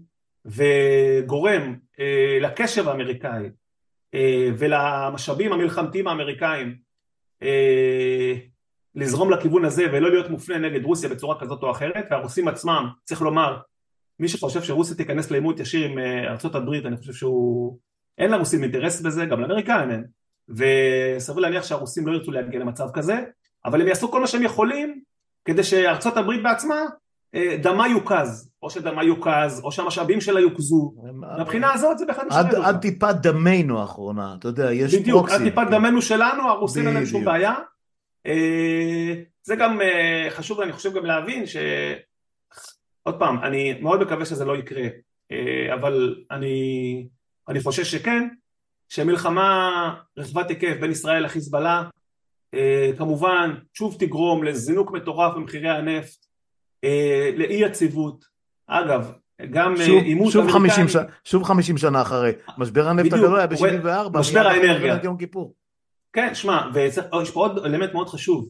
וגורם 0.46 1.76
לקשב 2.40 2.88
האמריקאי 2.88 3.50
ולמשאבים 4.58 5.52
המלחמתיים 5.52 6.08
האמריקאים 6.08 6.76
לזרום 8.94 9.30
לכיוון 9.30 9.64
הזה 9.64 9.86
ולא 9.92 10.10
להיות 10.10 10.30
מופנה 10.30 10.58
נגד 10.58 10.84
רוסיה 10.84 11.08
בצורה 11.08 11.40
כזאת 11.40 11.62
או 11.62 11.70
אחרת. 11.70 12.04
והרוסים 12.10 12.48
עצמם 12.48 12.88
צריך 13.04 13.22
לומר 13.22 13.58
מי 14.20 14.28
שחושב 14.28 14.62
שרוסיה 14.62 14.96
תיכנס 14.96 15.30
לעימות 15.30 15.60
ישיר 15.60 15.88
עם 15.88 15.98
אה, 15.98 16.32
הברית 16.54 16.86
אני 16.86 16.96
חושב 16.96 17.12
שהוא 17.12 17.78
אין 18.18 18.30
לרוסים 18.30 18.62
אינטרס 18.62 19.00
בזה 19.00 19.26
גם 19.26 19.40
לאמריקאים 19.40 19.90
אין. 19.90 20.04
וסביר 20.48 21.42
להניח 21.42 21.64
שהרוסים 21.64 22.06
לא 22.06 22.12
ירצו 22.12 22.30
להגיע 22.30 22.60
למצב 22.60 22.86
כזה 22.94 23.24
אבל 23.64 23.80
הם 23.80 23.88
יעשו 23.88 24.10
כל 24.10 24.20
מה 24.20 24.26
שהם 24.26 24.42
יכולים 24.42 25.00
כדי 25.44 25.62
שארצות 25.62 26.16
הברית 26.16 26.42
בעצמה 26.42 26.80
אה, 27.34 27.56
דמה 27.62 27.88
יוקז, 27.88 28.51
או 28.62 28.70
שדמה 28.70 29.04
יוקז, 29.04 29.60
או 29.64 29.72
שהמשאבים 29.72 30.20
שלה 30.20 30.40
יוקזו. 30.40 30.94
מבחינה 31.40 31.72
הזאת 31.72 31.98
זה 31.98 32.06
בהחלט 32.06 32.26
משנה. 32.26 32.68
עד 32.68 32.80
טיפת 32.80 33.14
דמנו 33.22 33.80
האחרונה, 33.80 34.34
אתה 34.38 34.48
יודע, 34.48 34.72
יש 34.72 34.80
פרוקסי. 34.80 35.00
בדיוק, 35.00 35.30
עד 35.30 35.42
טיפת 35.42 35.66
דמנו 35.70 36.02
שלנו, 36.02 36.48
הרוסים 36.48 36.86
אין 36.86 36.94
להם 36.94 37.06
שום 37.06 37.24
בעיה. 37.24 37.54
אה, 38.26 39.14
זה 39.42 39.56
גם 39.56 39.80
אה, 39.80 40.26
חשוב 40.30 40.60
אני 40.60 40.72
חושב 40.72 40.92
גם 40.94 41.04
להבין 41.04 41.46
ש... 41.46 41.56
עוד 43.02 43.18
פעם, 43.18 43.38
אני 43.44 43.80
מאוד 43.80 44.02
מקווה 44.02 44.24
שזה 44.24 44.44
לא 44.44 44.56
יקרה, 44.56 44.82
אה, 45.32 45.74
אבל 45.74 46.16
אני, 46.30 47.08
אני 47.48 47.60
חושש 47.60 47.90
שכן, 47.90 48.28
שמלחמה 48.88 49.94
רחבת 50.16 50.48
היקף 50.48 50.76
בין 50.80 50.90
ישראל 50.90 51.24
לחיזבאללה 51.24 51.82
כמובן 52.98 53.54
שוב 53.74 53.96
תגרום 53.98 54.44
לזינוק 54.44 54.90
מטורף 54.90 55.34
במחירי 55.34 55.68
הנפט, 55.68 56.26
לאי 57.36 57.54
יציבות, 57.54 58.24
אגב 58.66 59.12
גם 59.50 59.74
עימות 60.04 60.36
אמריקני 60.36 60.84
שוב 61.24 61.44
חמישים 61.44 61.78
שנה 61.78 62.02
אחרי, 62.02 62.32
משבר 62.58 62.88
הנפט 62.88 63.12
הגדול 63.12 63.36
היה 63.38 63.46
ב-74, 63.46 64.18
משבר 64.18 64.46
האנרגיה, 64.46 64.98
יום 65.02 65.16
כיפור 65.16 65.54
כן, 66.12 66.34
שמע, 66.34 66.70
ויש 66.74 66.98
פה 67.30 67.40
עוד 67.40 67.58
אלמנט 67.58 67.94
מאוד 67.94 68.08
חשוב, 68.08 68.48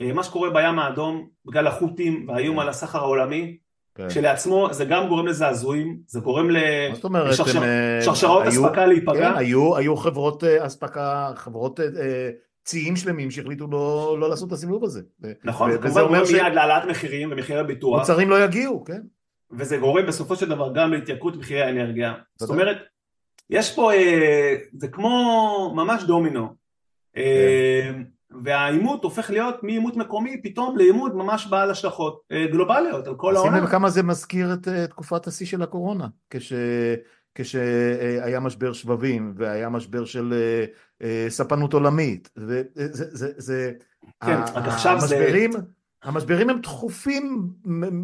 אה, 0.00 0.12
מה 0.12 0.22
שקורה 0.22 0.50
בים 0.50 0.78
האדום 0.78 1.28
בגלל 1.46 1.66
החות'ים 1.66 2.26
והאיום 2.28 2.56
כן. 2.56 2.62
על 2.62 2.68
הסחר 2.68 2.98
העולמי, 2.98 3.56
כן. 3.94 4.08
כשלעצמו 4.08 4.68
זה 4.72 4.84
גם 4.84 5.08
גורם 5.08 5.26
לזעזועים, 5.26 5.98
זה 6.06 6.20
גורם 6.20 6.50
לשרשרות 6.50 7.62
לשרשר, 7.98 8.48
אספקה 8.48 8.86
להיפגע. 8.86 9.32
כן, 9.32 9.38
היו, 9.38 9.76
היו 9.76 9.96
חברות 9.96 10.44
אה, 10.44 10.66
אספקה, 10.66 11.32
חברות 11.36 11.80
אה, 11.80 12.30
ציים 12.64 12.96
שלמים 12.96 13.30
שהחליטו 13.30 13.66
לא, 13.70 14.16
לא 14.20 14.28
לעשות 14.28 14.48
את 14.48 14.52
הסיבוב 14.52 14.84
הזה. 14.84 15.00
נכון, 15.44 15.72
זה 15.72 15.78
כמובן 15.78 16.06
גורם 16.06 16.26
ש... 16.26 16.32
מיד 16.32 16.54
להעלאת 16.54 16.84
מחירים 16.84 17.32
ומחירי 17.32 17.64
ביטוח. 17.64 17.98
מוצרים 17.98 18.30
לא 18.30 18.44
יגיעו, 18.44 18.84
כן. 18.84 19.00
וזה 19.58 19.76
גורם 19.76 20.06
בסופו 20.06 20.36
של 20.36 20.48
דבר 20.48 20.72
גם 20.74 20.92
להתייקרות 20.92 21.36
מחירי 21.36 21.62
האנרגיה. 21.62 22.14
זאת 22.36 22.50
אומרת, 22.50 22.76
יש 23.50 23.74
פה, 23.74 23.90
זה 24.78 24.88
כמו 24.88 25.72
ממש 25.76 26.02
דומינו. 26.02 26.54
כן. 27.14 28.02
והעימות 28.42 29.04
הופך 29.04 29.30
להיות 29.30 29.62
מעימות 29.62 29.96
מקומי 29.96 30.42
פתאום 30.42 30.76
לעימות 30.76 31.14
ממש 31.14 31.46
בעל 31.46 31.70
השלכות 31.70 32.20
אה, 32.32 32.46
גלובליות 32.46 33.06
על 33.06 33.14
כל 33.14 33.36
העולם. 33.36 33.54
שים 33.54 33.62
לב 33.62 33.70
כמה 33.70 33.90
זה 33.90 34.02
מזכיר 34.02 34.52
את 34.52 34.68
אה, 34.68 34.86
תקופת 34.86 35.26
השיא 35.26 35.46
של 35.46 35.62
הקורונה, 35.62 36.06
כש... 36.30 36.52
כשהיה 37.34 38.40
משבר 38.40 38.72
שבבים 38.72 39.34
והיה 39.36 39.68
משבר 39.68 40.04
של 40.04 40.34
אה, 41.02 41.26
ספנות 41.28 41.72
עולמית, 41.72 42.30
וזה, 42.36 42.62
זה, 42.92 43.28
זה, 43.36 43.72
כן, 44.24 44.40
עכשיו 44.54 44.92
המשברים, 44.92 45.52
זה... 45.52 45.58
המשברים 46.04 46.50
הם 46.50 46.60
דחופים 46.60 47.48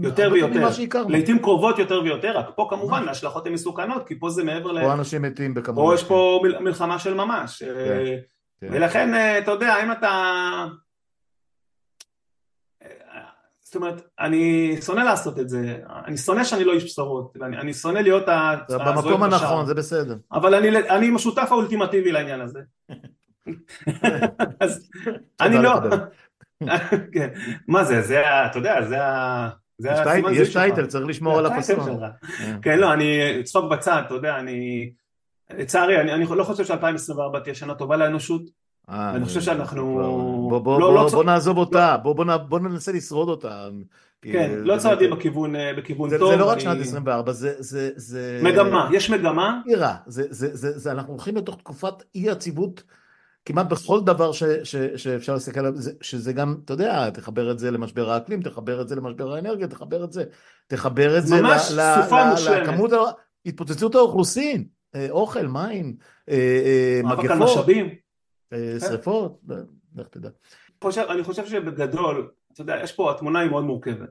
יותר 0.03 0.31
ויותר, 0.33 0.69
לעיתים 1.09 1.39
קרובות 1.39 1.79
יותר 1.79 2.01
ויותר, 2.05 2.39
רק 2.39 2.51
פה 2.55 2.67
כמובן 2.71 3.09
ההשלכות 3.09 3.47
הן 3.47 3.53
מסוכנות, 3.53 4.07
כי 4.09 4.19
פה 4.19 4.31
זה 4.31 4.45
מעבר 4.45 4.73
ל... 4.73 4.81
פה 4.81 4.93
אנשים 4.93 5.23
מתים 5.23 5.55
בכמובן. 5.55 5.83
פה 5.83 5.95
יש 5.95 6.05
פה 6.05 6.41
מלחמה 6.61 6.99
של 6.99 7.15
ממש. 7.15 7.63
כן. 7.63 8.05
כן. 8.61 8.69
ולכן 8.71 9.15
אה, 9.15 9.39
אתה 9.39 9.51
יודע 9.51 9.85
אם 9.85 9.93
אתה 9.93 10.11
זאת 13.61 13.77
אומרת 13.77 14.03
אני 14.21 14.77
שונא 14.83 15.01
לעשות 15.01 15.39
את 15.39 15.49
זה 15.49 15.77
אני 16.07 16.17
שונא 16.17 16.45
שאני 16.45 16.65
לא 16.65 16.73
איש 16.73 16.85
בשורות 16.85 17.37
אני, 17.43 17.59
אני 17.59 17.75
שונא 17.75 17.99
להיות 17.99 18.25
במקום 18.69 19.23
הנכון 19.23 19.67
זה 19.67 19.75
בסדר 19.75 20.17
אבל 20.33 20.55
אני, 20.55 20.79
אני 20.79 21.07
עם 21.07 21.17
השותף 21.17 21.47
האולטימטיבי 21.51 22.13
לעניין 22.13 22.41
הזה 22.41 22.61
אז 24.61 24.91
אני 25.41 25.63
לא 25.63 25.73
כן. 27.15 27.29
מה 27.69 27.85
זה 27.85 28.03
זה 28.03 28.47
אתה 28.47 28.59
יודע 28.59 28.83
זה 28.83 29.03
ה... 29.03 29.51
יש 30.33 30.53
טייטל, 30.53 30.87
צריך 30.87 31.07
לשמור 31.07 31.39
על 31.39 31.47
הפסון. 31.47 32.01
כן, 32.63 32.79
לא, 32.79 32.93
אני 32.93 33.43
צחוק 33.45 33.71
בצד, 33.71 34.03
אתה 34.07 34.15
יודע, 34.15 34.39
אני 34.39 34.91
לצערי, 35.59 36.01
אני, 36.01 36.25
לא 36.25 36.45
חושב 36.45 36.65
ש-2024 36.65 37.39
תהיה 37.45 37.55
שנה 37.55 37.75
טובה 37.75 37.97
לאנושות. 37.97 38.43
אה, 38.91 39.11
אני 39.15 39.25
חושב 39.25 39.41
שאנחנו... 39.41 39.83
בוא, 40.63 40.81
לא, 40.81 40.95
לא 40.95 41.09
בוא 41.09 41.25
נעזוב 41.25 41.59
אותה, 41.59 41.97
בוא, 42.49 42.61
ננסה 42.61 42.93
לשרוד 42.93 43.29
אותה. 43.29 43.69
כן, 44.23 44.51
לא 44.57 44.79
צועדים 44.79 45.11
בכיוון, 45.11 45.57
אה, 45.57 45.73
בכיוון 45.77 46.11
זה, 46.11 46.19
טוב. 46.19 46.31
זה 46.31 46.37
לא 46.37 46.51
רק. 46.51 46.59
שנת 46.59 46.81
24, 46.81 47.33
זה... 47.33 47.55
זה, 47.59 47.91
זה... 47.97 48.41
מגמה, 48.43 48.89
יש 48.93 49.11
מגמה. 49.11 49.61
עירה, 49.67 49.97
זה, 50.07 50.23
זה, 50.31 50.57
זה, 50.57 50.79
זה, 50.79 50.93
אנחנו 50.93 51.13
הולכים 51.13 51.37
לתוך 51.37 51.57
תקופת 51.57 51.95
אי 52.15 52.31
יציבות 52.31 52.83
כמעט 53.51 53.67
בכל 53.67 54.01
דבר 54.01 54.33
ש, 54.33 54.45
ש, 54.45 54.77
שאפשר 54.77 55.35
להסתכל 55.35 55.61
עליו, 55.61 55.73
שזה 56.01 56.33
גם, 56.33 56.57
אתה 56.65 56.73
יודע, 56.73 57.11
תחבר 57.11 57.51
את 57.51 57.59
זה 57.59 57.71
למשבר 57.71 58.11
האקלים, 58.11 58.43
תחבר 58.43 58.81
את 58.81 58.89
זה 58.89 58.97
למשבר 58.97 59.35
האנרגיה, 59.35 59.69
תחבר 59.69 60.05
את 60.05 60.13
זה, 60.13 60.25
תחבר 60.67 61.19
את 61.19 61.27
זה 61.27 61.43
ממש 61.43 61.63
סופה 61.63 62.31
מושלמת. 62.31 62.69
לכמות 62.69 62.91
התפוצצות 63.47 63.95
האוכלוסין. 63.95 64.65
אה, 64.95 65.07
אוכל, 65.11 65.47
מים, 65.47 65.97
אה, 66.29 66.35
אה, 66.35 67.01
מגפות, 67.05 67.39
משאבים, 67.39 67.95
שריפות, 68.81 69.41
לך 69.97 70.09
תדע. 70.09 70.29
אני 70.97 71.25
חושב 71.25 71.47
שבגדול, 71.47 72.31
אתה 72.53 72.61
יודע, 72.61 72.77
יש 72.83 72.93
פה, 72.93 73.11
התמונה 73.11 73.41
היא 73.41 73.51
מאוד 73.51 73.65
מורכבת. 73.65 74.09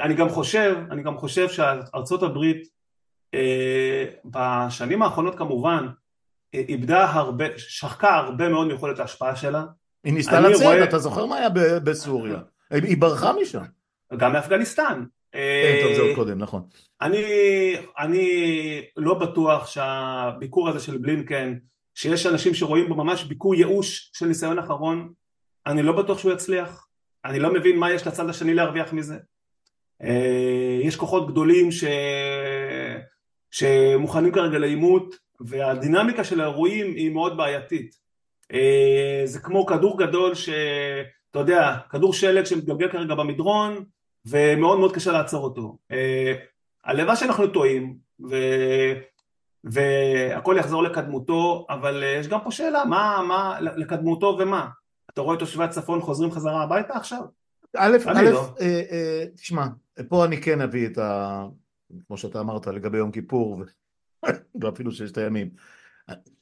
אני 0.00 0.14
גם 0.14 0.28
חושב, 0.28 0.76
אני 0.90 1.02
גם 1.02 1.18
חושב 1.18 1.48
שארצות 1.48 2.22
הברית 2.22 2.68
בשנים 4.24 5.02
האחרונות 5.02 5.38
כמובן 5.38 5.86
איבדה 6.54 7.04
הרבה, 7.04 7.44
שחקה 7.56 8.14
הרבה 8.14 8.48
מאוד 8.48 8.66
מיכולת 8.66 8.98
ההשפעה 8.98 9.36
שלה. 9.36 9.64
היא 10.04 10.12
ניסתה 10.12 10.40
לצאת, 10.40 10.62
רואה... 10.62 10.84
אתה 10.84 10.98
זוכר 10.98 11.26
מה 11.26 11.36
היה 11.36 11.48
בסוריה? 11.84 12.38
היא 12.70 12.96
ברחה 12.96 13.32
משם. 13.42 13.62
גם 14.16 14.32
מאפגניסטן. 14.32 15.04
כן, 15.32 15.78
טוב, 15.82 15.94
זה 15.94 16.00
עוד 16.00 16.14
קודם, 16.14 16.38
נכון. 16.38 16.62
אני, 17.00 17.22
אני 17.98 18.82
לא 18.96 19.14
בטוח 19.14 19.66
שהביקור 19.66 20.68
הזה 20.68 20.80
של 20.80 20.98
בלינקן, 20.98 21.54
שיש 21.94 22.26
אנשים 22.26 22.54
שרואים 22.54 22.88
בו 22.88 22.94
ממש 22.94 23.24
ביקור 23.24 23.54
ייאוש 23.54 24.10
של 24.14 24.26
ניסיון 24.26 24.58
אחרון, 24.58 25.12
אני 25.66 25.82
לא 25.82 25.92
בטוח 25.92 26.18
שהוא 26.18 26.32
יצליח. 26.32 26.86
אני 27.24 27.38
לא 27.38 27.54
מבין 27.54 27.78
מה 27.78 27.92
יש 27.92 28.06
לצד 28.06 28.28
השני 28.28 28.54
להרוויח 28.54 28.92
מזה. 28.92 29.16
אה, 30.02 30.78
יש 30.82 30.96
כוחות 30.96 31.30
גדולים 31.30 31.72
ש... 31.72 31.84
שמוכנים 33.50 34.32
כרגע 34.32 34.58
לעימות, 34.58 35.14
והדינמיקה 35.40 36.24
של 36.24 36.40
האירועים 36.40 36.86
היא 36.86 37.10
מאוד 37.10 37.36
בעייתית. 37.36 37.94
אה, 38.52 39.22
זה 39.24 39.40
כמו 39.40 39.66
כדור 39.66 39.98
גדול 39.98 40.34
שאתה 40.34 41.38
יודע, 41.38 41.76
כדור 41.90 42.12
שלג 42.12 42.44
שמתגלגל 42.44 42.88
כרגע 42.92 43.14
במדרון, 43.14 43.84
ומאוד 44.26 44.78
מאוד 44.78 44.94
קשה 44.94 45.12
לעצור 45.12 45.44
אותו. 45.44 45.76
אה, 45.90 46.34
הלוואי 46.84 47.16
שאנחנו 47.16 47.46
טועים, 47.46 47.96
ו... 48.30 48.36
והכל 49.64 50.56
יחזור 50.58 50.82
לקדמותו, 50.82 51.66
אבל 51.70 52.04
יש 52.20 52.28
גם 52.28 52.40
פה 52.44 52.50
שאלה, 52.50 52.84
מה, 52.84 53.22
מה 53.28 53.60
לקדמותו 53.60 54.36
ומה? 54.40 54.68
אתה 55.12 55.20
רואה 55.20 55.36
תושבי 55.36 55.64
הצפון 55.64 56.00
חוזרים 56.00 56.30
חזרה 56.30 56.62
הביתה 56.62 56.96
עכשיו? 56.96 57.22
א', 57.76 57.96
א', 58.06 58.22
לא. 58.22 58.48
אה, 58.60 58.82
אה, 58.90 59.24
תשמע, 59.34 59.66
פה 60.08 60.24
אני 60.24 60.42
כן 60.42 60.60
אביא 60.60 60.86
את 60.86 60.98
ה... 60.98 61.42
כמו 62.06 62.16
שאתה 62.16 62.40
אמרת 62.40 62.66
לגבי 62.66 62.98
יום 62.98 63.10
כיפור, 63.10 63.62
ואפילו 64.60 64.92
ששת 64.92 65.18
הימים, 65.18 65.50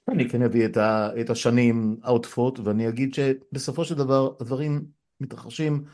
אני 0.08 0.28
כן 0.28 0.42
אביא 0.42 0.66
את, 0.66 0.76
ה, 0.76 1.10
את 1.20 1.30
השנים 1.30 1.96
העוטפות, 2.02 2.58
ואני 2.58 2.88
אגיד 2.88 3.14
שבסופו 3.14 3.84
של 3.84 3.94
דבר 3.94 4.32
הדברים 4.40 4.84
מתרחשים 5.20 5.84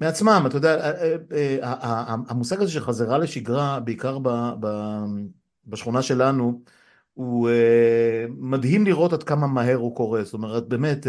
מעצמם, 0.00 0.44
אתה 0.46 0.56
יודע, 0.56 0.80
אה, 0.80 1.16
אה, 1.62 2.14
המושג 2.28 2.62
הזה 2.62 2.72
של 2.72 2.80
חזרה 2.80 3.18
לשגרה, 3.18 3.80
בעיקר 3.80 4.18
ב, 4.18 4.28
ב, 4.60 4.68
בשכונה 5.66 6.02
שלנו, 6.02 6.62
הוא 7.14 7.50
מדהים 8.28 8.84
לראות 8.86 9.12
עד 9.12 9.22
כמה 9.22 9.46
מהר 9.46 9.76
הוא 9.76 9.96
קורה, 9.96 10.24
זאת 10.24 10.34
אומרת 10.34 10.68
באמת, 10.68 11.06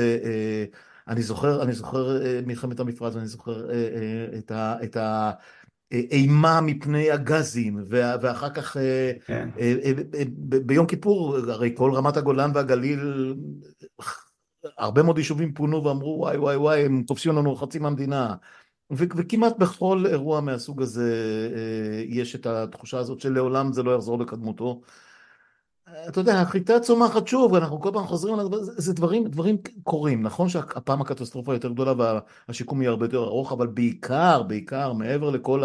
אני 1.08 1.22
זוכר, 1.22 1.64
אני 1.64 1.74
זוכר 1.74 2.20
מלחמת 2.46 2.80
המפרץ, 2.80 3.16
אני 3.16 3.28
זוכר 3.28 3.68
uh, 3.68 3.72
uh, 4.52 4.84
את, 4.84 4.98
ה, 4.98 5.32
את 6.00 6.12
האימה 6.12 6.62
מפני 6.62 7.12
הגזים, 7.12 7.84
ואחר 7.90 8.50
כך 8.50 8.78
כן. 9.26 9.50
uh, 9.56 9.58
uh, 9.58 10.16
uh, 10.16 10.16
uh, 10.16 10.60
ביום 10.66 10.86
כיפור, 10.86 11.38
הרי 11.38 11.74
כל 11.76 11.92
רמת 11.94 12.18
הגולן 12.18 12.52
והגליל, 12.54 13.34
הרבה 14.78 15.04
מאוד 15.04 15.18
יישובים 15.18 15.54
פונו 15.54 15.84
ואמרו 15.84 16.18
וואי 16.20 16.38
וואי 16.38 16.56
וואי, 16.56 16.86
הם 16.86 17.04
תופסים 17.08 17.32
לנו 17.32 17.56
חצי 17.56 17.80
מהמדינה. 17.80 18.36
וכמעט 18.92 19.58
בכל 19.58 20.04
אירוע 20.08 20.42
מהסוג 20.42 20.82
הזה 20.82 21.50
יש 22.08 22.36
את 22.36 22.46
התחושה 22.46 22.98
הזאת 22.98 23.20
שלעולם 23.20 23.74
זה 23.74 23.84
לא 23.84 23.96
יחזור 23.96 24.20
לקדמותו. 24.20 24.82
אתה 26.08 26.20
יודע, 26.20 26.42
החיטה 26.42 26.80
צומחת 26.80 27.28
שוב, 27.28 27.56
אנחנו 27.56 27.82
כל 27.82 27.90
פעם 27.94 28.08
חוזרים 28.08 28.40
על 28.40 28.48
זה, 28.62 28.72
זה 28.78 28.94
דברים, 28.94 29.28
דברים 29.28 29.58
קורים, 29.84 30.24
נכון 30.24 30.50
שהפעם 30.50 31.02
הקטסטרופה 31.02 31.54
יותר 31.54 31.72
גדולה 31.72 31.94
והשיקום 32.48 32.82
יהיה 32.82 32.92
הרבה 32.92 33.06
יותר 33.06 33.24
ארוך, 33.24 33.52
אבל 33.52 33.68
בעיקר, 33.68 34.44
בעיקר, 34.44 34.94
מעבר 34.94 35.30
לכל 35.30 35.64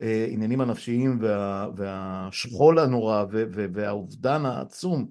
העניינים 0.00 0.60
הנפשיים 0.60 1.18
וה, 1.20 1.68
והשכול 1.76 2.78
הנורא 2.78 3.24
והאובדן 3.72 4.46
העצום, 4.46 5.06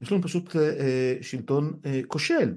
יש 0.00 0.12
לנו 0.12 0.22
פשוט 0.22 0.56
אה, 0.56 0.62
אה, 0.62 1.16
שלטון 1.20 1.72
אה, 1.86 2.00
כושל, 2.06 2.54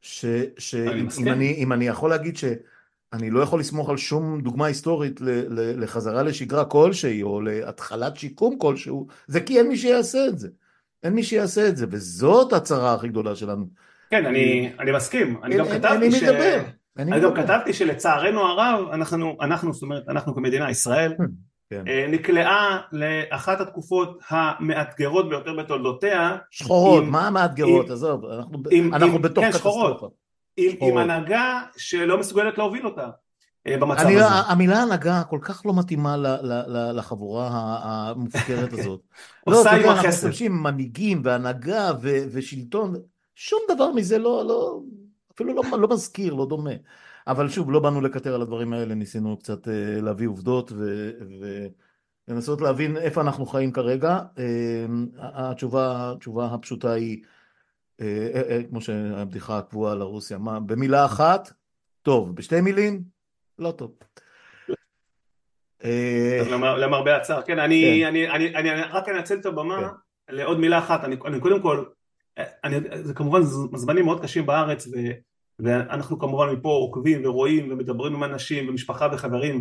שאם 0.00 1.28
אני, 1.28 1.64
אני 1.72 1.86
יכול 1.86 2.10
להגיד 2.10 2.36
שאני 2.36 3.30
לא 3.30 3.40
יכול 3.40 3.60
לסמוך 3.60 3.90
על 3.90 3.96
שום 3.96 4.40
דוגמה 4.40 4.66
היסטורית 4.66 5.20
לחזרה 5.56 6.22
לשגרה 6.22 6.64
כלשהי 6.64 7.22
או 7.22 7.40
להתחלת 7.40 8.16
שיקום 8.16 8.58
כלשהו, 8.58 9.06
זה 9.26 9.40
כי 9.40 9.58
אין 9.58 9.68
מי 9.68 9.76
שיעשה 9.76 10.26
את 10.28 10.38
זה. 10.38 10.48
אין 11.02 11.12
מי 11.12 11.22
שיעשה 11.22 11.68
את 11.68 11.76
זה, 11.76 11.86
וזאת 11.90 12.52
הצרה 12.52 12.94
הכי 12.94 13.08
גדולה 13.08 13.36
שלנו. 13.36 13.66
כן, 14.10 14.26
אני, 14.26 14.72
אני 14.78 14.92
מסכים. 14.92 15.40
אני 15.42 15.58
גם 15.58 15.66
כתבתי 15.68 16.12
ש... 16.12 16.22
אני 16.98 17.20
גם 17.20 17.34
כתבתי 17.34 17.72
שלצערנו 17.72 18.40
הרב, 18.40 18.88
אנחנו, 18.92 19.36
אנחנו, 19.40 19.72
זאת 19.72 19.82
אומרת, 19.82 20.02
אנחנו 20.08 20.34
כמדינה, 20.34 20.70
ישראל, 20.70 21.14
כן. 21.70 21.84
אה, 21.88 22.06
נקלעה 22.08 22.80
לאחת 22.92 23.60
התקופות 23.60 24.18
המאתגרות 24.28 25.28
ביותר 25.28 25.54
בתולדותיה. 25.54 26.36
שחורות, 26.50 27.02
עם, 27.02 27.10
מה 27.10 27.26
המאתגרות? 27.26 27.86
עם, 27.86 27.92
עזוב, 27.92 28.24
אנחנו, 28.24 28.62
עם, 28.70 28.94
אנחנו 28.94 29.16
עם, 29.16 29.22
בתוך 29.22 29.44
כן, 29.44 29.50
קטסטרופה. 29.50 30.08
עם, 30.56 30.72
עם 30.80 30.96
הנהגה 30.96 31.60
שלא 31.76 32.18
מסוגלת 32.18 32.58
להוביל 32.58 32.86
אותה. 32.86 33.08
אה, 33.66 33.78
במצב 33.78 34.06
אני, 34.06 34.14
הזה. 34.16 34.26
המילה 34.26 34.82
הנהגה 34.82 35.22
כל 35.24 35.38
כך 35.42 35.66
לא 35.66 35.74
מתאימה 35.78 36.16
ל, 36.16 36.26
ל, 36.26 36.52
ל, 36.66 36.98
לחבורה 36.98 37.48
המופקרת 37.82 38.72
הזאת. 38.72 39.00
עושה 39.44 39.70
עם 39.70 39.78
החסד. 39.78 39.88
אנחנו 39.88 40.08
משתמשים 40.08 40.62
מנהיגים 40.62 41.20
והנהגה 41.24 41.92
ו, 42.02 42.24
ושלטון, 42.32 42.94
שום 43.34 43.60
דבר 43.74 43.92
מזה 43.92 44.18
לא, 44.18 44.44
לא 44.46 44.80
אפילו 45.34 45.54
לא, 45.54 45.62
לא 45.78 45.88
מזכיר, 45.88 46.34
לא 46.34 46.46
דומה. 46.46 46.70
אבל 47.26 47.48
שוב, 47.48 47.70
לא 47.70 47.80
באנו 47.80 48.00
לקטר 48.00 48.34
על 48.34 48.42
הדברים 48.42 48.72
האלה, 48.72 48.94
ניסינו 48.94 49.36
קצת 49.36 49.66
uh, 49.66 49.70
להביא 50.02 50.28
עובדות 50.28 50.72
ולנסות 52.28 52.60
ו... 52.60 52.64
להבין 52.64 52.96
איפה 52.96 53.20
אנחנו 53.20 53.46
חיים 53.46 53.72
כרגע. 53.72 54.18
Uh, 54.36 54.40
התשובה, 55.18 56.12
התשובה 56.12 56.46
הפשוטה 56.46 56.92
היא, 56.92 57.22
כמו 58.68 58.80
שהבדיחה 58.80 59.58
הקבועה 59.58 59.92
על 59.92 60.00
הרוסיה, 60.00 60.38
מה, 60.38 60.60
במילה 60.60 61.04
אחת, 61.04 61.52
טוב, 62.02 62.36
בשתי 62.36 62.60
מילים, 62.60 63.02
לא 63.58 63.70
טוב. 63.70 63.94
אה, 65.84 66.42
למרבה 66.78 67.16
הצער, 67.16 67.42
כן, 67.42 67.58
אני 67.58 68.02
כן. 68.52 68.80
רק 68.90 69.08
אנצל 69.08 69.36
את 69.36 69.46
הבמה 69.46 69.80
כן. 69.80 70.34
לעוד 70.34 70.58
מילה 70.58 70.78
אחת, 70.78 71.04
אני 71.04 71.40
קודם 71.40 71.62
כל, 71.62 71.84
זה 73.02 73.14
כמובן 73.14 73.42
זמנים 73.74 74.04
מאוד 74.04 74.22
קשים 74.22 74.46
בארץ 74.46 74.88
ואנחנו 75.58 76.18
כמובן 76.18 76.50
מפה 76.50 76.68
עוקבים 76.68 77.26
ורואים 77.26 77.72
ומדברים 77.72 78.14
עם 78.14 78.24
אנשים 78.24 78.68
ומשפחה 78.68 79.08
וחברים 79.12 79.60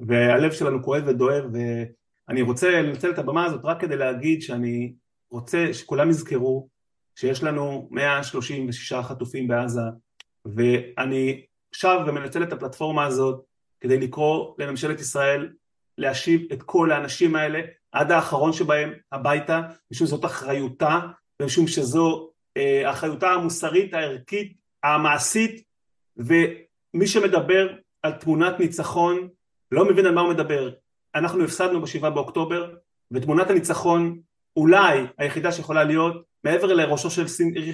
והלב 0.00 0.52
שלנו 0.52 0.82
כואב 0.82 1.02
ודואב 1.06 1.44
ואני 1.52 2.42
רוצה 2.42 2.82
לנצל 2.82 3.10
את 3.10 3.18
הבמה 3.18 3.44
הזאת 3.44 3.60
רק 3.64 3.80
כדי 3.80 3.96
להגיד 3.96 4.42
שאני 4.42 4.92
רוצה 5.30 5.74
שכולם 5.74 6.10
יזכרו 6.10 6.68
שיש 7.16 7.42
לנו 7.42 7.88
136 7.90 8.92
חטופים 8.92 9.48
בעזה 9.48 9.80
ואני 10.44 11.46
שב 11.80 11.98
ומנצל 12.06 12.42
את 12.42 12.52
הפלטפורמה 12.52 13.04
הזאת 13.04 13.44
כדי 13.80 14.00
לקרוא 14.00 14.54
לממשלת 14.58 15.00
ישראל 15.00 15.52
להשיב 15.98 16.52
את 16.52 16.62
כל 16.62 16.92
האנשים 16.92 17.36
האלה 17.36 17.60
עד 17.92 18.12
האחרון 18.12 18.52
שבהם 18.52 18.92
הביתה, 19.12 19.60
משום 19.90 20.06
שזאת 20.06 20.24
אחריותה 20.24 21.00
ומשום 21.42 21.66
שזו 21.66 22.30
אה, 22.56 22.90
אחריותה 22.90 23.30
המוסרית, 23.30 23.94
הערכית, 23.94 24.56
המעשית 24.82 25.64
ומי 26.16 27.06
שמדבר 27.06 27.68
על 28.02 28.12
תמונת 28.12 28.60
ניצחון 28.60 29.28
לא 29.72 29.84
מבין 29.84 30.06
על 30.06 30.14
מה 30.14 30.20
הוא 30.20 30.30
מדבר. 30.30 30.70
אנחנו 31.14 31.44
הפסדנו 31.44 31.82
בשבעה 31.82 32.10
באוקטובר 32.10 32.74
ותמונת 33.10 33.50
הניצחון 33.50 34.20
אולי 34.56 35.06
היחידה 35.18 35.52
שיכולה 35.52 35.84
להיות 35.84 36.24
מעבר 36.44 36.74
לראשו 36.74 37.10
של 37.10 37.24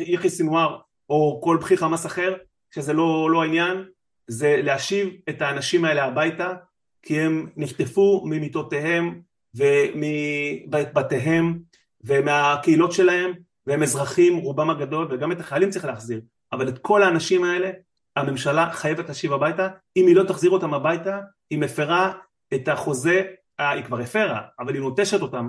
יחיא 0.06 0.30
סינואר 0.30 0.78
או 1.10 1.40
כל 1.44 1.58
בכיר 1.60 1.76
חמאס 1.76 2.06
אחר 2.06 2.34
שזה 2.74 2.92
לא, 2.92 3.30
לא 3.30 3.42
העניין, 3.42 3.84
זה 4.26 4.60
להשיב 4.62 5.08
את 5.28 5.42
האנשים 5.42 5.84
האלה 5.84 6.04
הביתה, 6.04 6.54
כי 7.02 7.20
הם 7.20 7.46
נחטפו 7.56 8.22
ממיטותיהם 8.24 9.20
ומבתיהם 9.54 11.58
ומהקהילות 12.04 12.92
שלהם, 12.92 13.32
והם 13.66 13.82
אזרחים 13.82 14.36
רובם 14.36 14.70
הגדול, 14.70 15.08
וגם 15.10 15.32
את 15.32 15.40
החיילים 15.40 15.70
צריך 15.70 15.84
להחזיר, 15.84 16.20
אבל 16.52 16.68
את 16.68 16.78
כל 16.78 17.02
האנשים 17.02 17.44
האלה 17.44 17.70
הממשלה 18.16 18.72
חייבת 18.72 19.08
להשיב 19.08 19.32
הביתה, 19.32 19.68
אם 19.96 20.06
היא 20.06 20.16
לא 20.16 20.22
תחזיר 20.22 20.50
אותם 20.50 20.74
הביתה, 20.74 21.20
היא 21.50 21.58
מפרה 21.58 22.12
את 22.54 22.68
החוזה, 22.68 23.22
אה, 23.60 23.70
היא 23.70 23.84
כבר 23.84 24.00
הפרה, 24.00 24.40
אבל 24.58 24.74
היא 24.74 24.82
נוטשת 24.82 25.20
אותם 25.20 25.48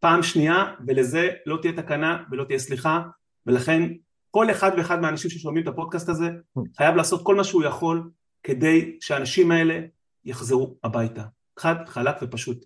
פעם 0.00 0.22
שנייה, 0.22 0.74
ולזה 0.86 1.30
לא 1.46 1.58
תהיה 1.62 1.72
תקנה 1.72 2.22
ולא 2.30 2.44
תהיה 2.44 2.58
סליחה, 2.58 3.02
ולכן 3.46 3.82
כל 4.36 4.50
אחד 4.50 4.70
ואחד 4.76 5.00
מהאנשים 5.00 5.30
ששומעים 5.30 5.62
את 5.62 5.68
הפודקאסט 5.68 6.08
הזה 6.08 6.30
חייב 6.76 6.96
לעשות 6.96 7.24
כל 7.24 7.34
מה 7.34 7.44
שהוא 7.44 7.64
יכול 7.64 8.10
כדי 8.42 8.96
שהאנשים 9.00 9.50
האלה 9.50 9.80
יחזרו 10.24 10.76
הביתה. 10.84 11.22
חד, 11.58 11.74
חלק 11.86 12.16
ופשוט. 12.22 12.64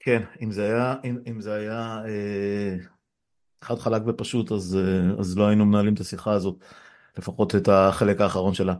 כן, 0.00 0.22
אם 0.42 0.50
זה 0.50 0.64
היה, 0.64 0.94
אם, 1.04 1.18
אם 1.26 1.40
זה 1.40 1.54
היה 1.54 2.02
אה, 2.06 2.76
חד, 3.62 3.78
חלק 3.78 4.02
ופשוט, 4.06 4.52
אז, 4.52 4.78
אה, 4.80 5.20
אז 5.20 5.38
לא 5.38 5.46
היינו 5.46 5.66
מנהלים 5.66 5.94
את 5.94 6.00
השיחה 6.00 6.32
הזאת. 6.32 6.64
לפחות 7.18 7.54
את 7.54 7.68
החלק 7.68 8.20
האחרון 8.20 8.54
שלה. 8.54 8.74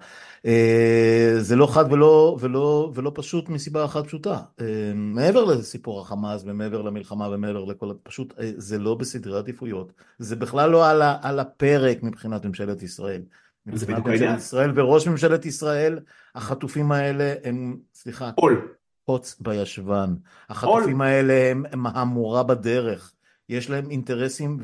אה, 0.47 1.35
זה 1.39 1.57
לא 1.57 1.66
חד 1.66 1.93
ולא, 1.93 2.37
ולא, 2.41 2.93
ולא 2.95 3.12
פשוט 3.14 3.49
מסיבה 3.49 3.85
אחת 3.85 4.07
פשוטה. 4.07 4.39
אה, 4.61 4.93
מעבר 4.95 5.45
לסיפור 5.45 6.01
החמאס 6.01 6.43
ומעבר 6.47 6.83
למלחמה 6.83 7.28
ומעבר 7.28 7.64
לכל... 7.64 7.93
פשוט 8.03 8.35
אה, 8.41 8.51
זה 8.57 8.78
לא 8.78 8.95
בסדרי 8.95 9.39
עדיפויות. 9.39 9.93
זה 10.18 10.37
בכלל 10.37 10.70
לא 10.70 10.91
על, 10.91 11.03
ה, 11.03 11.18
על 11.22 11.39
הפרק 11.39 12.03
מבחינת 12.03 12.45
ממשלת 12.45 12.83
ישראל. 12.83 13.22
מבחינת 13.66 14.07
ממשלת 14.07 14.39
ישראל 14.39 14.72
וראש 14.74 15.09
ממשלת 15.09 15.47
ישראל, 15.47 15.99
החטופים 16.35 16.93
האלה 16.93 17.35
הם, 17.45 17.76
סליחה, 17.95 18.30
עול. 18.35 18.68
קוץ 19.05 19.37
בישבן. 19.41 20.14
החטופים 20.49 21.01
האלה 21.01 21.51
הם, 21.51 21.64
הם 21.72 21.87
המורה 21.87 22.43
בדרך. 22.43 23.12
יש 23.49 23.70
להם 23.70 23.90
אינטרסים 23.90 24.59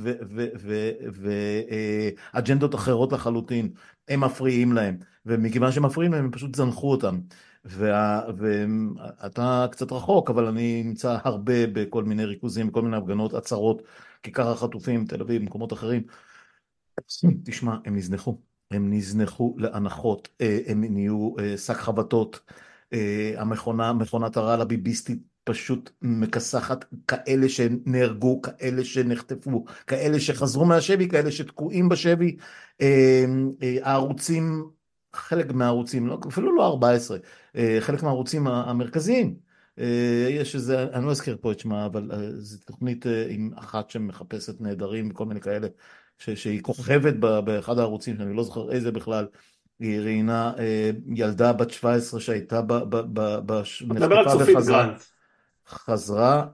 ואג'נדות 2.34 2.74
אחרות 2.74 3.12
לחלוטין, 3.12 3.70
הם 4.08 4.24
מפריעים 4.24 4.72
להם. 4.72 4.98
ומכיוון 5.26 5.72
שמפריעים 5.72 6.12
להם 6.12 6.24
הם 6.24 6.30
פשוט 6.30 6.54
זנחו 6.54 6.90
אותם. 6.90 7.20
ואתה 7.64 9.66
קצת 9.70 9.92
רחוק, 9.92 10.30
אבל 10.30 10.46
אני 10.46 10.82
נמצא 10.82 11.18
הרבה 11.24 11.66
בכל 11.66 12.04
מיני 12.04 12.24
ריכוזים, 12.24 12.68
בכל 12.68 12.82
מיני 12.82 12.96
הפגנות, 12.96 13.34
עצרות, 13.34 13.82
כיכר 14.22 14.50
החטופים, 14.50 15.06
תל 15.06 15.22
אביב, 15.22 15.42
מקומות 15.42 15.72
אחרים. 15.72 16.02
תשמע, 17.44 17.76
הם 17.84 17.96
נזנחו. 17.96 18.38
הם 18.70 18.92
נזנחו 18.92 19.54
לאנחות, 19.58 20.28
אה, 20.40 20.58
הם 20.66 20.84
נהיו 20.84 21.34
אה, 21.38 21.58
שק 21.58 21.76
חבטות. 21.76 22.40
אה, 22.92 23.34
המכונה, 23.36 23.92
מכונת 23.92 24.36
הרעל 24.36 24.60
הביביסטית 24.60 25.22
פשוט 25.48 25.90
מכסחת 26.02 26.84
כאלה 27.08 27.48
שנהרגו, 27.48 28.42
כאלה 28.42 28.84
שנחטפו, 28.84 29.64
כאלה 29.86 30.20
שחזרו 30.20 30.64
מהשבי, 30.64 31.08
כאלה 31.08 31.32
שתקועים 31.32 31.88
בשבי. 31.88 32.36
הערוצים, 33.82 34.64
חלק 35.14 35.52
מהערוצים, 35.52 36.06
לא, 36.06 36.18
אפילו 36.28 36.56
לא 36.56 36.66
14, 36.66 37.18
חלק 37.80 38.02
מהערוצים 38.02 38.46
המרכזיים. 38.46 39.34
יש 40.30 40.54
איזה, 40.54 40.82
אני 40.82 41.06
לא 41.06 41.10
אזכיר 41.10 41.36
פה 41.40 41.52
את 41.52 41.58
שמה, 41.58 41.86
אבל 41.86 42.10
זו 42.38 42.58
תוכנית 42.66 43.06
עם 43.28 43.50
אחת 43.56 43.90
שמחפשת 43.90 44.60
נעדרים 44.60 45.10
וכל 45.10 45.26
מיני 45.26 45.40
כאלה. 45.40 45.68
שהיא 46.18 46.62
כוכבת 46.62 47.14
באחד 47.44 47.78
הערוצים, 47.78 48.16
שאני 48.18 48.36
לא 48.36 48.42
זוכר 48.42 48.72
איזה 48.72 48.92
בכלל, 48.92 49.26
היא 49.80 50.00
ראיינה 50.00 50.52
אה, 50.58 50.90
ילדה 51.14 51.52
בת 51.52 51.70
17 51.70 52.20
שהייתה 52.20 52.60
נחטפה 53.82 54.36
וחזרה. 54.38 54.94
חזרה, 55.68 56.46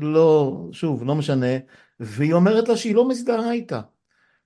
לא, 0.00 0.56
שוב, 0.72 1.04
לא 1.04 1.14
משנה, 1.14 1.56
והיא 2.00 2.32
אומרת 2.32 2.68
לה 2.68 2.76
שהיא 2.76 2.94
לא 2.94 3.08
מזדהה 3.08 3.52
איתה. 3.52 3.80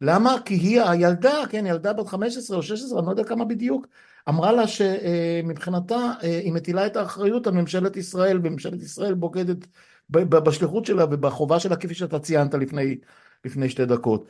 למה? 0.00 0.36
כי 0.44 0.54
היא 0.54 0.82
הילדה, 0.82 1.34
כן, 1.50 1.66
ילדה 1.66 1.92
בת 1.92 2.08
15 2.08 2.56
או 2.56 2.62
16, 2.62 2.98
אני 2.98 3.06
לא 3.06 3.10
יודע 3.10 3.24
כמה 3.24 3.44
בדיוק, 3.44 3.86
אמרה 4.28 4.52
לה 4.52 4.64
שמבחינתה 4.68 6.12
אה, 6.22 6.38
היא 6.38 6.52
מטילה 6.52 6.86
את 6.86 6.96
האחריות 6.96 7.46
על 7.46 7.54
ממשלת 7.54 7.96
ישראל, 7.96 8.40
וממשלת 8.42 8.82
ישראל 8.82 9.14
בוגדת 9.14 9.66
בשליחות 10.10 10.86
שלה 10.86 11.04
ובחובה 11.04 11.60
שלה, 11.60 11.76
כפי 11.76 11.94
שאתה 11.94 12.18
ציינת 12.18 12.54
לפני 12.54 12.96
לפני 13.44 13.68
שתי 13.68 13.86
דקות. 13.86 14.28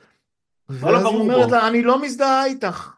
ואז 0.68 1.06
היא 1.06 1.14
אומרת 1.14 1.50
לה, 1.50 1.68
אני 1.68 1.82
לא 1.82 2.02
מזדהה 2.02 2.44
איתך. 2.44 2.90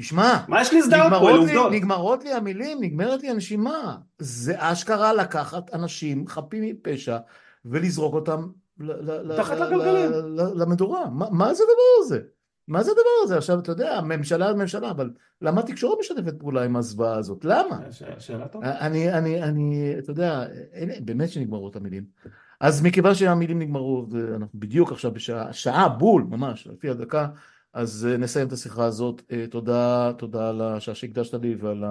תשמע, 0.00 0.44
מה 0.48 0.60
יש 0.60 0.72
להזדהות 0.74 1.12
פה, 1.12 1.30
עובדות? 1.30 1.72
נגמרות 1.72 2.24
לי 2.24 2.32
המילים, 2.32 2.78
נגמרת 2.80 3.22
לי 3.22 3.30
הנשימה. 3.30 3.96
זה 4.18 4.54
אשכרה 4.58 5.12
לקחת 5.12 5.74
אנשים 5.74 6.26
חפים 6.26 6.62
מפשע 6.62 7.18
ולזרוק 7.64 8.14
אותם 8.14 8.46
למדורה. 10.54 11.10
מה 11.10 11.54
זה 11.54 11.62
הדבר 11.62 12.04
הזה? 12.04 12.20
מה 12.68 12.82
זה 12.82 12.90
הדבר 12.90 13.24
הזה? 13.24 13.36
עכשיו, 13.36 13.58
אתה 13.58 13.72
יודע, 13.72 13.96
הממשלה 13.96 14.48
על 14.48 14.54
ממשלה, 14.56 14.90
אבל 14.90 15.10
למה 15.42 15.60
התקשורת 15.60 15.98
משתפת 16.00 16.34
פעולה 16.38 16.64
עם 16.64 16.76
הזוועה 16.76 17.16
הזאת? 17.16 17.44
למה? 17.44 17.78
שאלה 18.18 18.48
טובה. 18.48 18.78
אני, 18.78 19.12
אני, 19.12 19.42
אני, 19.42 19.94
אתה 19.98 20.10
יודע, 20.10 20.44
באמת 21.00 21.28
שנגמרות 21.28 21.76
המילים. 21.76 22.04
אז 22.60 22.82
מכיוון 22.82 23.14
שהמילים 23.14 23.58
נגמרו, 23.58 24.06
ואנחנו 24.10 24.58
בדיוק 24.60 24.92
עכשיו 24.92 25.12
בשעה, 25.12 25.52
שעה 25.52 25.88
בול, 25.88 26.22
ממש, 26.28 26.66
לפי 26.66 26.90
הדקה, 26.90 27.26
אז 27.72 28.08
אה, 28.10 28.16
נסיים 28.16 28.46
את 28.46 28.52
השיחה 28.52 28.84
הזאת. 28.84 29.22
אה, 29.32 29.46
תודה, 29.46 30.12
תודה 30.18 30.48
על 30.48 30.60
השעה 30.60 30.94
שהקדשת 30.94 31.34
לי 31.34 31.54
ועל 31.54 31.84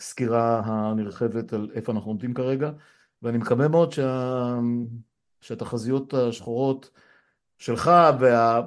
הסקירה 0.00 0.62
הנרחבת 0.64 1.52
על 1.52 1.70
איפה 1.74 1.92
אנחנו 1.92 2.10
עומדים 2.10 2.34
כרגע, 2.34 2.70
ואני 3.22 3.38
מקווה 3.38 3.68
מאוד 3.68 3.92
שה... 3.92 4.58
שהתחזיות 5.40 6.14
השחורות 6.14 6.90
שלך 7.58 7.90
וה... 8.20 8.62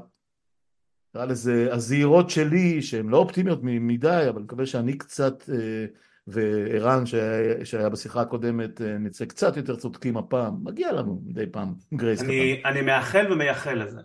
נקרא 1.09 1.25
לזה 1.25 1.73
הזהירות 1.73 2.29
שלי, 2.29 2.81
שהן 2.81 3.07
לא 3.07 3.17
אופטימיות 3.17 3.59
מדי, 3.63 4.25
אבל 4.29 4.35
אני 4.35 4.43
מקווה 4.43 4.65
שאני 4.65 4.97
קצת... 4.97 5.49
אה, 5.49 5.85
וערן 6.29 7.05
שהיה, 7.05 7.65
שהיה 7.65 7.89
בשיחה 7.89 8.21
הקודמת 8.21 8.81
נצא 8.81 9.25
קצת 9.25 9.57
יותר 9.57 9.75
צודקים 9.75 10.17
הפעם, 10.17 10.63
מגיע 10.63 10.91
לנו 10.91 11.21
מדי 11.25 11.45
פעם 11.51 11.73
גרייס 11.93 12.21
קטן. 12.21 12.31
אני 12.65 12.81
מאחל 12.81 13.33
ומייחל 13.33 13.73
לזה. 13.73 14.01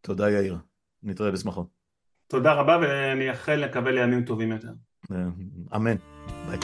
תודה 0.00 0.30
יאיר, 0.30 0.56
נתראה 1.02 1.30
בשמחות. 1.30 1.66
תודה 2.28 2.52
רבה 2.52 2.78
ואני 2.82 3.30
אאחל 3.30 3.54
לקבל 3.54 3.94
לימים 3.94 4.24
טובים 4.24 4.52
יותר. 4.52 4.72
אה, 5.12 5.16
אמן, 5.76 5.96
ביי. 6.48 6.58